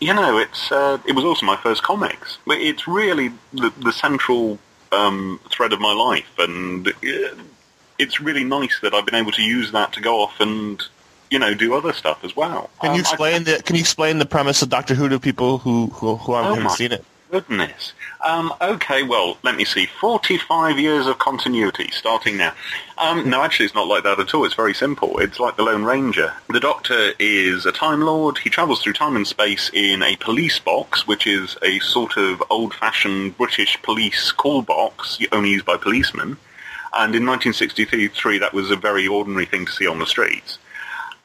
you 0.00 0.12
know, 0.12 0.38
it's 0.38 0.70
uh, 0.70 0.98
it 1.06 1.12
was 1.12 1.24
also 1.24 1.46
my 1.46 1.56
first 1.56 1.82
comics. 1.82 2.38
It's 2.46 2.86
really 2.86 3.32
the, 3.52 3.72
the 3.78 3.92
central 3.92 4.58
um, 4.92 5.40
thread 5.50 5.72
of 5.72 5.80
my 5.80 5.94
life. 5.94 6.28
And 6.38 6.88
uh, 6.88 6.92
it's 7.98 8.20
really 8.20 8.44
nice 8.44 8.78
that 8.80 8.92
I've 8.92 9.06
been 9.06 9.14
able 9.14 9.32
to 9.32 9.42
use 9.42 9.72
that 9.72 9.92
to 9.94 10.00
go 10.00 10.20
off 10.20 10.38
and, 10.40 10.82
you 11.30 11.38
know, 11.38 11.54
do 11.54 11.74
other 11.74 11.92
stuff 11.92 12.24
as 12.24 12.34
well. 12.36 12.70
Can 12.80 12.90
Um, 12.90 12.96
you 12.96 13.00
I- 13.00 13.08
explain 13.08 13.44
the 13.44 13.62
Can 13.62 13.76
you 13.76 13.80
explain 13.80 14.18
the 14.18 14.26
premise 14.26 14.62
of 14.62 14.68
Doctor 14.68 14.94
Who 14.94 15.08
to 15.08 15.18
people 15.20 15.58
who 15.58 15.86
who, 15.94 16.16
who 16.16 16.34
haven't 16.34 16.62
my 16.62 16.70
seen 16.74 16.92
it? 16.92 17.04
Goodness. 17.30 17.92
Um, 18.24 18.54
okay, 18.60 19.02
well, 19.02 19.36
let 19.42 19.56
me 19.56 19.64
see. 19.64 19.86
45 19.86 20.78
years 20.78 21.06
of 21.08 21.18
continuity, 21.18 21.90
starting 21.90 22.36
now. 22.36 22.52
Um, 22.98 23.28
no, 23.28 23.42
actually, 23.42 23.66
it's 23.66 23.74
not 23.74 23.88
like 23.88 24.04
that 24.04 24.20
at 24.20 24.32
all. 24.32 24.44
It's 24.44 24.54
very 24.54 24.72
simple. 24.74 25.18
It's 25.18 25.40
like 25.40 25.56
the 25.56 25.64
Lone 25.64 25.82
Ranger. 25.82 26.32
The 26.48 26.60
Doctor 26.60 27.12
is 27.18 27.66
a 27.66 27.72
Time 27.72 28.00
Lord. 28.02 28.38
He 28.38 28.48
travels 28.48 28.80
through 28.80 28.92
time 28.94 29.16
and 29.16 29.26
space 29.26 29.70
in 29.74 30.04
a 30.04 30.14
police 30.16 30.60
box, 30.60 31.06
which 31.08 31.26
is 31.26 31.56
a 31.62 31.80
sort 31.80 32.16
of 32.16 32.42
old-fashioned 32.48 33.36
British 33.36 33.76
police 33.82 34.30
call 34.30 34.62
box, 34.62 35.18
only 35.32 35.50
used 35.50 35.66
by 35.66 35.76
policemen. 35.76 36.36
And 36.96 37.14
in 37.14 37.26
1963, 37.26 38.38
that 38.38 38.54
was 38.54 38.70
a 38.70 38.76
very 38.76 39.06
ordinary 39.08 39.46
thing 39.46 39.66
to 39.66 39.72
see 39.72 39.86
on 39.88 39.98
the 39.98 40.06
streets. 40.06 40.58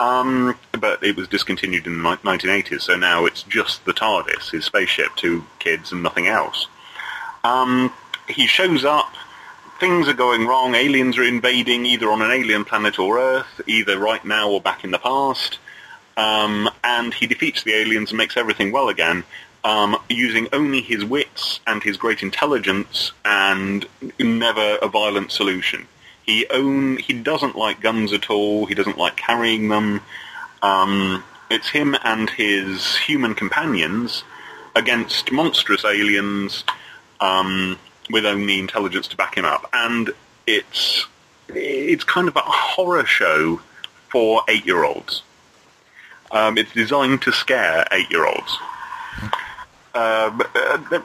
Um, 0.01 0.55
but 0.71 1.03
it 1.03 1.15
was 1.15 1.27
discontinued 1.27 1.85
in 1.85 2.01
the 2.01 2.09
1980s, 2.09 2.81
so 2.81 2.95
now 2.95 3.27
it's 3.27 3.43
just 3.43 3.85
the 3.85 3.93
TARDIS, 3.93 4.49
his 4.49 4.65
spaceship, 4.65 5.15
two 5.15 5.45
kids 5.59 5.91
and 5.91 6.01
nothing 6.01 6.25
else. 6.25 6.65
Um, 7.43 7.93
he 8.27 8.47
shows 8.47 8.83
up, 8.83 9.13
things 9.79 10.07
are 10.07 10.15
going 10.15 10.47
wrong, 10.47 10.73
aliens 10.73 11.19
are 11.19 11.23
invading 11.23 11.85
either 11.85 12.09
on 12.09 12.23
an 12.23 12.31
alien 12.31 12.65
planet 12.65 12.97
or 12.97 13.19
Earth, 13.19 13.61
either 13.67 13.99
right 13.99 14.25
now 14.25 14.49
or 14.49 14.59
back 14.59 14.83
in 14.83 14.89
the 14.89 14.97
past, 14.97 15.59
um, 16.17 16.67
and 16.83 17.13
he 17.13 17.27
defeats 17.27 17.61
the 17.61 17.75
aliens 17.75 18.09
and 18.09 18.17
makes 18.17 18.37
everything 18.37 18.71
well 18.71 18.89
again, 18.89 19.23
um, 19.63 19.95
using 20.09 20.47
only 20.51 20.81
his 20.81 21.05
wits 21.05 21.59
and 21.67 21.83
his 21.83 21.95
great 21.95 22.23
intelligence 22.23 23.11
and 23.23 23.85
never 24.17 24.77
a 24.81 24.87
violent 24.87 25.31
solution. 25.31 25.87
He 26.25 26.47
own 26.49 26.97
he 26.97 27.13
doesn't 27.13 27.55
like 27.55 27.81
guns 27.81 28.13
at 28.13 28.29
all. 28.29 28.65
He 28.65 28.75
doesn't 28.75 28.97
like 28.97 29.17
carrying 29.17 29.69
them. 29.69 30.01
Um, 30.61 31.23
it's 31.49 31.69
him 31.69 31.95
and 32.03 32.29
his 32.29 32.95
human 32.95 33.35
companions 33.35 34.23
against 34.75 35.31
monstrous 35.31 35.83
aliens 35.83 36.63
um, 37.19 37.77
with 38.09 38.25
only 38.25 38.59
intelligence 38.59 39.07
to 39.09 39.17
back 39.17 39.35
him 39.35 39.45
up, 39.45 39.69
and 39.73 40.11
it's 40.47 41.07
it's 41.49 42.03
kind 42.03 42.27
of 42.27 42.35
a 42.35 42.41
horror 42.41 43.05
show 43.05 43.59
for 44.09 44.43
eight-year-olds. 44.47 45.23
Um, 46.31 46.57
it's 46.57 46.73
designed 46.73 47.21
to 47.23 47.31
scare 47.31 47.85
eight-year-olds. 47.91 48.57
Um, 49.93 50.41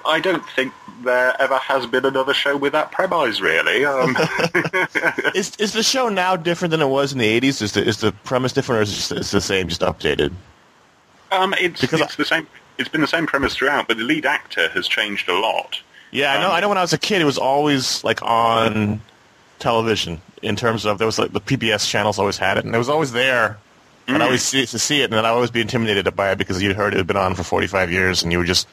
I 0.05 0.21
don't 0.23 0.49
think 0.51 0.73
there 1.05 1.41
ever 1.41 1.57
has 1.59 1.87
been 1.87 2.05
another 2.05 2.35
show 2.35 2.57
with 2.57 2.73
that 2.73 2.93
premise, 2.93 3.41
really. 3.41 3.85
Um, 3.85 4.17
Is 5.35 5.55
is 5.57 5.73
the 5.73 5.83
show 5.83 6.09
now 6.09 6.37
different 6.37 6.71
than 6.71 6.81
it 6.81 6.89
was 6.89 7.13
in 7.13 7.19
the 7.19 7.41
80s? 7.41 7.63
Is 7.63 7.73
the 7.73 7.85
is 7.85 7.99
the 7.99 8.13
premise 8.13 8.53
different, 8.53 8.81
or 8.81 8.83
is 8.83 9.11
it 9.13 9.19
it's 9.19 9.31
the 9.31 9.41
same, 9.41 9.69
just 9.69 9.83
updated? 9.83 10.33
um, 11.33 11.55
it's 11.59 11.81
Because 11.81 12.01
it's 12.01 12.17
the 12.17 12.25
same. 12.25 12.47
It's 12.79 12.89
been 12.89 13.01
the 13.01 13.07
same 13.07 13.27
premise 13.27 13.55
throughout, 13.55 13.89
but 13.89 13.97
the 13.97 14.05
lead 14.05 14.27
actor 14.27 14.69
has 14.71 14.87
changed 14.87 15.29
a 15.29 15.39
lot. 15.39 15.81
Yeah, 16.11 16.33
I 16.35 16.41
know. 16.41 16.51
I 16.51 16.61
know. 16.61 16.69
When 16.69 16.79
I 16.79 16.83
was 16.83 16.93
a 16.93 16.99
kid, 16.99 17.21
it 17.21 17.25
was 17.25 17.39
always 17.39 18.03
like 18.05 18.23
on 18.23 19.01
television. 19.59 20.21
In 20.43 20.57
terms 20.57 20.85
of 20.85 20.99
there 20.99 21.07
was 21.07 21.19
like 21.19 21.33
the 21.33 21.41
PBS 21.41 21.89
channels 21.89 22.19
always 22.19 22.37
had 22.39 22.59
it, 22.59 22.65
and 22.65 22.75
it 22.75 22.79
was 22.79 22.89
always 22.89 23.13
there. 23.13 23.59
And 24.09 24.23
I 24.23 24.27
always 24.27 24.45
see 24.45 24.65
to 24.65 24.79
see 24.79 25.01
it, 25.01 25.05
and 25.05 25.15
then 25.15 25.25
I 25.25 25.31
would 25.33 25.37
always 25.37 25.51
be 25.51 25.61
intimidated 25.61 26.15
by 26.15 26.31
it 26.31 26.39
because 26.39 26.63
you'd 26.63 26.77
heard 26.77 26.95
it 26.95 26.99
had 26.99 27.09
been 27.09 27.17
on 27.17 27.35
for 27.35 27.43
45 27.43 27.91
years, 27.91 28.23
and 28.23 28.31
you 28.31 28.39
were 28.39 28.45
just 28.45 28.69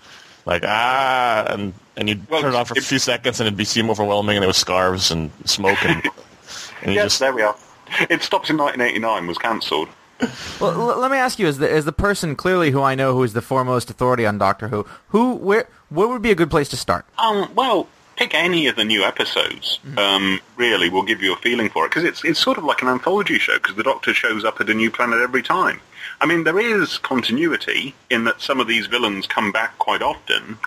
like 0.45 0.63
ah, 0.65 1.45
and 1.49 1.73
and 1.97 2.09
you'd 2.09 2.27
Well, 2.29 2.41
turn 2.41 2.53
it 2.53 2.57
on 2.57 2.65
for 2.65 2.73
a 2.77 2.81
few 2.81 2.99
seconds, 2.99 3.39
and 3.39 3.47
it'd 3.47 3.57
be 3.57 3.65
seem 3.65 3.89
overwhelming, 3.89 4.37
and 4.37 4.41
there 4.41 4.47
was 4.47 4.57
scarves 4.57 5.11
and 5.11 5.31
smoke, 5.45 5.83
and, 5.85 6.03
and 6.81 6.93
Yes, 6.93 7.05
just 7.05 7.19
there 7.19 7.33
we 7.33 7.41
are. 7.41 7.55
It 8.09 8.23
stopped 8.23 8.49
in 8.49 8.57
1989. 8.57 9.27
Was 9.27 9.37
cancelled. 9.37 9.89
Well, 10.59 10.71
l- 10.91 10.99
let 10.99 11.11
me 11.11 11.17
ask 11.17 11.37
you, 11.37 11.47
as 11.47 11.57
the 11.57 11.69
as 11.71 11.85
the 11.85 11.91
person 11.91 12.35
clearly 12.35 12.71
who 12.71 12.81
I 12.81 12.95
know 12.95 13.13
who 13.13 13.23
is 13.23 13.33
the 13.33 13.41
foremost 13.41 13.89
authority 13.89 14.25
on 14.25 14.37
Doctor 14.37 14.69
Who, 14.69 14.85
who 15.09 15.35
where 15.35 15.67
what 15.89 16.09
would 16.09 16.21
be 16.21 16.31
a 16.31 16.35
good 16.35 16.49
place 16.49 16.69
to 16.69 16.77
start? 16.77 17.05
Um, 17.17 17.49
well, 17.55 17.87
pick 18.15 18.33
any 18.33 18.67
of 18.67 18.75
the 18.75 18.83
new 18.83 19.03
episodes. 19.03 19.79
Um, 19.97 20.39
really, 20.55 20.89
will 20.89 21.03
give 21.03 21.21
you 21.21 21.33
a 21.33 21.37
feeling 21.37 21.69
for 21.69 21.85
it 21.85 21.89
because 21.89 22.03
it's 22.03 22.23
it's 22.23 22.39
sort 22.39 22.57
of 22.57 22.63
like 22.63 22.81
an 22.81 22.87
anthology 22.87 23.39
show 23.39 23.55
because 23.55 23.75
the 23.75 23.83
Doctor 23.83 24.13
shows 24.13 24.43
up 24.45 24.59
at 24.61 24.69
a 24.69 24.73
new 24.73 24.91
planet 24.91 25.19
every 25.19 25.43
time. 25.43 25.81
I 26.21 26.25
mean, 26.25 26.43
there 26.43 26.59
is 26.59 26.97
continuity 26.99 27.95
in 28.09 28.23
that 28.25 28.41
some 28.41 28.59
of 28.59 28.67
these 28.67 28.87
villains 28.87 29.27
come 29.27 29.51
back 29.51 29.77
quite 29.77 30.01
often. 30.01 30.57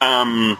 Um, 0.00 0.58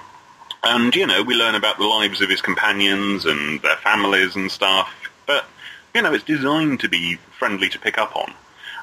and, 0.63 0.95
you 0.95 1.07
know, 1.07 1.23
we 1.23 1.35
learn 1.35 1.55
about 1.55 1.79
the 1.79 1.85
lives 1.85 2.21
of 2.21 2.31
his 2.31 2.41
companions 2.41 3.25
and 3.25 3.61
their 3.63 3.77
families 3.77 4.37
and 4.37 4.51
stuff. 4.51 4.93
But, 5.27 5.47
you 5.95 6.03
know, 6.03 6.13
it's 6.13 6.25
designed 6.25 6.81
to 6.81 6.89
be 6.89 7.17
friendly 7.39 7.69
to 7.69 7.79
pick 7.79 7.99
up 7.99 8.17
on. 8.17 8.35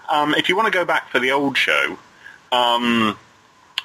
Um, 0.10 0.34
if 0.36 0.48
you 0.50 0.56
want 0.56 0.68
to 0.68 0.72
go 0.72 0.86
back 0.86 1.10
for 1.10 1.20
the 1.20 1.32
old 1.32 1.58
show, 1.58 1.98
um, 2.52 3.18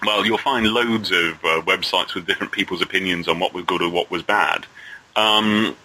well, 0.04 0.24
you'll 0.24 0.38
find 0.38 0.66
loads 0.66 1.10
of 1.10 1.44
uh, 1.44 1.60
websites 1.62 2.14
with 2.14 2.26
different 2.26 2.52
people's 2.52 2.82
opinions 2.82 3.28
on 3.28 3.38
what 3.38 3.52
was 3.52 3.64
good 3.64 3.82
or 3.82 3.90
what 3.90 4.10
was 4.10 4.22
bad. 4.22 4.66
Um, 5.16 5.76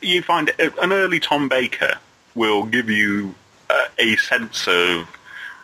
you 0.00 0.22
find 0.22 0.50
an 0.58 0.92
early 0.92 1.20
Tom 1.20 1.48
Baker 1.48 1.98
will 2.34 2.64
give 2.64 2.90
you 2.90 3.34
uh, 3.70 3.86
a 3.98 4.16
sense 4.16 4.66
of, 4.66 5.08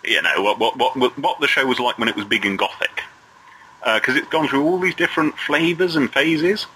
you 0.04 0.22
know, 0.22 0.42
what, 0.42 0.58
what, 0.58 0.96
what, 0.96 1.18
what 1.18 1.40
the 1.40 1.48
show 1.48 1.66
was 1.66 1.80
like 1.80 1.98
when 1.98 2.08
it 2.08 2.16
was 2.16 2.24
big 2.24 2.46
and 2.46 2.58
gothic. 2.58 3.02
Because 3.84 4.16
it's 4.16 4.28
gone 4.28 4.48
through 4.48 4.64
all 4.64 4.78
these 4.78 4.94
different 4.94 5.38
flavors 5.38 5.96
and 5.96 6.12
phases. 6.12 6.66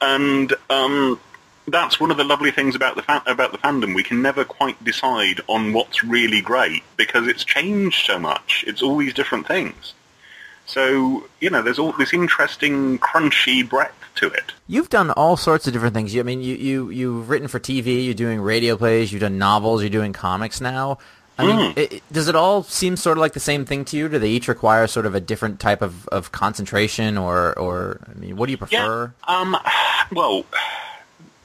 And 0.00 0.52
um, 0.68 1.18
that's 1.66 1.98
one 1.98 2.10
of 2.10 2.16
the 2.16 2.24
lovely 2.24 2.50
things 2.50 2.74
about 2.74 2.96
the 2.96 3.30
about 3.30 3.52
the 3.52 3.58
fandom. 3.58 3.94
We 3.94 4.02
can 4.02 4.22
never 4.22 4.44
quite 4.44 4.82
decide 4.84 5.40
on 5.46 5.72
what's 5.72 6.04
really 6.04 6.40
great 6.40 6.82
because 6.96 7.26
it's 7.26 7.44
changed 7.44 8.06
so 8.06 8.18
much. 8.18 8.64
It's 8.66 8.82
all 8.82 8.98
these 8.98 9.14
different 9.14 9.46
things. 9.46 9.94
So 10.66 11.24
you 11.40 11.50
know, 11.50 11.62
there's 11.62 11.78
all 11.78 11.92
this 11.92 12.12
interesting, 12.12 12.98
crunchy 12.98 13.68
breadth 13.68 13.94
to 14.16 14.28
it. 14.28 14.52
You've 14.66 14.88
done 14.88 15.10
all 15.12 15.36
sorts 15.36 15.66
of 15.66 15.72
different 15.72 15.94
things. 15.94 16.14
You, 16.14 16.20
I 16.20 16.24
mean, 16.24 16.40
you 16.42 16.56
you 16.56 16.90
you've 16.90 17.28
written 17.30 17.48
for 17.48 17.60
TV. 17.60 18.04
You're 18.04 18.14
doing 18.14 18.40
radio 18.40 18.76
plays. 18.76 19.12
You've 19.12 19.20
done 19.22 19.38
novels. 19.38 19.82
You're 19.82 19.90
doing 19.90 20.12
comics 20.12 20.60
now. 20.60 20.98
I 21.38 21.44
mean, 21.46 21.56
Mm. 21.74 21.76
it, 21.76 21.92
it- 21.92 22.02
does 22.10 22.28
it 22.28 22.34
all 22.34 22.62
seem 22.62 22.96
sort 22.96 23.18
of 23.18 23.20
like 23.20 23.34
the 23.34 23.40
same 23.40 23.66
thing 23.66 23.84
to 23.86 23.96
you? 23.98 24.08
Do 24.08 24.18
they 24.18 24.30
each 24.30 24.48
require 24.48 24.86
sort 24.86 25.04
of 25.04 25.14
a 25.14 25.20
different 25.20 25.60
type 25.60 25.82
of, 25.82 26.08
of 26.08 26.32
concentration, 26.32 27.18
or 27.18 27.56
or 27.58 28.00
I 28.10 28.18
mean, 28.18 28.36
what 28.36 28.46
do 28.46 28.52
you 28.52 28.58
prefer? 28.58 29.12
Yeah. 29.28 29.36
Um. 29.40 29.56
Well, 30.12 30.46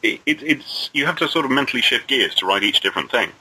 it, 0.01 0.21
it's 0.25 0.89
you 0.93 1.05
have 1.05 1.17
to 1.17 1.27
sort 1.27 1.45
of 1.45 1.51
mentally 1.51 1.81
shift 1.81 2.07
gears 2.07 2.33
to 2.35 2.45
write 2.45 2.63
each 2.63 2.79
different 2.81 3.11
thing, 3.11 3.31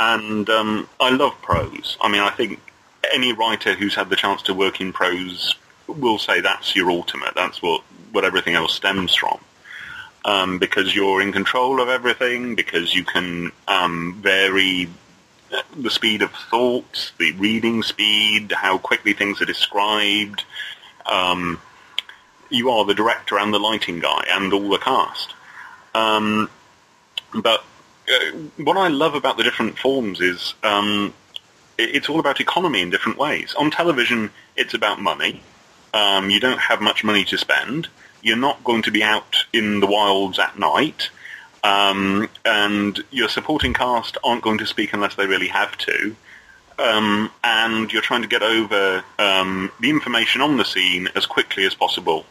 and 0.00 0.50
um, 0.50 0.88
I 1.00 1.10
love 1.10 1.40
prose. 1.42 1.96
I 2.00 2.08
mean, 2.08 2.22
I 2.22 2.30
think 2.30 2.60
any 3.12 3.32
writer 3.32 3.74
who's 3.74 3.94
had 3.94 4.10
the 4.10 4.16
chance 4.16 4.42
to 4.42 4.54
work 4.54 4.80
in 4.80 4.92
prose 4.92 5.54
will 5.86 6.18
say 6.18 6.40
that's 6.40 6.74
your 6.74 6.90
ultimate. 6.90 7.34
That's 7.34 7.60
what 7.62 7.82
what 8.12 8.24
everything 8.24 8.54
else 8.54 8.74
stems 8.74 9.14
from. 9.14 9.38
Um, 10.24 10.58
because 10.58 10.94
you're 10.94 11.20
in 11.20 11.32
control 11.32 11.80
of 11.80 11.88
everything, 11.88 12.54
because 12.54 12.94
you 12.94 13.04
can 13.04 13.52
um, 13.68 14.18
vary 14.22 14.88
the 15.76 15.90
speed 15.90 16.22
of 16.22 16.30
thought, 16.50 17.12
the 17.18 17.32
reading 17.32 17.82
speed, 17.82 18.52
how 18.52 18.78
quickly 18.78 19.12
things 19.12 19.42
are 19.42 19.46
described. 19.46 20.44
Um, 21.06 21.60
you 22.50 22.70
are 22.70 22.84
the 22.84 22.94
director 22.94 23.38
and 23.38 23.52
the 23.52 23.58
lighting 23.58 24.00
guy 24.00 24.24
and 24.30 24.52
all 24.52 24.68
the 24.68 24.78
cast. 24.78 25.34
Um, 25.94 26.48
but 27.34 27.64
uh, 28.08 28.36
what 28.58 28.76
I 28.76 28.88
love 28.88 29.14
about 29.14 29.36
the 29.36 29.42
different 29.42 29.78
forms 29.78 30.20
is 30.20 30.54
um, 30.62 31.12
it's 31.78 32.08
all 32.08 32.20
about 32.20 32.40
economy 32.40 32.80
in 32.80 32.90
different 32.90 33.18
ways. 33.18 33.54
On 33.54 33.70
television, 33.70 34.30
it's 34.56 34.74
about 34.74 35.00
money. 35.00 35.42
Um, 35.92 36.30
you 36.30 36.40
don't 36.40 36.60
have 36.60 36.80
much 36.80 37.04
money 37.04 37.24
to 37.26 37.38
spend. 37.38 37.88
You're 38.22 38.36
not 38.36 38.64
going 38.64 38.82
to 38.82 38.90
be 38.90 39.02
out 39.02 39.36
in 39.52 39.80
the 39.80 39.86
wilds 39.86 40.38
at 40.38 40.58
night. 40.58 41.10
Um, 41.62 42.28
and 42.44 43.02
your 43.10 43.28
supporting 43.28 43.72
cast 43.72 44.18
aren't 44.22 44.42
going 44.42 44.58
to 44.58 44.66
speak 44.66 44.92
unless 44.92 45.14
they 45.14 45.26
really 45.26 45.48
have 45.48 45.76
to. 45.78 46.16
Um, 46.78 47.30
and 47.42 47.92
you're 47.92 48.02
trying 48.02 48.22
to 48.22 48.28
get 48.28 48.42
over 48.42 49.04
um, 49.18 49.70
the 49.80 49.90
information 49.90 50.40
on 50.40 50.56
the 50.56 50.64
scene 50.64 51.08
as 51.14 51.26
quickly 51.26 51.64
as 51.64 51.74
possible. 51.74 52.26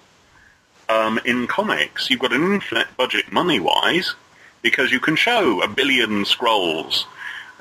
Um, 0.90 1.20
in 1.26 1.48
comics, 1.48 2.10
you've 2.10 2.20
got 2.20 2.34
an 2.34 2.54
infinite 2.54 2.88
budget 2.98 3.32
money-wise 3.32 4.16
because 4.62 4.92
you 4.92 5.00
can 5.00 5.16
show 5.16 5.62
a 5.62 5.68
billion 5.68 6.26
scrolls, 6.26 7.06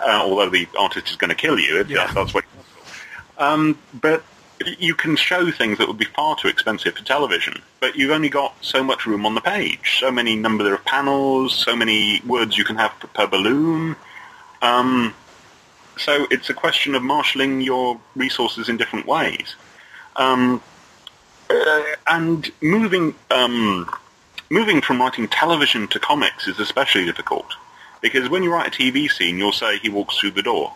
uh, 0.03 0.23
although 0.23 0.51
the 0.51 0.69
artist 0.79 1.09
is 1.11 1.17
going 1.17 1.31
to 1.31 1.37
kill 1.37 1.59
you. 1.59 1.81
If 1.81 1.89
Yeah. 1.89 2.11
That's 2.13 2.35
what. 2.35 2.45
Um, 3.39 3.79
but 3.95 4.23
you 4.79 4.95
can 4.95 5.17
show 5.17 5.51
things 5.51 5.79
that 5.79 5.89
would 5.89 5.99
be 5.99 6.05
far 6.05 6.37
too 6.37 6.49
expensive 6.49 6.97
for 6.97 7.05
television. 7.05 7.63
But 7.81 7.97
you've 7.97 8.11
only 8.11 8.29
got 8.29 8.55
so 8.61 8.83
much 8.83 9.07
room 9.07 9.27
on 9.27 9.35
the 9.35 9.41
page, 9.41 9.99
so 10.01 10.11
many 10.11 10.37
number 10.37 10.73
of 10.73 10.85
panels, 10.85 11.55
so 11.55 11.75
many 11.75 12.21
words 12.27 12.57
you 12.57 12.65
can 12.65 12.77
have 12.77 12.93
per, 13.01 13.09
per 13.09 13.27
balloon. 13.27 13.97
Um, 14.61 15.15
so 15.99 16.27
it's 16.31 16.49
a 16.51 16.55
question 16.55 16.95
of 16.95 17.03
marshalling 17.03 17.61
your 17.61 18.01
resources 18.15 18.69
in 18.69 18.77
different 18.77 19.07
ways. 19.07 19.57
Um, 20.17 20.63
uh, 21.51 21.83
and 22.07 22.51
moving 22.61 23.15
um, 23.31 23.91
moving 24.51 24.81
from 24.81 25.01
writing 25.01 25.29
television 25.29 25.89
to 25.89 25.99
comics 25.99 26.47
is 26.47 26.59
especially 26.59 27.05
difficult 27.05 27.55
because 28.03 28.29
when 28.29 28.43
you 28.43 28.53
write 28.53 28.69
a 28.69 28.71
TV 28.71 29.11
scene, 29.11 29.39
you'll 29.39 29.53
say 29.53 29.79
he 29.79 29.89
walks 29.89 30.19
through 30.19 30.33
the 30.33 30.43
door. 30.43 30.75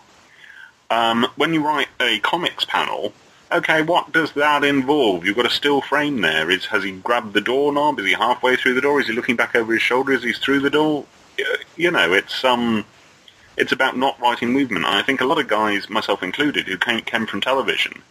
Um, 0.89 1.27
when 1.35 1.53
you 1.53 1.63
write 1.63 1.89
a 1.99 2.19
comics 2.19 2.65
panel, 2.65 3.13
okay, 3.51 3.81
what 3.81 4.11
does 4.13 4.31
that 4.31 4.63
involve? 4.63 5.25
You've 5.25 5.35
got 5.35 5.45
a 5.45 5.49
still 5.49 5.81
frame 5.81 6.21
there. 6.21 6.49
Is 6.49 6.65
has 6.67 6.83
he 6.83 6.91
grabbed 6.93 7.33
the 7.33 7.41
doorknob? 7.41 7.99
Is 7.99 8.05
he 8.05 8.13
halfway 8.13 8.55
through 8.55 8.73
the 8.73 8.81
door? 8.81 8.99
Is 8.99 9.07
he 9.07 9.13
looking 9.13 9.35
back 9.35 9.55
over 9.55 9.73
his 9.73 9.81
shoulder? 9.81 10.13
Is 10.13 10.23
he 10.23 10.33
through 10.33 10.61
the 10.61 10.69
door? 10.69 11.05
Uh, 11.39 11.57
You 11.75 11.91
know, 11.91 12.13
it's 12.13 12.43
um, 12.43 12.85
it's 13.57 13.73
about 13.73 13.97
not 13.97 14.19
writing 14.21 14.53
movement. 14.53 14.85
And 14.85 14.95
I 14.95 15.01
think 15.01 15.19
a 15.19 15.25
lot 15.25 15.39
of 15.39 15.47
guys, 15.47 15.89
myself 15.89 16.23
included, 16.23 16.67
who 16.67 16.77
came, 16.77 17.01
came 17.01 17.25
from 17.27 17.41
television, 17.41 18.01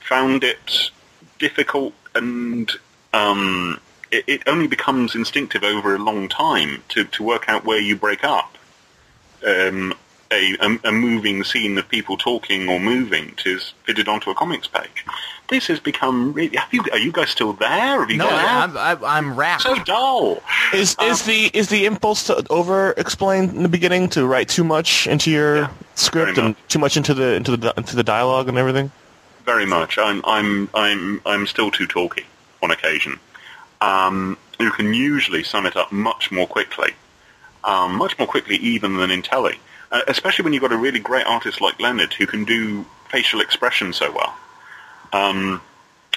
found 0.00 0.42
it 0.42 0.90
difficult 1.38 1.94
and 2.14 2.70
um, 3.12 3.80
it, 4.10 4.24
it 4.26 4.42
only 4.46 4.66
becomes 4.66 5.14
instinctive 5.14 5.62
over 5.62 5.94
a 5.94 5.98
long 5.98 6.28
time 6.28 6.82
to, 6.90 7.04
to 7.04 7.22
work 7.22 7.48
out 7.48 7.64
where 7.64 7.80
you 7.80 7.96
break 7.96 8.24
up 8.24 8.56
um, 9.46 9.94
a, 10.32 10.56
a, 10.60 10.78
a 10.84 10.92
moving 10.92 11.42
scene 11.44 11.76
of 11.78 11.88
people 11.88 12.16
talking 12.16 12.68
or 12.68 12.78
moving 12.78 13.34
to 13.38 13.56
s- 13.56 13.72
fit 13.84 13.98
it 13.98 14.08
onto 14.08 14.30
a 14.30 14.34
comics 14.34 14.66
page. 14.68 15.04
This 15.48 15.66
has 15.66 15.80
become 15.80 16.32
really. 16.32 16.56
Have 16.56 16.72
you, 16.72 16.84
are 16.92 16.98
you 16.98 17.10
guys 17.10 17.30
still 17.30 17.52
there? 17.54 18.00
Have 18.00 18.10
you 18.10 18.18
No, 18.18 18.28
got? 18.28 18.70
I'm, 18.70 18.76
I'm, 18.78 19.04
I'm 19.04 19.36
wrapped. 19.36 19.62
so 19.62 19.74
dull. 19.82 20.40
Is 20.72 20.96
is 21.02 21.24
the 21.24 21.50
is 21.52 21.68
the 21.68 21.84
impulse 21.86 22.24
to 22.28 22.46
over 22.50 22.92
explain 22.92 23.48
in 23.50 23.62
the 23.64 23.68
beginning 23.68 24.08
to 24.10 24.24
write 24.26 24.48
too 24.48 24.62
much 24.62 25.08
into 25.08 25.30
your 25.30 25.56
Yeah, 25.56 25.70
script 25.96 26.36
very 26.36 26.46
and 26.46 26.68
too 26.68 26.78
much 26.78 26.96
into 26.96 27.14
the 27.14 27.34
into 27.34 27.56
the 27.56 27.74
into 27.76 27.96
the 27.96 28.04
dialogue 28.04 28.48
and 28.48 28.56
everything? 28.56 28.92
Very 29.44 29.66
much. 29.66 29.98
I'm 29.98 30.22
I'm 30.24 30.68
I'm 30.74 31.20
I'm 31.26 31.46
still 31.48 31.72
too 31.72 31.88
talky 31.88 32.24
on 32.62 32.70
occasion. 32.70 33.18
Um, 33.80 34.38
you 34.58 34.70
can 34.70 34.92
usually 34.92 35.42
sum 35.42 35.66
it 35.66 35.76
up 35.76 35.90
much 35.90 36.30
more 36.30 36.46
quickly, 36.46 36.92
um, 37.64 37.96
much 37.96 38.18
more 38.18 38.28
quickly 38.28 38.56
even 38.56 38.96
than 38.96 39.10
in 39.10 39.22
telly. 39.22 39.58
Uh, 39.92 40.02
especially 40.06 40.44
when 40.44 40.52
you've 40.52 40.62
got 40.62 40.72
a 40.72 40.76
really 40.76 41.00
great 41.00 41.26
artist 41.26 41.60
like 41.60 41.80
Leonard 41.80 42.12
who 42.14 42.26
can 42.26 42.44
do 42.44 42.84
facial 43.08 43.40
expression 43.40 43.92
so 43.92 44.12
well. 44.12 44.36
Um, 45.12 45.60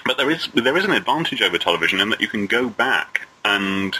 but 0.05 0.17
there 0.17 0.29
is 0.29 0.47
there 0.53 0.77
is 0.77 0.85
an 0.85 0.91
advantage 0.91 1.41
over 1.41 1.57
television 1.57 1.99
in 1.99 2.09
that 2.09 2.21
you 2.21 2.27
can 2.27 2.45
go 2.45 2.69
back 2.69 3.27
and 3.45 3.97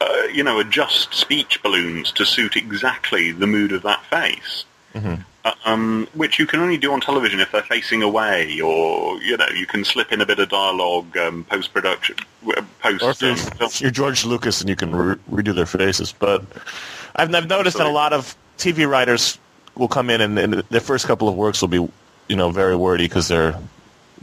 uh, 0.00 0.22
you 0.32 0.42
know 0.42 0.58
adjust 0.58 1.14
speech 1.14 1.62
balloons 1.62 2.12
to 2.12 2.26
suit 2.26 2.56
exactly 2.56 3.32
the 3.32 3.46
mood 3.46 3.72
of 3.72 3.82
that 3.82 4.04
face 4.06 4.64
um, 5.64 6.08
which 6.14 6.38
you 6.38 6.46
can 6.46 6.60
only 6.60 6.76
do 6.76 6.92
on 6.92 7.00
television 7.00 7.40
if 7.40 7.52
they're 7.52 7.62
facing 7.62 8.02
away, 8.02 8.60
or 8.60 9.20
you 9.22 9.36
know, 9.36 9.46
you 9.54 9.66
can 9.66 9.84
slip 9.84 10.12
in 10.12 10.20
a 10.20 10.26
bit 10.26 10.38
of 10.38 10.48
dialogue 10.48 11.16
um, 11.16 11.44
post 11.44 11.72
production, 11.72 12.16
post. 12.80 13.02
Or 13.02 13.10
if 13.10 13.22
you're, 13.22 13.30
um, 13.32 13.38
if 13.60 13.80
you're 13.80 13.90
George 13.90 14.24
Lucas 14.24 14.60
and 14.60 14.68
you 14.68 14.76
can 14.76 14.94
re- 14.94 15.16
redo 15.30 15.54
their 15.54 15.66
faces. 15.66 16.12
But 16.12 16.44
I've, 17.14 17.34
I've 17.34 17.48
noticed 17.48 17.78
that 17.78 17.86
a 17.86 17.90
lot 17.90 18.12
of 18.12 18.36
TV 18.58 18.88
writers 18.88 19.38
will 19.74 19.88
come 19.88 20.10
in 20.10 20.20
and, 20.20 20.38
and 20.38 20.54
their 20.70 20.80
first 20.80 21.06
couple 21.06 21.28
of 21.28 21.34
works 21.34 21.60
will 21.60 21.68
be, 21.68 21.88
you 22.28 22.36
know, 22.36 22.50
very 22.50 22.76
wordy 22.76 23.04
because 23.04 23.28
they're, 23.28 23.58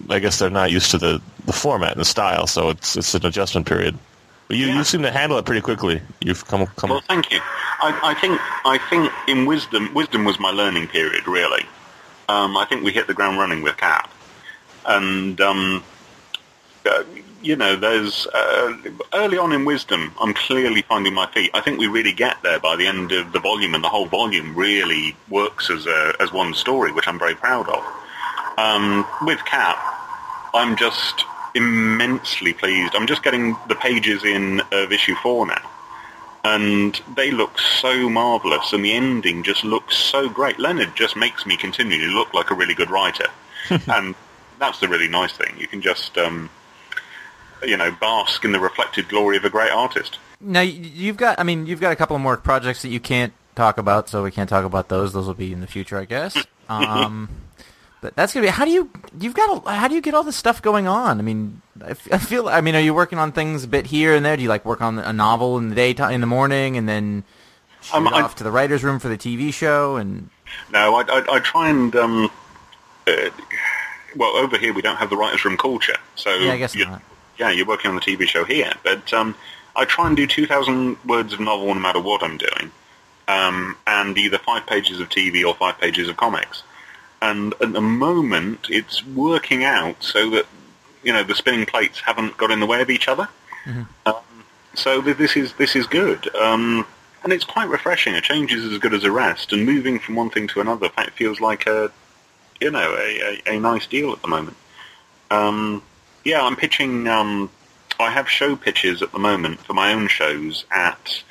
I 0.10 0.20
guess 0.20 0.40
they're 0.40 0.50
not 0.50 0.72
used 0.72 0.92
to 0.92 0.98
the, 0.98 1.22
the 1.46 1.54
format 1.54 1.92
and 1.92 2.02
the 2.02 2.06
style, 2.06 2.48
so 2.48 2.70
it's 2.70 2.96
it's 2.96 3.14
an 3.14 3.26
adjustment 3.26 3.68
period. 3.68 3.98
But 4.48 4.58
you, 4.58 4.68
Yeah. 4.68 4.78
you 4.78 4.84
seem 4.84 5.02
to 5.04 5.12
handle 5.12 5.38
it 5.38 5.46
pretty 5.46 5.62
quickly. 5.62 6.02
You've 6.22 6.46
come 6.48 6.66
come. 6.76 6.90
Well, 6.92 7.04
thank 7.08 7.32
you. 7.32 7.40
I, 7.82 8.00
I 8.12 8.14
think 8.14 8.40
I 8.66 8.78
think 8.90 9.12
in 9.28 9.46
wisdom, 9.46 9.94
wisdom 9.94 10.26
was 10.26 10.40
my 10.40 10.52
learning 10.52 10.88
period. 10.88 11.28
Really, 11.28 11.66
um, 12.30 12.56
I 12.58 12.66
think 12.66 12.84
we 12.84 12.92
hit 12.92 13.08
the 13.08 13.14
ground 13.14 13.38
running 13.40 13.62
with 13.62 13.78
Cap, 13.78 14.12
and 14.86 15.40
um, 15.42 15.84
uh, 16.86 17.04
you 17.42 17.56
know, 17.58 17.76
there's 17.76 18.26
uh, 18.28 18.74
early 19.14 19.38
on 19.38 19.52
in 19.52 19.66
Wisdom, 19.66 20.14
I'm 20.22 20.34
clearly 20.34 20.82
finding 20.84 21.14
my 21.14 21.26
feet. 21.28 21.52
I 21.54 21.60
think 21.60 21.78
we 21.78 21.88
really 21.88 22.14
get 22.14 22.42
there 22.42 22.60
by 22.60 22.78
the 22.78 22.88
end 22.88 23.12
of 23.12 23.34
the 23.34 23.40
volume, 23.40 23.76
and 23.76 23.84
the 23.84 23.90
whole 23.90 24.06
volume 24.06 24.56
really 24.56 25.16
works 25.30 25.70
as 25.70 25.86
a 25.86 26.14
as 26.22 26.32
one 26.32 26.54
story, 26.54 26.92
which 26.92 27.08
I'm 27.08 27.20
very 27.20 27.36
proud 27.36 27.68
of. 27.68 27.84
Um, 28.58 29.06
with 29.24 29.44
Cap, 29.46 29.78
I'm 30.54 30.76
just 30.78 31.26
immensely 31.56 32.54
pleased. 32.54 32.96
I'm 32.96 33.08
just 33.08 33.24
getting 33.24 33.56
the 33.68 33.76
pages 33.76 34.24
in 34.24 34.62
of 34.72 34.92
issue 34.92 35.16
four 35.16 35.46
now, 35.46 35.70
and 36.44 37.00
they 37.16 37.32
look 37.32 37.60
so 37.60 38.10
marvelous, 38.10 38.74
and 38.74 38.84
the 38.84 38.94
ending 38.94 39.44
just 39.44 39.64
looks 39.64 39.98
so 39.98 40.30
great. 40.30 40.60
Leonard 40.60 40.96
just 40.96 41.16
makes 41.16 41.46
me 41.46 41.58
continually 41.58 42.08
look 42.08 42.34
like 42.34 42.52
a 42.52 42.56
really 42.56 42.74
good 42.74 42.90
writer, 42.90 43.28
and 43.88 44.16
that's 44.60 44.80
the 44.80 44.88
really 44.88 45.08
nice 45.08 45.34
thing. 45.34 45.56
You 45.58 45.68
can 45.68 45.82
just, 45.82 46.18
um, 46.18 46.50
you 47.64 47.78
know, 47.78 47.92
bask 47.92 48.44
in 48.46 48.52
the 48.52 48.60
reflected 48.60 49.10
glory 49.10 49.38
of 49.38 49.46
a 49.46 49.50
great 49.50 49.72
artist. 49.72 50.18
Now 50.40 50.62
you've 50.62 51.18
got, 51.18 51.40
I 51.40 51.44
mean, 51.44 51.66
you've 51.66 51.80
got 51.80 51.92
a 51.92 51.96
couple 51.96 52.18
more 52.20 52.36
projects 52.38 52.82
that 52.82 52.90
you 52.90 53.00
can't 53.00 53.34
talk 53.56 53.78
about, 53.78 54.10
so 54.10 54.24
we 54.24 54.32
can't 54.32 54.50
talk 54.50 54.66
about 54.66 54.90
those. 54.90 55.14
Those 55.14 55.28
will 55.28 55.34
be 55.34 55.54
in 55.54 55.62
the 55.62 55.68
future, 55.68 55.98
I 55.98 56.06
guess. 56.06 56.38
Um, 56.70 57.28
but 58.04 58.16
that's 58.18 58.34
gonna 58.34 58.46
be. 58.46 58.50
How 58.52 58.66
do 58.66 58.72
you? 58.72 58.90
You've 59.20 59.34
got. 59.34 59.66
How 59.66 59.88
do 59.88 59.96
you 59.96 60.02
get 60.02 60.14
all 60.14 60.24
this 60.24 60.36
stuff 60.36 60.62
going 60.62 60.88
on? 60.88 61.18
I 61.20 61.22
mean, 61.24 61.62
I, 61.84 61.92
f- 61.92 62.08
I 62.12 62.18
feel. 62.18 62.50
I 62.50 62.60
mean, 62.62 62.76
are 62.76 62.82
you 62.82 62.94
working 62.94 63.18
on 63.18 63.32
things 63.32 63.64
a 63.64 63.68
bit 63.68 63.88
here 63.88 64.14
and 64.14 64.26
there? 64.26 64.36
Do 64.38 64.44
you 64.44 64.50
like 64.50 64.66
work 64.66 64.82
on 64.82 65.00
a 65.00 65.14
novel 65.14 65.58
in 65.58 65.70
the 65.70 65.76
daytime, 65.76 66.12
in 66.14 66.20
the 66.22 66.28
morning, 66.28 66.76
and 66.78 66.88
then 66.88 67.24
shoot 67.82 67.96
Um, 67.96 68.08
I- 68.10 68.22
off 68.22 68.36
to 68.36 68.44
the 68.44 68.52
writers' 68.52 68.84
room 68.84 69.00
for 69.00 69.08
the 69.08 69.18
TV 69.18 69.54
show? 69.54 69.96
And 69.96 70.30
No, 70.70 70.96
I, 70.96 71.02
I, 71.08 71.36
I 71.36 71.40
try 71.40 71.70
and. 71.70 71.96
Um, 71.96 72.30
uh, 73.08 73.30
well, 74.16 74.36
over 74.36 74.58
here 74.58 74.74
we 74.74 74.82
don't 74.82 74.98
have 74.98 75.10
the 75.10 75.18
writers' 75.18 75.44
room 75.46 75.58
culture, 75.58 75.98
so 76.16 76.30
Yeah, 76.36 76.52
I 76.54 76.58
guess 76.58 76.76
you- 76.76 76.86
not. 76.86 77.02
Yeah, 77.40 77.50
you're 77.50 77.66
working 77.66 77.90
on 77.90 77.96
the 77.96 78.02
TV 78.02 78.28
show 78.28 78.44
here, 78.44 78.72
but 78.84 79.12
um, 79.12 79.34
I 79.76 79.86
try 79.86 80.06
and 80.08 80.16
do 80.16 80.28
two 80.28 80.46
thousand 80.46 80.98
words 81.06 81.34
of 81.34 81.40
novel 81.40 81.74
no 81.74 81.80
matter 81.80 82.00
what 82.00 82.22
I'm 82.22 82.38
doing, 82.38 82.70
um, 83.28 83.76
and 83.88 84.16
either 84.18 84.38
five 84.38 84.68
pages 84.68 85.00
of 85.00 85.10
TV 85.10 85.44
or 85.44 85.56
five 85.56 85.80
pages 85.80 86.10
of 86.10 86.18
comics. 86.18 86.62
And 87.24 87.54
at 87.62 87.72
the 87.72 87.82
moment, 87.82 88.68
it's 88.70 89.06
working 89.08 89.64
out 89.64 89.96
so 90.04 90.30
that 90.32 90.46
you 91.04 91.14
know 91.14 91.24
the 91.24 91.36
spinning 91.36 91.66
plates 91.66 92.02
haven't 92.02 92.36
got 92.36 92.52
in 92.52 92.60
the 92.60 92.66
way 92.66 92.82
of 92.82 92.90
each 92.90 93.08
other. 93.08 93.30
Um, 94.06 94.16
so 94.74 95.02
th- 95.02 95.16
this 95.18 95.38
is 95.38 95.54
this 95.54 95.74
is 95.76 95.88
good, 95.88 96.22
um, 96.36 96.86
and 97.24 97.32
it's 97.32 97.46
quite 97.46 97.70
refreshing. 97.70 98.14
A 98.16 98.22
change 98.22 98.52
is 98.52 98.66
as 98.70 98.78
good 98.78 98.94
as 98.94 99.06
a 99.06 99.12
rest, 99.12 99.54
and 99.54 99.66
moving 99.66 100.00
from 100.00 100.16
one 100.16 100.30
thing 100.30 100.48
to 100.50 100.60
another 100.60 100.90
feels 101.16 101.40
like 101.40 101.66
a 101.66 101.90
you 102.60 102.72
know 102.72 102.94
a, 103.00 103.42
a, 103.48 103.56
a 103.56 103.60
nice 103.60 103.88
deal 103.88 104.12
at 104.12 104.22
the 104.22 104.28
moment. 104.28 104.58
Um, 105.32 105.82
yeah, 106.26 106.42
I'm 106.44 106.58
pitching. 106.58 107.08
Um, 107.08 107.50
I 108.02 108.10
have 108.10 108.30
show 108.30 108.58
pitches 108.58 109.02
at 109.02 109.14
the 109.14 109.20
moment 109.20 109.60
for 109.62 109.74
my 109.74 109.94
own 109.94 110.10
shows 110.10 110.66
at 110.72 111.24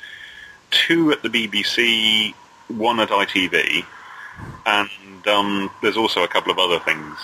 two 0.71 1.11
at 1.11 1.21
the 1.21 1.29
BBC, 1.29 2.33
one 2.69 2.99
at 2.99 3.09
ITV, 3.09 3.85
and 4.65 5.27
um, 5.27 5.69
there's 5.81 5.97
also 5.97 6.23
a 6.23 6.27
couple 6.27 6.51
of 6.51 6.59
other 6.59 6.79
things 6.79 7.17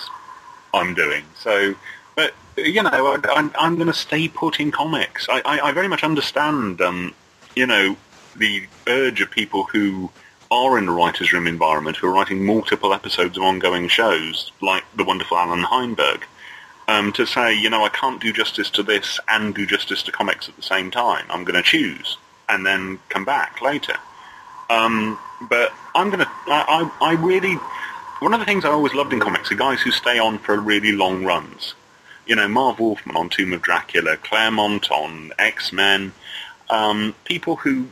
I'm 0.74 0.94
doing. 0.94 1.24
So, 1.34 1.74
but 2.16 2.34
you 2.56 2.82
know, 2.82 2.90
I, 2.90 3.20
I'm, 3.34 3.52
I'm 3.58 3.74
going 3.76 3.88
to 3.88 3.94
stay 3.94 4.28
put 4.28 4.60
in 4.60 4.70
comics. 4.70 5.26
I, 5.28 5.40
I, 5.44 5.68
I 5.68 5.72
very 5.72 5.88
much 5.88 6.04
understand, 6.04 6.80
um, 6.80 7.14
you 7.56 7.66
know, 7.66 7.96
the 8.36 8.66
urge 8.86 9.20
of 9.20 9.30
people 9.30 9.64
who 9.64 10.10
are 10.50 10.78
in 10.78 10.86
the 10.86 10.92
writers' 10.92 11.32
room 11.32 11.46
environment 11.46 11.96
who 11.96 12.08
are 12.08 12.12
writing 12.12 12.44
multiple 12.44 12.92
episodes 12.92 13.36
of 13.36 13.42
ongoing 13.42 13.88
shows, 13.88 14.50
like 14.60 14.84
the 14.96 15.04
wonderful 15.04 15.36
Allan 15.36 15.62
Heinberg, 15.62 16.24
um, 16.88 17.12
to 17.12 17.24
say, 17.24 17.54
you 17.54 17.70
know, 17.70 17.84
I 17.84 17.88
can't 17.88 18.20
do 18.20 18.32
justice 18.32 18.68
to 18.70 18.82
this 18.82 19.20
and 19.28 19.54
do 19.54 19.64
justice 19.64 20.02
to 20.04 20.12
comics 20.12 20.48
at 20.48 20.56
the 20.56 20.62
same 20.62 20.90
time. 20.90 21.24
I'm 21.30 21.44
going 21.44 21.54
to 21.54 21.62
choose 21.62 22.18
and 22.48 22.66
then 22.66 22.98
come 23.08 23.24
back 23.24 23.62
later. 23.62 23.94
Um, 24.68 25.18
but 25.48 25.72
I'm 25.94 26.10
to, 26.10 26.28
I, 26.46 26.90
I 27.00 27.10
I 27.10 27.12
really, 27.14 27.54
one 28.20 28.34
of 28.34 28.40
the 28.40 28.46
things 28.46 28.64
I 28.64 28.68
always 28.68 28.94
loved 28.94 29.12
in 29.12 29.20
comics 29.20 29.50
are 29.50 29.56
guys 29.56 29.80
who 29.80 29.90
stay 29.90 30.18
on 30.18 30.38
for 30.38 30.58
really 30.58 30.92
long 30.92 31.24
runs. 31.24 31.74
You 32.26 32.36
know, 32.36 32.48
Marv 32.48 32.78
Wolfman 32.78 33.16
on 33.16 33.28
Tomb 33.28 33.52
of 33.52 33.62
Dracula, 33.62 34.16
Claremont 34.16 34.90
on 34.90 35.32
X-Men, 35.38 36.12
um, 36.68 37.14
people 37.24 37.56
who 37.56 37.88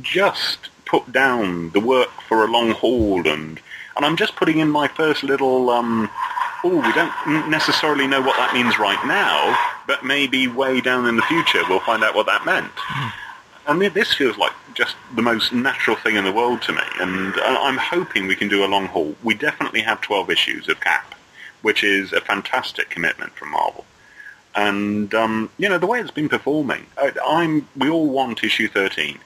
just 0.00 0.70
put 0.86 1.12
down 1.12 1.70
the 1.70 1.80
work 1.80 2.10
for 2.28 2.44
a 2.44 2.50
long 2.50 2.70
haul 2.70 3.26
and, 3.28 3.60
and 3.96 4.04
I'm 4.04 4.16
just 4.16 4.36
putting 4.36 4.58
in 4.58 4.68
my 4.68 4.88
first 4.88 5.22
little, 5.22 5.70
um, 5.70 6.10
oh, 6.64 6.76
we 6.76 6.92
don't 6.92 7.50
necessarily 7.50 8.06
know 8.06 8.20
what 8.20 8.36
that 8.36 8.54
means 8.54 8.78
right 8.78 9.04
now, 9.06 9.56
but 9.86 10.04
maybe 10.04 10.48
way 10.48 10.80
down 10.80 11.06
in 11.06 11.16
the 11.16 11.22
future 11.22 11.62
we'll 11.68 11.80
find 11.80 12.02
out 12.02 12.14
what 12.14 12.26
that 12.26 12.44
meant. 12.44 12.72
And 13.66 13.80
thi- 13.80 13.88
this 13.88 14.14
feels 14.14 14.36
like 14.38 14.52
just 14.74 14.94
the 15.14 15.22
most 15.22 15.52
natural 15.52 15.96
thing 15.96 16.16
in 16.16 16.24
the 16.24 16.32
world 16.32 16.62
to 16.62 16.72
me, 16.72 16.82
and 17.00 17.34
I- 17.40 17.66
I'm 17.68 17.76
hoping 17.78 18.26
we 18.26 18.36
can 18.36 18.48
do 18.48 18.64
a 18.64 18.66
long 18.66 18.86
haul. 18.86 19.16
We 19.22 19.34
definitely 19.34 19.80
have 19.82 20.00
12 20.00 20.30
issues 20.30 20.68
of 20.68 20.80
Cap, 20.80 21.14
which 21.62 21.82
is 21.82 22.12
a 22.12 22.20
fantastic 22.20 22.90
commitment 22.90 23.32
from 23.34 23.50
Marvel. 23.50 23.84
And 24.54 25.14
um, 25.14 25.50
you 25.58 25.68
know 25.68 25.76
the 25.78 25.86
way 25.86 26.00
it's 26.00 26.10
been 26.10 26.28
performing, 26.30 26.86
I, 26.96 27.12
I'm. 27.26 27.68
We 27.76 27.90
all 27.90 28.08
want 28.08 28.42
issue 28.42 28.68
13. 28.68 29.18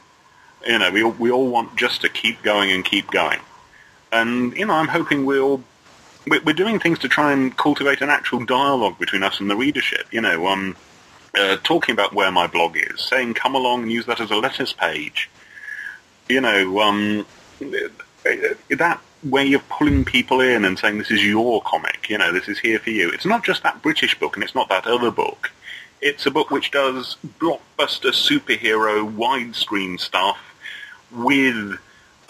You 0.67 0.79
know, 0.79 0.91
we 0.91 1.03
all, 1.05 1.13
we 1.13 1.31
all 1.31 1.49
want 1.49 1.77
just 1.77 2.01
to 2.03 2.09
keep 2.09 2.43
going 2.43 2.71
and 2.73 2.85
keep 2.85 3.11
going. 3.11 3.39
And 4.13 4.53
you 4.57 4.67
know, 4.67 4.75
I'm 4.75 4.89
hoping 4.89 5.25
we'll 5.25 5.63
we're 6.27 6.43
we're 6.43 6.53
doing 6.53 6.81
things 6.81 6.99
to 7.01 7.09
try 7.09 7.33
and 7.33 7.57
cultivate 7.57 8.01
an 8.01 8.11
actual 8.11 8.45
dialogue 8.45 8.99
between 8.99 9.23
us 9.23 9.39
and 9.39 9.49
the 9.49 9.55
readership. 9.57 10.07
You 10.11 10.21
know, 10.21 10.49
um, 10.49 10.75
uh, 11.37 11.57
talking 11.63 11.93
about 11.93 12.13
where 12.13 12.31
my 12.31 12.47
blog 12.47 12.77
is, 12.77 13.01
saying 13.01 13.35
come 13.35 13.55
along 13.55 13.83
and 13.83 13.93
use 13.93 14.07
that 14.07 14.21
as 14.21 14.31
a 14.31 14.37
letters 14.37 14.73
page. 14.73 15.31
You 16.29 16.41
know, 16.41 16.81
um, 16.81 17.27
that 17.61 19.01
way 19.23 19.53
of 19.53 19.69
pulling 19.69 20.05
people 20.05 20.41
in 20.41 20.65
and 20.65 20.79
saying 20.79 20.99
this 20.99 21.11
is 21.11 21.25
your 21.25 21.61
comic, 21.63 22.09
you 22.09 22.19
know, 22.19 22.33
this 22.33 22.49
is 22.49 22.59
here 22.59 22.79
for 22.79 22.91
you. 22.91 23.11
It's 23.11 23.27
not 23.27 23.45
just 23.45 23.63
that 23.63 23.83
British 23.83 24.19
book 24.19 24.37
and 24.37 24.45
it's 24.45 24.55
not 24.55 24.69
that 24.69 24.87
other 24.87 25.11
book. 25.11 25.51
It's 26.01 26.25
a 26.25 26.31
book 26.31 26.51
which 26.51 26.71
does 26.71 27.17
blockbuster 27.39 28.13
superhero 28.13 29.15
widescreen 29.15 30.01
stuff 30.01 30.39
with 31.13 31.79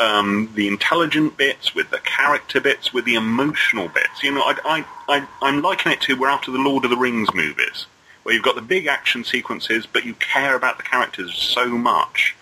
um, 0.01 0.51
the 0.55 0.66
intelligent 0.66 1.36
bits, 1.36 1.74
with 1.74 1.90
the 1.90 1.98
character 1.98 2.61
bits, 2.61 2.92
with 2.92 3.05
the 3.05 3.14
emotional 3.14 3.88
bits. 3.88 4.22
You 4.22 4.32
know, 4.32 4.42
I, 4.42 4.57
I, 4.64 4.84
I, 5.09 5.26
I'm 5.42 5.62
likening 5.62 5.94
it 5.94 6.01
to 6.03 6.16
we're 6.16 6.28
after 6.28 6.51
the 6.51 6.59
Lord 6.59 6.84
of 6.84 6.90
the 6.90 6.96
Rings 6.96 7.32
movies, 7.34 7.86
where 8.30 8.36
you've 8.36 8.44
got 8.44 8.54
the 8.54 8.62
big 8.62 8.86
action 8.86 9.24
sequences, 9.24 9.86
but 9.86 10.04
you 10.04 10.14
care 10.14 10.54
about 10.54 10.76
the 10.76 10.84
characters 10.84 11.34
so 11.36 11.66
much. 11.66 12.36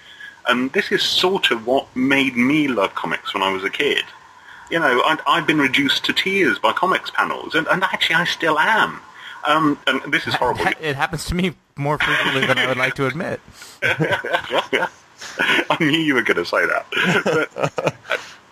And 0.47 0.71
this 0.75 0.93
is 0.93 1.03
sort 1.03 1.51
of 1.51 1.67
what 1.67 1.87
made 1.97 2.37
me 2.37 2.69
love 2.69 2.95
comics 2.95 3.33
when 3.33 3.43
I 3.43 3.51
was 3.51 3.65
a 3.65 3.71
kid. 3.71 4.05
You 4.71 4.81
know, 4.81 5.01
I'd, 5.07 5.21
I've 5.27 5.47
been 5.47 5.57
reduced 5.59 6.05
to 6.05 6.13
tears 6.13 6.59
by 6.59 6.75
comics 6.75 7.11
panels, 7.11 7.55
and, 7.55 7.67
and 7.69 7.83
actually 7.85 8.17
I 8.17 8.27
still 8.27 8.59
am. 8.59 9.01
Um, 9.47 9.79
and 9.87 10.13
this 10.13 10.27
is 10.27 10.35
horrible. 10.35 10.67
it 10.79 10.95
happens 10.95 11.25
to 11.25 11.35
me 11.35 11.55
more 11.77 11.97
frequently 11.97 12.47
than 12.47 12.59
I 12.59 12.67
would 12.67 12.77
like 12.77 12.95
to 12.97 13.07
admit. 13.07 13.41
I 13.83 14.89
knew 15.81 15.89
you 15.89 16.13
were 16.13 16.23
going 16.23 16.37
to 16.37 16.45
say 16.45 16.67
that. 16.67 16.87
But, 17.25 17.95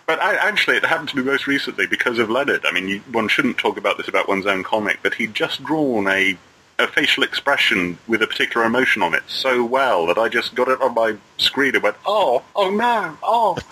but 0.07 0.19
I, 0.19 0.37
actually, 0.37 0.77
it 0.77 0.85
happened 0.85 1.09
to 1.09 1.17
me 1.17 1.21
most 1.21 1.45
recently 1.45 1.85
because 1.85 2.17
of 2.17 2.31
Leonard. 2.31 2.65
I 2.65 2.71
mean, 2.71 2.87
you, 2.87 2.99
one 3.11 3.27
shouldn't 3.27 3.59
talk 3.59 3.77
about 3.77 3.97
this 3.97 4.07
about 4.07 4.27
one's 4.27 4.47
own 4.47 4.63
comic, 4.63 5.01
but 5.03 5.13
he'd 5.13 5.35
just 5.35 5.63
drawn 5.63 6.07
a, 6.07 6.35
a 6.79 6.87
facial 6.87 7.23
expression 7.23 7.97
with 8.07 8.21
a 8.21 8.27
particular 8.27 8.65
emotion 8.65 9.01
on 9.01 9.15
it 9.15 9.23
so 9.27 9.63
well 9.63 10.05
that 10.05 10.17
I 10.17 10.29
just 10.29 10.53
got 10.53 10.67
it 10.67 10.79
on 10.79 10.93
my 10.93 11.15
screen 11.37 11.73
and 11.73 11.83
went, 11.83 11.95
oh, 12.05 12.43
oh 12.55 12.69
no, 12.69 13.17
oh. 13.23 13.57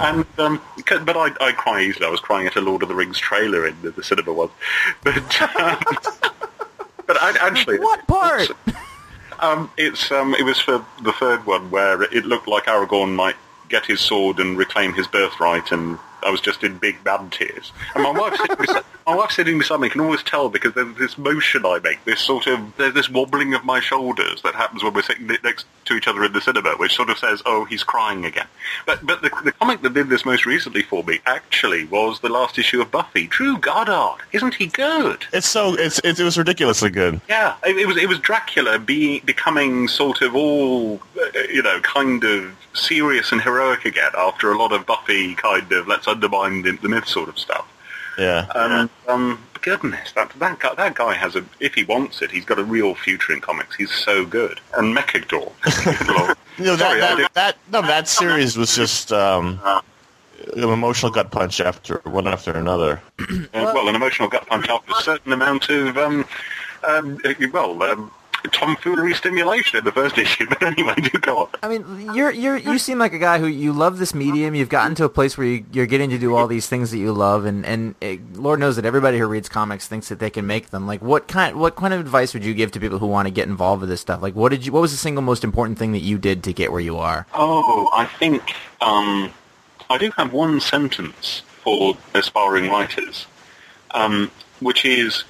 and 0.00 0.26
um, 0.38 0.60
But 1.04 1.16
I, 1.16 1.30
I 1.40 1.52
cry 1.52 1.82
easily. 1.82 2.06
I 2.06 2.10
was 2.10 2.20
crying 2.20 2.46
at 2.46 2.56
a 2.56 2.60
Lord 2.60 2.82
of 2.82 2.88
the 2.88 2.94
Rings 2.94 3.18
trailer 3.18 3.66
in 3.66 3.80
the, 3.80 3.92
the 3.92 4.02
cinema 4.02 4.32
once. 4.32 4.52
But, 5.02 5.16
um, 5.58 5.78
but 7.06 7.22
I, 7.22 7.34
actually... 7.40 7.78
What 7.78 8.06
part? 8.06 8.50
Um, 9.40 9.70
it's 9.76 10.12
um, 10.12 10.34
it 10.34 10.44
was 10.44 10.60
for 10.60 10.84
the 11.02 11.12
third 11.12 11.44
one 11.44 11.70
where 11.70 12.02
it 12.02 12.24
looked 12.24 12.46
like 12.46 12.64
Aragorn 12.64 13.14
might 13.14 13.36
get 13.68 13.84
his 13.84 14.00
sword 14.00 14.38
and 14.38 14.56
reclaim 14.56 14.92
his 14.92 15.06
birthright, 15.08 15.72
and 15.72 15.98
I 16.24 16.30
was 16.30 16.40
just 16.40 16.64
in 16.64 16.78
big 16.78 16.96
man 17.04 17.30
tears. 17.30 17.72
And 17.94 18.02
my 18.02 18.10
wife, 18.10 18.36
sitting 18.36 18.56
beside, 18.56 18.84
my 19.06 19.14
wife 19.14 19.30
sitting 19.30 19.58
beside 19.58 19.80
me 19.80 19.88
can 19.88 20.00
always 20.00 20.22
tell 20.22 20.48
because 20.48 20.72
there's 20.74 20.96
this 20.96 21.18
motion 21.18 21.66
I 21.66 21.78
make, 21.80 22.04
this 22.04 22.20
sort 22.20 22.46
of 22.46 22.76
there's 22.76 22.94
this 22.94 23.10
wobbling 23.10 23.54
of 23.54 23.64
my 23.64 23.80
shoulders 23.80 24.42
that 24.42 24.54
happens 24.54 24.82
when 24.82 24.94
we're 24.94 25.02
sitting 25.02 25.26
next 25.42 25.66
to 25.86 25.94
each 25.94 26.08
other 26.08 26.24
in 26.24 26.32
the 26.32 26.40
cinema, 26.40 26.70
which 26.72 26.94
sort 26.94 27.10
of 27.10 27.18
says, 27.18 27.42
"Oh, 27.46 27.64
he's 27.64 27.82
crying 27.82 28.24
again." 28.24 28.46
But 28.86 29.04
but 29.04 29.22
the, 29.22 29.30
the 29.44 29.52
comic 29.52 29.82
that 29.82 29.94
did 29.94 30.08
this 30.08 30.24
most 30.24 30.46
recently 30.46 30.82
for 30.82 31.04
me 31.04 31.20
actually 31.26 31.84
was 31.84 32.20
the 32.20 32.28
last 32.28 32.58
issue 32.58 32.80
of 32.80 32.90
Buffy. 32.90 33.26
Drew 33.26 33.58
Goddard, 33.58 34.22
isn't 34.32 34.54
he 34.54 34.66
good? 34.66 35.26
It's 35.32 35.48
so 35.48 35.74
it's, 35.74 36.00
it's 36.04 36.20
it 36.20 36.24
was 36.24 36.38
ridiculously 36.38 36.90
good. 36.90 37.20
Yeah, 37.28 37.56
it, 37.64 37.76
it 37.76 37.86
was 37.86 37.96
it 37.96 38.08
was 38.08 38.18
Dracula 38.18 38.78
being 38.78 39.20
becoming 39.24 39.88
sort 39.88 40.22
of 40.22 40.34
all 40.34 41.00
uh, 41.20 41.40
you 41.50 41.62
know 41.62 41.80
kind 41.80 42.24
of 42.24 42.54
serious 42.74 43.32
and 43.32 43.40
heroic 43.40 43.84
again 43.84 44.10
after 44.16 44.52
a 44.52 44.58
lot 44.58 44.72
of 44.72 44.84
Buffy 44.86 45.34
kind 45.34 45.70
of 45.72 45.86
let's 45.86 46.08
undermine 46.14 46.62
the, 46.62 46.72
the 46.72 46.88
myth 46.88 47.06
sort 47.06 47.28
of 47.28 47.38
stuff. 47.38 47.66
Yeah. 48.18 48.46
And 48.54 48.90
um, 49.08 49.40
goodness, 49.60 50.12
that 50.12 50.30
that 50.38 50.58
guy, 50.60 50.74
that 50.74 50.94
guy 50.94 51.14
has 51.14 51.34
a. 51.34 51.44
If 51.60 51.74
he 51.74 51.84
wants 51.84 52.22
it, 52.22 52.30
he's 52.30 52.44
got 52.44 52.58
a 52.58 52.64
real 52.64 52.94
future 52.94 53.32
in 53.32 53.40
comics. 53.40 53.74
He's 53.76 53.90
so 53.90 54.24
good. 54.24 54.60
And 54.76 54.96
Mechador. 54.96 55.52
Good 55.84 56.08
lord. 56.08 56.36
You 56.56 56.66
know, 56.66 56.76
that, 56.76 56.88
Sorry, 56.88 57.00
that, 57.00 57.34
that, 57.34 57.56
no, 57.72 57.82
that 57.82 58.06
series 58.06 58.56
was 58.56 58.76
just 58.76 59.10
um, 59.10 59.58
an 60.52 60.62
emotional 60.62 61.10
gut 61.10 61.32
punch 61.32 61.60
after 61.60 62.00
one 62.04 62.28
after 62.28 62.52
another. 62.52 63.02
Uh, 63.18 63.46
well, 63.52 63.88
an 63.88 63.96
emotional 63.96 64.28
gut 64.28 64.46
punch 64.46 64.68
after 64.68 64.92
a 64.92 65.02
certain 65.02 65.32
amount 65.32 65.68
of, 65.68 65.98
um, 65.98 66.24
um, 66.86 67.18
well, 67.52 67.82
um, 67.82 68.08
tomfoolery 68.48 69.14
stimulation 69.14 69.78
in 69.78 69.84
the 69.84 69.92
first 69.92 70.18
issue. 70.18 70.46
But 70.54 70.62
anyway, 70.62 70.94
do 70.94 71.18
go 71.18 71.38
on. 71.38 71.48
I 71.62 71.68
mean, 71.68 72.14
you're 72.14 72.30
you're 72.30 72.56
you 72.56 72.78
seem 72.78 72.98
like 72.98 73.12
a 73.12 73.18
guy 73.18 73.38
who 73.38 73.46
you 73.46 73.72
love 73.72 73.98
this 73.98 74.14
medium. 74.14 74.54
You've 74.54 74.68
gotten 74.68 74.94
to 74.96 75.04
a 75.04 75.08
place 75.08 75.36
where 75.36 75.46
you, 75.46 75.64
you're 75.72 75.86
getting 75.86 76.10
to 76.10 76.18
do 76.18 76.34
all 76.36 76.46
these 76.46 76.68
things 76.68 76.90
that 76.90 76.98
you 76.98 77.12
love, 77.12 77.44
and 77.44 77.64
and 77.64 77.94
uh 78.02 78.16
Lord 78.34 78.60
knows 78.60 78.76
that 78.76 78.84
everybody 78.84 79.18
who 79.18 79.26
reads 79.26 79.48
comics 79.48 79.88
thinks 79.88 80.08
that 80.08 80.18
they 80.18 80.30
can 80.30 80.46
make 80.46 80.70
them. 80.70 80.86
Like, 80.86 81.02
what 81.02 81.26
kind 81.26 81.56
what 81.56 81.76
kind 81.76 81.94
of 81.94 82.00
advice 82.00 82.34
would 82.34 82.44
you 82.44 82.54
give 82.54 82.72
to 82.72 82.80
people 82.80 82.98
who 82.98 83.06
want 83.06 83.26
to 83.26 83.32
get 83.32 83.48
involved 83.48 83.80
with 83.80 83.90
this 83.90 84.00
stuff? 84.00 84.22
Like, 84.22 84.34
what 84.34 84.50
did 84.50 84.66
you 84.66 84.72
what 84.72 84.80
was 84.80 84.92
the 84.92 84.98
single 84.98 85.22
most 85.22 85.44
important 85.44 85.78
thing 85.78 85.92
that 85.92 86.02
you 86.02 86.18
did 86.18 86.44
to 86.44 86.52
get 86.52 86.70
where 86.70 86.80
you 86.80 86.98
are? 86.98 87.26
Oh, 87.34 87.88
I 87.92 88.04
think 88.04 88.54
um, 88.80 89.32
I 89.90 89.98
do 89.98 90.10
have 90.16 90.32
one 90.32 90.60
sentence 90.60 91.42
for 91.62 91.96
aspiring 92.14 92.68
writers, 92.68 93.26
um, 93.92 94.30
which 94.60 94.84
is 94.84 95.24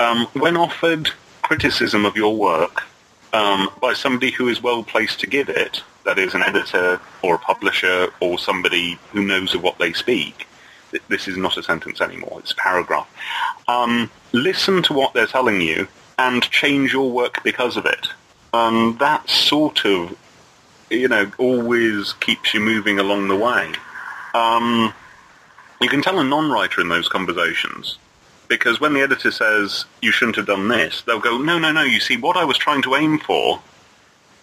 um, 0.00 0.26
when 0.32 0.56
offered 0.56 1.10
criticism 1.48 2.04
of 2.04 2.14
your 2.14 2.36
work 2.36 2.82
um, 3.32 3.70
by 3.80 3.94
somebody 3.94 4.30
who 4.30 4.48
is 4.48 4.62
well 4.62 4.82
placed 4.82 5.18
to 5.20 5.26
give 5.26 5.48
it, 5.48 5.82
that 6.04 6.18
is 6.18 6.34
an 6.34 6.42
editor 6.42 7.00
or 7.22 7.36
a 7.36 7.38
publisher 7.38 8.08
or 8.20 8.38
somebody 8.38 8.98
who 9.12 9.24
knows 9.24 9.54
of 9.54 9.62
what 9.62 9.78
they 9.78 9.94
speak, 9.94 10.46
this 11.08 11.26
is 11.26 11.38
not 11.38 11.56
a 11.56 11.62
sentence 11.62 12.02
anymore; 12.02 12.36
it's 12.40 12.52
a 12.52 12.56
paragraph. 12.56 13.08
Um, 13.66 14.10
listen 14.32 14.82
to 14.84 14.92
what 14.92 15.14
they're 15.14 15.26
telling 15.26 15.62
you 15.62 15.88
and 16.18 16.42
change 16.50 16.92
your 16.92 17.10
work 17.10 17.42
because 17.42 17.78
of 17.78 17.86
it. 17.86 18.08
And 18.52 18.98
that 18.98 19.28
sort 19.28 19.86
of 19.86 20.16
you 20.90 21.08
know, 21.08 21.30
always 21.38 22.12
keeps 22.14 22.52
you 22.52 22.60
moving 22.60 22.98
along 22.98 23.28
the 23.28 23.36
way. 23.36 23.72
Um, 24.34 24.92
you 25.80 25.88
can 25.88 26.02
tell 26.02 26.18
a 26.18 26.24
non-writer 26.24 26.82
in 26.82 26.88
those 26.88 27.08
conversations 27.08 27.98
because 28.48 28.80
when 28.80 28.94
the 28.94 29.00
editor 29.00 29.30
says 29.30 29.84
you 30.00 30.10
shouldn't 30.10 30.36
have 30.36 30.46
done 30.46 30.68
this, 30.68 31.02
they'll 31.02 31.20
go, 31.20 31.38
no, 31.38 31.58
no, 31.58 31.70
no. 31.70 31.82
You 31.82 32.00
see, 32.00 32.16
what 32.16 32.36
I 32.36 32.44
was 32.44 32.58
trying 32.58 32.82
to 32.82 32.96
aim 32.96 33.18
for, 33.18 33.60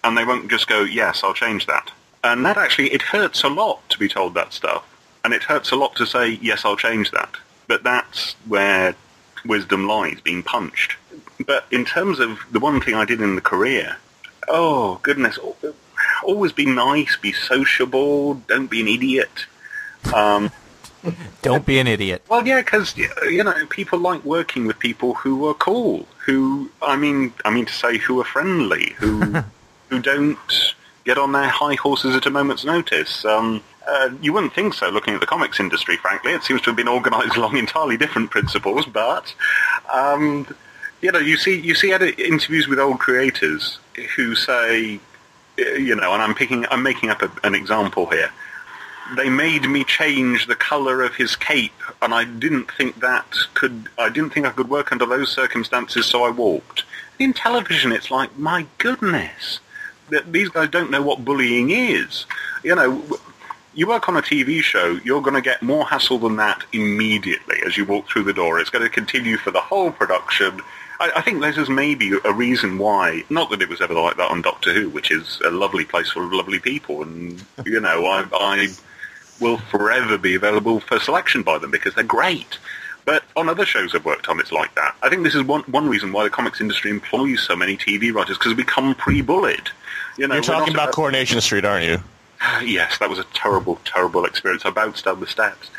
and 0.04 0.16
they 0.16 0.24
won't 0.24 0.50
just 0.50 0.68
go, 0.68 0.82
yes, 0.82 1.22
I'll 1.22 1.34
change 1.34 1.66
that. 1.66 1.90
And 2.24 2.44
that 2.44 2.56
actually, 2.56 2.92
it 2.92 3.02
hurts 3.02 3.42
a 3.42 3.48
lot 3.48 3.88
to 3.90 3.98
be 3.98 4.08
told 4.08 4.34
that 4.34 4.52
stuff, 4.52 4.84
and 5.24 5.34
it 5.34 5.42
hurts 5.42 5.70
a 5.70 5.76
lot 5.76 5.94
to 5.96 6.06
say, 6.06 6.38
yes, 6.40 6.64
I'll 6.64 6.76
change 6.76 7.10
that. 7.10 7.36
But 7.68 7.82
that's 7.82 8.34
where 8.46 8.94
wisdom 9.44 9.86
lies, 9.86 10.20
being 10.20 10.42
punched. 10.42 10.96
But 11.44 11.66
in 11.70 11.84
terms 11.84 12.20
of 12.20 12.40
the 12.50 12.60
one 12.60 12.80
thing 12.80 12.94
I 12.94 13.04
did 13.04 13.20
in 13.20 13.34
the 13.34 13.40
career, 13.40 13.96
oh 14.48 15.00
goodness, 15.02 15.38
always 16.22 16.52
be 16.52 16.66
nice, 16.66 17.16
be 17.16 17.32
sociable, 17.32 18.34
don't 18.34 18.70
be 18.70 18.80
an 18.80 18.88
idiot. 18.88 19.46
Um, 20.14 20.50
Don't 21.42 21.66
be 21.66 21.78
an 21.78 21.86
idiot. 21.86 22.22
well, 22.28 22.46
yeah, 22.46 22.60
because 22.60 22.96
you 22.96 23.44
know 23.44 23.66
people 23.66 23.98
like 23.98 24.24
working 24.24 24.66
with 24.66 24.78
people 24.78 25.14
who 25.14 25.46
are 25.46 25.54
cool, 25.54 26.06
who 26.24 26.70
I 26.82 26.96
mean, 26.96 27.32
I 27.44 27.50
mean 27.50 27.66
to 27.66 27.72
say, 27.72 27.98
who 27.98 28.20
are 28.20 28.24
friendly, 28.24 28.90
who 28.98 29.20
who 29.88 30.00
don't 30.00 30.38
get 31.04 31.18
on 31.18 31.32
their 31.32 31.48
high 31.48 31.74
horses 31.74 32.16
at 32.16 32.26
a 32.26 32.30
moment's 32.30 32.64
notice. 32.64 33.24
Um, 33.24 33.62
uh, 33.86 34.10
you 34.20 34.32
wouldn't 34.32 34.52
think 34.52 34.74
so, 34.74 34.88
looking 34.88 35.14
at 35.14 35.20
the 35.20 35.26
comics 35.26 35.60
industry. 35.60 35.96
Frankly, 35.96 36.32
it 36.32 36.42
seems 36.42 36.60
to 36.62 36.70
have 36.70 36.76
been 36.76 36.88
organised 36.88 37.36
along 37.36 37.56
entirely 37.56 37.96
different 37.96 38.30
principles. 38.30 38.86
But 38.86 39.32
um, 39.92 40.46
you 41.00 41.12
know, 41.12 41.18
you 41.18 41.36
see, 41.36 41.58
you 41.58 41.74
see 41.74 41.92
interviews 41.92 42.68
with 42.68 42.78
old 42.78 42.98
creators 42.98 43.78
who 44.16 44.34
say, 44.34 44.98
uh, 45.58 45.62
you 45.74 45.94
know, 45.94 46.12
and 46.12 46.22
I'm 46.22 46.34
picking, 46.34 46.66
I'm 46.70 46.82
making 46.82 47.10
up 47.10 47.22
a, 47.22 47.30
an 47.44 47.54
example 47.54 48.06
here 48.06 48.32
they 49.14 49.28
made 49.28 49.68
me 49.68 49.84
change 49.84 50.46
the 50.46 50.56
color 50.56 51.02
of 51.02 51.14
his 51.14 51.36
cape, 51.36 51.80
and 52.02 52.12
I 52.12 52.24
didn't 52.24 52.70
think 52.72 53.00
that 53.00 53.26
could. 53.54 53.88
I 53.98 54.08
didn't 54.08 54.30
think 54.30 54.46
I 54.46 54.50
could 54.50 54.68
work 54.68 54.90
under 54.90 55.06
those 55.06 55.30
circumstances, 55.30 56.06
so 56.06 56.24
I 56.24 56.30
walked. 56.30 56.84
In 57.18 57.32
television, 57.32 57.92
it's 57.92 58.10
like, 58.10 58.36
my 58.36 58.66
goodness, 58.78 59.60
that 60.10 60.32
these 60.32 60.48
guys 60.48 60.70
don't 60.70 60.90
know 60.90 61.02
what 61.02 61.24
bullying 61.24 61.70
is. 61.70 62.26
You 62.62 62.74
know, 62.74 63.18
you 63.74 63.86
work 63.86 64.08
on 64.08 64.16
a 64.16 64.22
TV 64.22 64.62
show, 64.62 64.98
you're 65.04 65.22
going 65.22 65.34
to 65.34 65.40
get 65.40 65.62
more 65.62 65.84
hassle 65.84 66.18
than 66.18 66.36
that 66.36 66.64
immediately 66.72 67.58
as 67.64 67.76
you 67.76 67.84
walk 67.84 68.08
through 68.08 68.24
the 68.24 68.32
door. 68.32 68.58
It's 68.58 68.70
going 68.70 68.84
to 68.84 68.90
continue 68.90 69.36
for 69.36 69.50
the 69.50 69.60
whole 69.60 69.90
production. 69.90 70.60
I, 70.98 71.12
I 71.16 71.20
think 71.20 71.40
this 71.40 71.58
is 71.58 71.68
maybe 71.68 72.12
a 72.24 72.32
reason 72.32 72.78
why, 72.78 73.24
not 73.28 73.50
that 73.50 73.62
it 73.62 73.68
was 73.68 73.80
ever 73.80 73.94
like 73.94 74.16
that 74.16 74.30
on 74.30 74.42
Doctor 74.42 74.72
Who, 74.72 74.88
which 74.88 75.10
is 75.10 75.40
a 75.44 75.50
lovely 75.50 75.84
place 75.84 76.10
full 76.10 76.24
of 76.24 76.32
lovely 76.32 76.58
people, 76.58 77.02
and, 77.02 77.44
you 77.64 77.80
know, 77.80 78.06
I, 78.06 78.26
I 78.32 78.68
will 79.40 79.58
forever 79.58 80.18
be 80.18 80.34
available 80.34 80.80
for 80.80 80.98
selection 80.98 81.42
by 81.42 81.58
them 81.58 81.70
because 81.70 81.94
they're 81.94 82.04
great. 82.04 82.58
But 83.04 83.22
on 83.36 83.48
other 83.48 83.64
shows 83.64 83.94
I've 83.94 84.04
worked 84.04 84.28
on, 84.28 84.40
it's 84.40 84.50
like 84.50 84.74
that. 84.74 84.96
I 85.02 85.08
think 85.08 85.22
this 85.22 85.34
is 85.34 85.44
one 85.44 85.62
one 85.62 85.88
reason 85.88 86.12
why 86.12 86.24
the 86.24 86.30
comics 86.30 86.60
industry 86.60 86.90
employs 86.90 87.40
so 87.42 87.54
many 87.54 87.76
TV 87.76 88.12
writers 88.12 88.36
because 88.36 88.54
we 88.54 88.64
come 88.64 88.94
pre-bullied. 88.96 89.68
You 90.18 90.26
know, 90.26 90.34
You're 90.34 90.42
talking 90.42 90.72
not 90.72 90.84
about 90.84 90.94
Coronation 90.94 91.40
Street, 91.40 91.64
aren't 91.64 91.84
you? 91.84 92.02
yes, 92.64 92.98
that 92.98 93.08
was 93.08 93.18
a 93.18 93.24
terrible, 93.34 93.78
terrible 93.84 94.24
experience. 94.24 94.64
I 94.64 94.70
bounced 94.70 95.04
down 95.04 95.20
the 95.20 95.26
steps. 95.26 95.70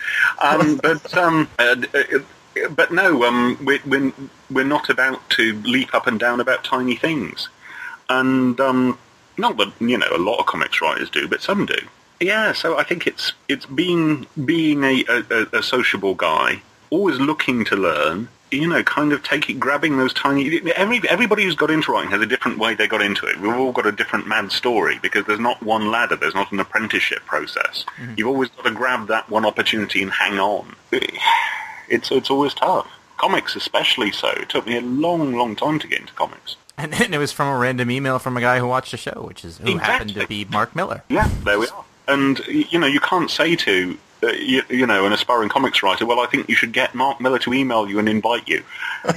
Um, 0.42 0.78
but 0.84 1.18
um, 1.18 1.50
uh, 1.60 1.76
uh, 1.94 2.20
but 2.70 2.92
no, 2.92 3.24
um, 3.24 3.58
we, 3.64 3.80
we're 3.86 4.14
we're 4.50 4.64
not 4.64 4.90
about 4.90 5.30
to 5.32 5.54
leap 5.64 5.94
up 5.94 6.08
and 6.08 6.20
down 6.20 6.40
about 6.40 6.64
tiny 6.64 6.96
things, 6.96 7.50
and 8.10 8.60
um, 8.60 8.98
not 9.38 9.58
that 9.58 9.74
you 9.80 9.98
know 9.98 10.08
a 10.14 10.18
lot 10.18 10.40
of 10.40 10.46
comics 10.46 10.82
writers 10.82 11.10
do, 11.10 11.28
but 11.28 11.42
some 11.42 11.66
do. 11.66 11.78
Yeah, 12.20 12.54
so 12.54 12.78
I 12.78 12.84
think 12.84 13.06
it's 13.06 13.34
it's 13.48 13.66
being 13.66 14.26
being 14.44 14.84
a, 14.84 15.04
a, 15.08 15.48
a 15.60 15.64
sociable 15.64 16.16
guy, 16.16 16.62
always 16.90 17.20
looking 17.20 17.66
to 17.66 17.76
learn. 17.76 18.30
You 18.50 18.66
know, 18.66 18.82
kind 18.82 19.12
of 19.12 19.24
taking 19.24 19.60
grabbing 19.60 19.98
those 19.98 20.14
tiny. 20.14 20.62
Every 20.72 21.02
everybody 21.10 21.44
who's 21.44 21.56
got 21.56 21.70
into 21.70 21.92
writing 21.92 22.12
has 22.12 22.22
a 22.22 22.26
different 22.26 22.60
way 22.60 22.76
they 22.76 22.88
got 22.88 23.02
into 23.02 23.26
it. 23.26 23.40
We've 23.42 23.54
all 23.54 23.74
got 23.74 23.86
a 23.86 23.92
different 23.92 24.26
mad 24.26 24.54
story 24.54 25.00
because 25.02 25.26
there's 25.26 25.40
not 25.40 25.62
one 25.62 25.92
ladder. 25.92 26.16
There's 26.16 26.34
not 26.34 26.52
an 26.54 26.60
apprenticeship 26.62 27.26
process. 27.26 27.86
Mm-hmm. 28.00 28.14
You've 28.16 28.28
always 28.30 28.50
got 28.50 28.64
to 28.64 28.72
grab 28.72 29.10
that 29.10 29.30
one 29.30 29.46
opportunity 29.46 30.02
and 30.02 30.12
hang 30.12 30.40
on. 30.40 30.76
It's 31.90 32.10
it's 32.10 32.30
always 32.30 32.54
tough. 32.54 32.90
Comics 33.18 33.56
especially 33.56 34.12
so. 34.14 34.30
It 34.30 34.48
took 34.48 34.66
me 34.66 34.78
a 34.78 34.82
long, 34.82 35.34
long 35.34 35.56
time 35.56 35.78
to 35.80 35.88
get 35.88 36.00
into 36.00 36.14
comics. 36.14 36.56
And, 36.78 36.94
and 36.94 37.14
it 37.14 37.18
was 37.18 37.32
from 37.32 37.48
a 37.48 37.58
random 37.58 37.90
email 37.92 38.20
from 38.20 38.38
a 38.38 38.42
guy 38.42 38.60
who 38.60 38.68
watched 38.68 38.92
the 38.92 38.98
show, 38.98 39.26
which 39.28 39.44
is 39.44 39.58
who 39.58 39.78
happened 39.78 40.14
to 40.14 40.28
be 40.28 40.46
Mark 40.46 40.76
Millar. 40.76 41.04
Yeah, 41.10 41.28
there 41.44 41.60
we 41.60 41.68
are. 41.68 41.84
And 42.08 42.40
you 42.48 42.80
know, 42.80 42.88
you 42.88 43.00
can't 43.00 43.30
say 43.30 43.56
to 43.58 43.98
uh, 44.24 44.28
you, 44.28 44.64
you 44.70 44.86
know 44.88 45.06
an 45.06 45.14
aspiring 45.14 45.50
comics 45.50 45.84
writer, 45.84 46.06
well, 46.06 46.20
I 46.20 46.26
think 46.28 46.48
you 46.50 46.56
should 46.56 46.72
get 46.74 46.96
Mark 46.96 47.20
Millar 47.22 47.40
to 47.40 47.54
email 47.54 47.88
you 47.90 48.00
and 48.00 48.08
invite 48.10 48.48
you. 48.48 48.64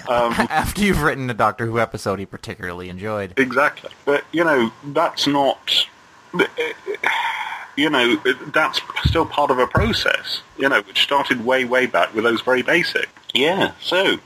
Um, 0.09 0.33
After 0.51 0.83
you've 0.83 1.03
written 1.03 1.29
a 1.31 1.35
Doctor 1.35 1.67
Who 1.67 1.81
episode 1.81 2.19
he 2.21 2.27
particularly 2.27 2.89
enjoyed. 2.91 3.33
exactly. 3.37 3.91
But 4.05 4.25
you 4.33 4.45
know, 4.45 4.73
that's 4.93 5.27
not. 5.27 5.87
uh, 6.35 6.45
You 7.77 7.89
know, 7.89 8.17
that's 8.53 8.81
still 9.05 9.25
part 9.25 9.51
of 9.51 9.59
a 9.59 9.67
process. 9.67 10.43
You 10.59 10.69
know, 10.69 10.83
which 10.83 11.01
started 11.03 11.45
way, 11.47 11.65
way 11.65 11.87
back 11.87 12.15
with 12.15 12.25
those 12.25 12.41
very 12.43 12.61
basic. 12.63 13.09
Yeah. 13.33 13.73
So, 13.81 14.19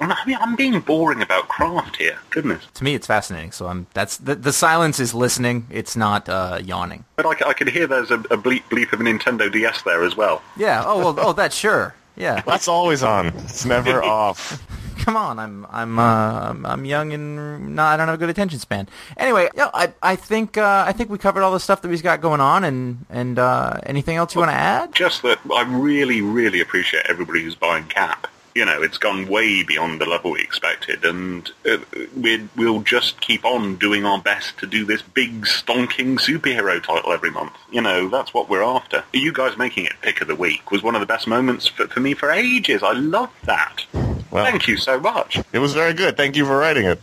and 0.00 0.12
I 0.12 0.24
mean, 0.26 0.38
I'm 0.40 0.56
being 0.56 0.80
boring 0.80 1.22
about 1.22 1.48
craft 1.48 1.96
here. 1.96 2.18
Goodness. 2.30 2.66
To 2.74 2.84
me, 2.84 2.94
it's 2.94 3.06
fascinating. 3.06 3.52
So 3.52 3.66
I'm 3.66 3.86
that's 3.94 4.16
the, 4.16 4.34
the 4.34 4.52
silence 4.52 5.00
is 5.00 5.14
listening. 5.14 5.66
It's 5.70 5.96
not 5.96 6.28
uh, 6.28 6.60
yawning. 6.62 7.04
But 7.16 7.26
I 7.26 7.52
could 7.52 7.68
hear 7.68 7.86
there's 7.86 8.10
a, 8.10 8.18
a 8.18 8.36
bleep 8.36 8.62
bleep 8.70 8.92
of 8.92 9.00
a 9.00 9.04
Nintendo 9.04 9.50
DS 9.50 9.82
there 9.82 10.04
as 10.04 10.16
well. 10.16 10.42
Yeah. 10.56 10.82
Oh 10.86 10.98
well. 10.98 11.14
Oh, 11.18 11.32
that's 11.32 11.56
sure. 11.56 11.94
Yeah. 12.16 12.42
That's 12.46 12.68
always 12.68 13.02
on. 13.02 13.26
It's 13.26 13.64
never 13.64 14.00
off. 14.04 14.62
Come 14.98 15.16
on. 15.16 15.38
I'm 15.40 15.66
I'm 15.68 15.98
uh, 15.98 16.50
I'm, 16.50 16.64
I'm 16.64 16.84
young 16.84 17.12
and 17.12 17.74
not 17.74 17.94
I 17.94 17.96
don't 17.96 18.06
have 18.06 18.14
a 18.14 18.18
good 18.18 18.30
attention 18.30 18.60
span. 18.60 18.88
Anyway, 19.16 19.48
you 19.52 19.58
know, 19.58 19.70
I 19.74 19.92
I 20.00 20.16
think 20.16 20.56
uh, 20.56 20.84
I 20.86 20.92
think 20.92 21.10
we 21.10 21.18
covered 21.18 21.42
all 21.42 21.52
the 21.52 21.58
stuff 21.60 21.82
that 21.82 21.88
we've 21.88 22.02
got 22.02 22.20
going 22.20 22.40
on. 22.40 22.62
And 22.62 23.04
and 23.10 23.38
uh, 23.38 23.80
anything 23.84 24.16
else 24.16 24.34
you 24.34 24.40
want 24.40 24.52
to 24.52 24.56
add? 24.56 24.94
Just 24.94 25.22
that 25.22 25.40
I 25.52 25.62
really, 25.62 26.22
really 26.22 26.60
appreciate 26.60 27.04
everybody 27.08 27.42
who's 27.42 27.56
buying 27.56 27.84
Cap. 27.86 28.28
You 28.54 28.64
know, 28.64 28.82
it's 28.82 28.98
gone 28.98 29.26
way 29.26 29.64
beyond 29.64 30.00
the 30.00 30.06
level 30.06 30.30
we 30.30 30.40
expected, 30.40 31.04
and 31.04 31.50
uh, 31.68 31.78
we 32.16 32.48
we'll 32.56 32.82
just 32.82 33.20
keep 33.20 33.44
on 33.44 33.74
doing 33.76 34.06
our 34.06 34.20
best 34.20 34.58
to 34.58 34.66
do 34.66 34.84
this 34.84 35.02
big, 35.02 35.44
stonking 35.44 36.20
superhero 36.20 36.80
title 36.80 37.12
every 37.12 37.32
month. 37.32 37.52
You 37.72 37.80
know, 37.80 38.08
that's 38.08 38.32
what 38.32 38.48
we're 38.48 38.62
after. 38.62 39.02
You 39.12 39.32
guys 39.32 39.56
making 39.58 39.86
it 39.86 39.94
pick 40.02 40.20
of 40.20 40.28
the 40.28 40.36
week 40.36 40.70
was 40.70 40.84
one 40.84 40.94
of 40.94 41.00
the 41.00 41.06
best 41.06 41.26
moments 41.26 41.66
for, 41.66 41.88
for 41.88 41.98
me 41.98 42.14
for 42.14 42.30
ages. 42.30 42.84
I 42.84 42.92
love 42.92 43.30
that. 43.44 43.84
Well, 44.30 44.44
Thank 44.44 44.68
you 44.68 44.76
so 44.76 45.00
much. 45.00 45.40
it 45.52 45.58
was 45.58 45.74
very 45.74 45.92
good. 45.92 46.16
Thank 46.16 46.36
you 46.36 46.46
for 46.46 46.56
writing 46.56 46.86
it. 46.86 47.00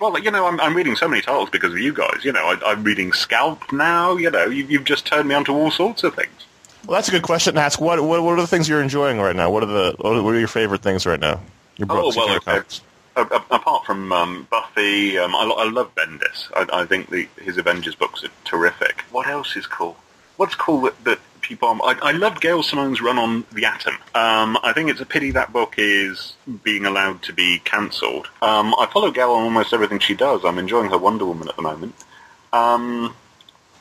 Well, 0.00 0.18
you 0.18 0.32
know, 0.32 0.46
I'm, 0.46 0.60
I'm 0.60 0.74
reading 0.74 0.96
so 0.96 1.06
many 1.06 1.22
titles 1.22 1.50
because 1.50 1.72
of 1.72 1.78
you 1.78 1.92
guys. 1.92 2.24
You 2.24 2.32
know, 2.32 2.44
I, 2.44 2.58
I'm 2.66 2.82
reading 2.82 3.12
Scalp 3.12 3.72
now. 3.72 4.16
You 4.16 4.32
know, 4.32 4.46
you, 4.46 4.64
you've 4.64 4.84
just 4.84 5.06
turned 5.06 5.28
me 5.28 5.36
onto 5.36 5.52
all 5.52 5.70
sorts 5.70 6.02
of 6.02 6.16
things. 6.16 6.46
Well, 6.88 6.94
that's 6.94 7.08
a 7.08 7.10
good 7.10 7.22
question 7.22 7.54
to 7.56 7.60
ask. 7.60 7.82
What 7.82 8.02
what, 8.02 8.22
what 8.22 8.38
are 8.38 8.40
the 8.40 8.46
things 8.46 8.66
you're 8.66 8.80
enjoying 8.80 9.20
right 9.20 9.36
now? 9.36 9.50
What 9.50 9.62
are 9.62 9.66
the 9.66 9.94
what 9.98 10.34
are 10.34 10.38
your 10.38 10.48
favorite 10.48 10.80
things 10.80 11.04
right 11.04 11.20
now? 11.20 11.38
Your 11.76 11.86
books, 11.86 12.16
oh 12.16 12.20
well, 12.20 12.28
your 12.28 12.36
okay. 12.38 12.52
comics. 12.52 12.80
A- 13.14 13.24
a- 13.24 13.44
apart 13.50 13.84
from 13.84 14.10
um, 14.10 14.46
Buffy, 14.50 15.18
um, 15.18 15.34
I, 15.34 15.42
I 15.42 15.68
love 15.68 15.94
Bendis. 15.94 16.50
I, 16.56 16.80
I 16.80 16.86
think 16.86 17.10
the, 17.10 17.28
his 17.42 17.58
Avengers 17.58 17.94
books 17.94 18.24
are 18.24 18.30
terrific. 18.46 19.02
What 19.10 19.26
else 19.26 19.54
is 19.54 19.66
cool? 19.66 19.98
What's 20.38 20.54
cool 20.54 20.80
that, 20.82 21.04
that 21.04 21.18
people? 21.42 21.68
I, 21.68 21.98
I 22.00 22.12
loved 22.12 22.40
Gail 22.40 22.62
Simone's 22.62 23.02
run 23.02 23.18
on 23.18 23.44
the 23.52 23.66
Atom. 23.66 23.96
Um, 24.14 24.56
I 24.62 24.72
think 24.72 24.88
it's 24.88 25.00
a 25.02 25.06
pity 25.06 25.30
that 25.32 25.52
book 25.52 25.74
is 25.76 26.36
being 26.62 26.86
allowed 26.86 27.20
to 27.24 27.34
be 27.34 27.58
cancelled. 27.58 28.28
Um, 28.40 28.74
I 28.78 28.86
follow 28.90 29.10
Gail 29.10 29.32
on 29.32 29.42
almost 29.42 29.74
everything 29.74 29.98
she 29.98 30.14
does. 30.14 30.42
I'm 30.42 30.58
enjoying 30.58 30.88
her 30.90 30.96
Wonder 30.96 31.26
Woman 31.26 31.50
at 31.50 31.56
the 31.56 31.62
moment. 31.62 31.94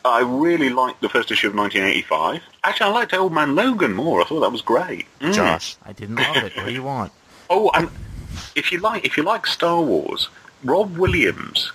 I 0.10 0.22
really 0.22 0.70
liked 0.70 1.02
the 1.02 1.10
first 1.10 1.32
issue 1.32 1.48
of 1.48 1.56
1985. 1.56 2.42
Actually, 2.64 2.90
I 2.92 2.94
liked 2.94 3.14
Old 3.14 3.34
Man 3.34 3.56
Logan 3.56 3.94
more. 3.94 4.22
I 4.22 4.26
thought 4.26 4.42
that 4.42 4.52
was 4.52 4.62
great. 4.62 5.06
Mm. 5.20 5.34
Josh. 5.34 5.78
I 5.86 5.94
didn't 5.94 6.16
love 6.16 6.38
it. 6.38 6.56
What 6.56 6.66
do 6.66 6.72
you 6.72 6.84
want? 6.84 7.12
Oh, 7.50 7.72
and 7.74 7.90
if 8.56 8.72
you 8.72 8.80
like, 8.80 9.06
if 9.06 9.18
you 9.18 9.24
like 9.24 9.48
Star 9.48 9.82
Wars, 9.82 10.30
Rob 10.64 10.98
Williams, 10.98 11.72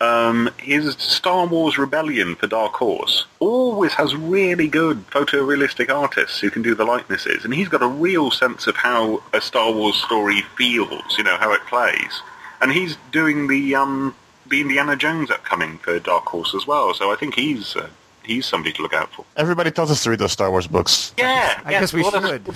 um, 0.00 0.50
his 0.58 0.94
Star 0.94 1.46
Wars 1.46 1.78
Rebellion 1.78 2.36
for 2.36 2.46
Dark 2.46 2.74
Horse 2.74 3.26
always 3.38 3.92
has 3.94 4.14
really 4.14 4.68
good 4.68 5.08
photorealistic 5.10 5.88
artists 5.94 6.38
who 6.40 6.50
can 6.50 6.62
do 6.62 6.74
the 6.74 6.84
likenesses, 6.84 7.44
and 7.44 7.54
he's 7.54 7.68
got 7.68 7.82
a 7.82 7.88
real 7.88 8.30
sense 8.30 8.66
of 8.66 8.76
how 8.76 9.22
a 9.32 9.40
Star 9.40 9.72
Wars 9.72 9.96
story 9.96 10.42
feels, 10.56 11.16
you 11.16 11.24
know, 11.24 11.36
how 11.36 11.52
it 11.52 11.64
plays, 11.66 12.20
and 12.60 12.72
he's 12.72 12.96
doing 13.10 13.46
the 13.46 13.74
um, 13.74 14.14
the 14.48 14.60
Indiana 14.60 14.96
Jones 14.96 15.30
upcoming 15.30 15.78
for 15.78 15.98
Dark 15.98 16.24
Horse 16.26 16.54
as 16.54 16.66
well. 16.66 16.94
So 16.94 17.12
I 17.12 17.16
think 17.16 17.34
he's 17.34 17.76
uh, 17.76 17.88
he's 18.22 18.46
somebody 18.46 18.72
to 18.74 18.82
look 18.82 18.94
out 18.94 19.12
for. 19.12 19.24
Everybody 19.36 19.70
tells 19.70 19.90
us 19.90 20.02
to 20.04 20.10
read 20.10 20.18
those 20.18 20.32
Star 20.32 20.50
Wars 20.50 20.66
books. 20.66 21.14
Yeah, 21.18 21.60
I 21.64 21.72
yeah, 21.72 21.80
guess 21.80 21.92
we 21.92 22.02
well, 22.02 22.10
should. 22.20 22.48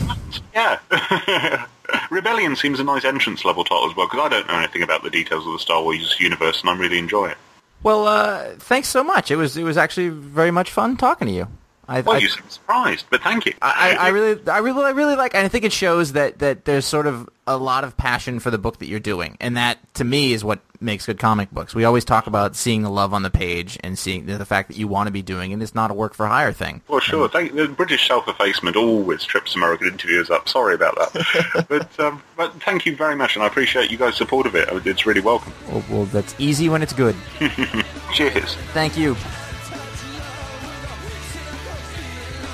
Yeah. 0.55 1.67
Rebellion 2.11 2.55
seems 2.57 2.79
a 2.79 2.85
nice 2.85 3.05
entrance 3.05 3.45
level 3.45 3.65
title 3.65 3.91
as 3.91 3.97
well, 3.97 4.07
because 4.07 4.21
I 4.21 4.29
don't 4.29 4.47
know 4.47 4.59
anything 4.59 4.83
about 4.83 5.03
the 5.03 5.11
details 5.11 5.47
of 5.47 5.53
the 5.53 5.59
Star 5.59 5.83
Wars 5.83 6.17
universe, 6.21 6.61
and 6.61 6.71
I'm 6.71 6.79
really 6.79 6.99
enjoy 6.99 7.29
it. 7.29 7.39
Well, 7.83 8.07
uh, 8.07 8.51
thanks 8.59 8.89
so 8.89 9.03
much. 9.03 9.31
It 9.31 9.37
was 9.37 9.57
it 9.57 9.65
was 9.65 9.77
actually 9.77 10.09
very 10.09 10.51
much 10.51 10.71
fun 10.71 10.97
talking 10.97 11.29
to 11.29 11.33
you. 11.33 11.49
I, 11.91 12.03
Well, 12.03 12.17
I, 12.17 12.19
you 12.21 12.29
seem 12.29 12.49
surprised, 12.49 13.07
but 13.11 13.21
thank 13.21 13.47
you. 13.47 13.55
I, 13.61 13.97
I 13.99 14.09
really, 14.11 14.41
I 14.49 14.59
really, 14.59 14.85
I 14.85 14.91
really 14.91 15.17
like, 15.17 15.35
and 15.35 15.45
I 15.45 15.49
think 15.49 15.65
it 15.65 15.73
shows 15.73 16.13
that 16.13 16.39
that 16.39 16.65
there's 16.65 16.87
sort 16.87 17.09
of 17.09 17.29
a 17.49 17.57
lot 17.57 17.83
of 17.83 17.97
passion 17.97 18.39
for 18.39 18.53
the 18.53 18.59
book 18.59 18.79
that 18.79 18.87
you're 18.87 19.01
doing, 19.01 19.37
and 19.41 19.57
that 19.57 19.79
to 19.95 20.05
me 20.05 20.33
is 20.33 20.45
what 20.45 20.61
makes 20.81 21.07
good 21.07 21.19
comic 21.19 21.51
books. 21.51 21.75
We 21.75 21.85
always 21.85 22.05
talk 22.05 22.29
about 22.29 22.55
seeing 22.55 22.83
the 22.83 22.91
love 22.91 23.13
on 23.13 23.25
the 23.25 23.31
page 23.31 23.77
and 23.83 23.99
seeing 23.99 24.27
the, 24.27 24.39
the 24.39 24.45
fact 24.45 24.69
that 24.69 24.77
you 24.77 24.87
want 24.87 25.09
to 25.09 25.11
be 25.11 25.21
doing 25.21 25.51
it. 25.51 25.61
It's 25.61 25.75
not 25.75 25.91
a 25.91 25.95
work 25.95 26.15
for 26.15 26.27
hire 26.27 26.53
thing. 26.53 26.81
Well, 26.87 27.01
sure. 27.01 27.29
Thank, 27.29 27.55
the 27.55 27.67
British 27.67 28.07
self-effacement 28.07 28.77
always 28.77 29.25
trips 29.25 29.57
American 29.57 29.89
interviewers 29.89 30.31
up. 30.31 30.49
Sorry 30.49 30.75
about 30.75 30.95
that. 30.95 31.67
but, 31.69 32.01
um, 32.01 32.23
but 32.37 32.55
thank 32.63 32.87
you 32.87 32.95
very 32.95 33.17
much, 33.17 33.35
and 33.35 33.43
I 33.43 33.49
appreciate 33.49 33.91
you 33.91 33.99
guys' 33.99 34.17
support 34.17 34.47
of 34.47 34.55
it. 34.55 34.69
It's 34.87 35.07
really 35.07 35.21
welcome. 35.21 35.53
Well, 35.69 35.85
well, 35.91 36.05
that's 36.07 36.37
easy 36.39 36.69
when 36.69 36.83
it's 36.83 36.93
good. 36.93 37.17
Cheers. 38.15 38.55
Thank 38.73 38.97
you. 38.97 39.17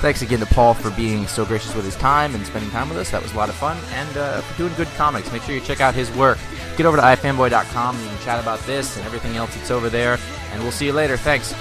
Thanks 0.00 0.20
again 0.22 0.40
to 0.40 0.46
Paul 0.46 0.74
for 0.74 0.90
being 0.90 1.26
so 1.26 1.44
gracious 1.44 1.74
with 1.74 1.84
his 1.84 1.96
time 1.96 2.34
and 2.34 2.46
spending 2.46 2.70
time 2.70 2.88
with 2.88 2.98
us. 2.98 3.10
That 3.10 3.22
was 3.22 3.32
a 3.32 3.36
lot 3.36 3.48
of 3.48 3.54
fun. 3.54 3.78
And 3.92 4.16
uh, 4.16 4.40
for 4.42 4.56
doing 4.58 4.74
good 4.74 4.88
comics, 4.88 5.32
make 5.32 5.42
sure 5.42 5.54
you 5.54 5.60
check 5.60 5.80
out 5.80 5.94
his 5.94 6.10
work. 6.12 6.38
Get 6.76 6.84
over 6.84 6.96
to 6.96 7.02
ifanboy.com 7.02 7.96
and 7.96 8.04
you 8.04 8.10
can 8.10 8.24
chat 8.24 8.40
about 8.40 8.60
this 8.60 8.96
and 8.96 9.06
everything 9.06 9.36
else 9.36 9.54
that's 9.54 9.70
over 9.70 9.88
there. 9.88 10.18
And 10.52 10.62
we'll 10.62 10.72
see 10.72 10.86
you 10.86 10.92
later. 10.92 11.16
Thanks. 11.16 11.54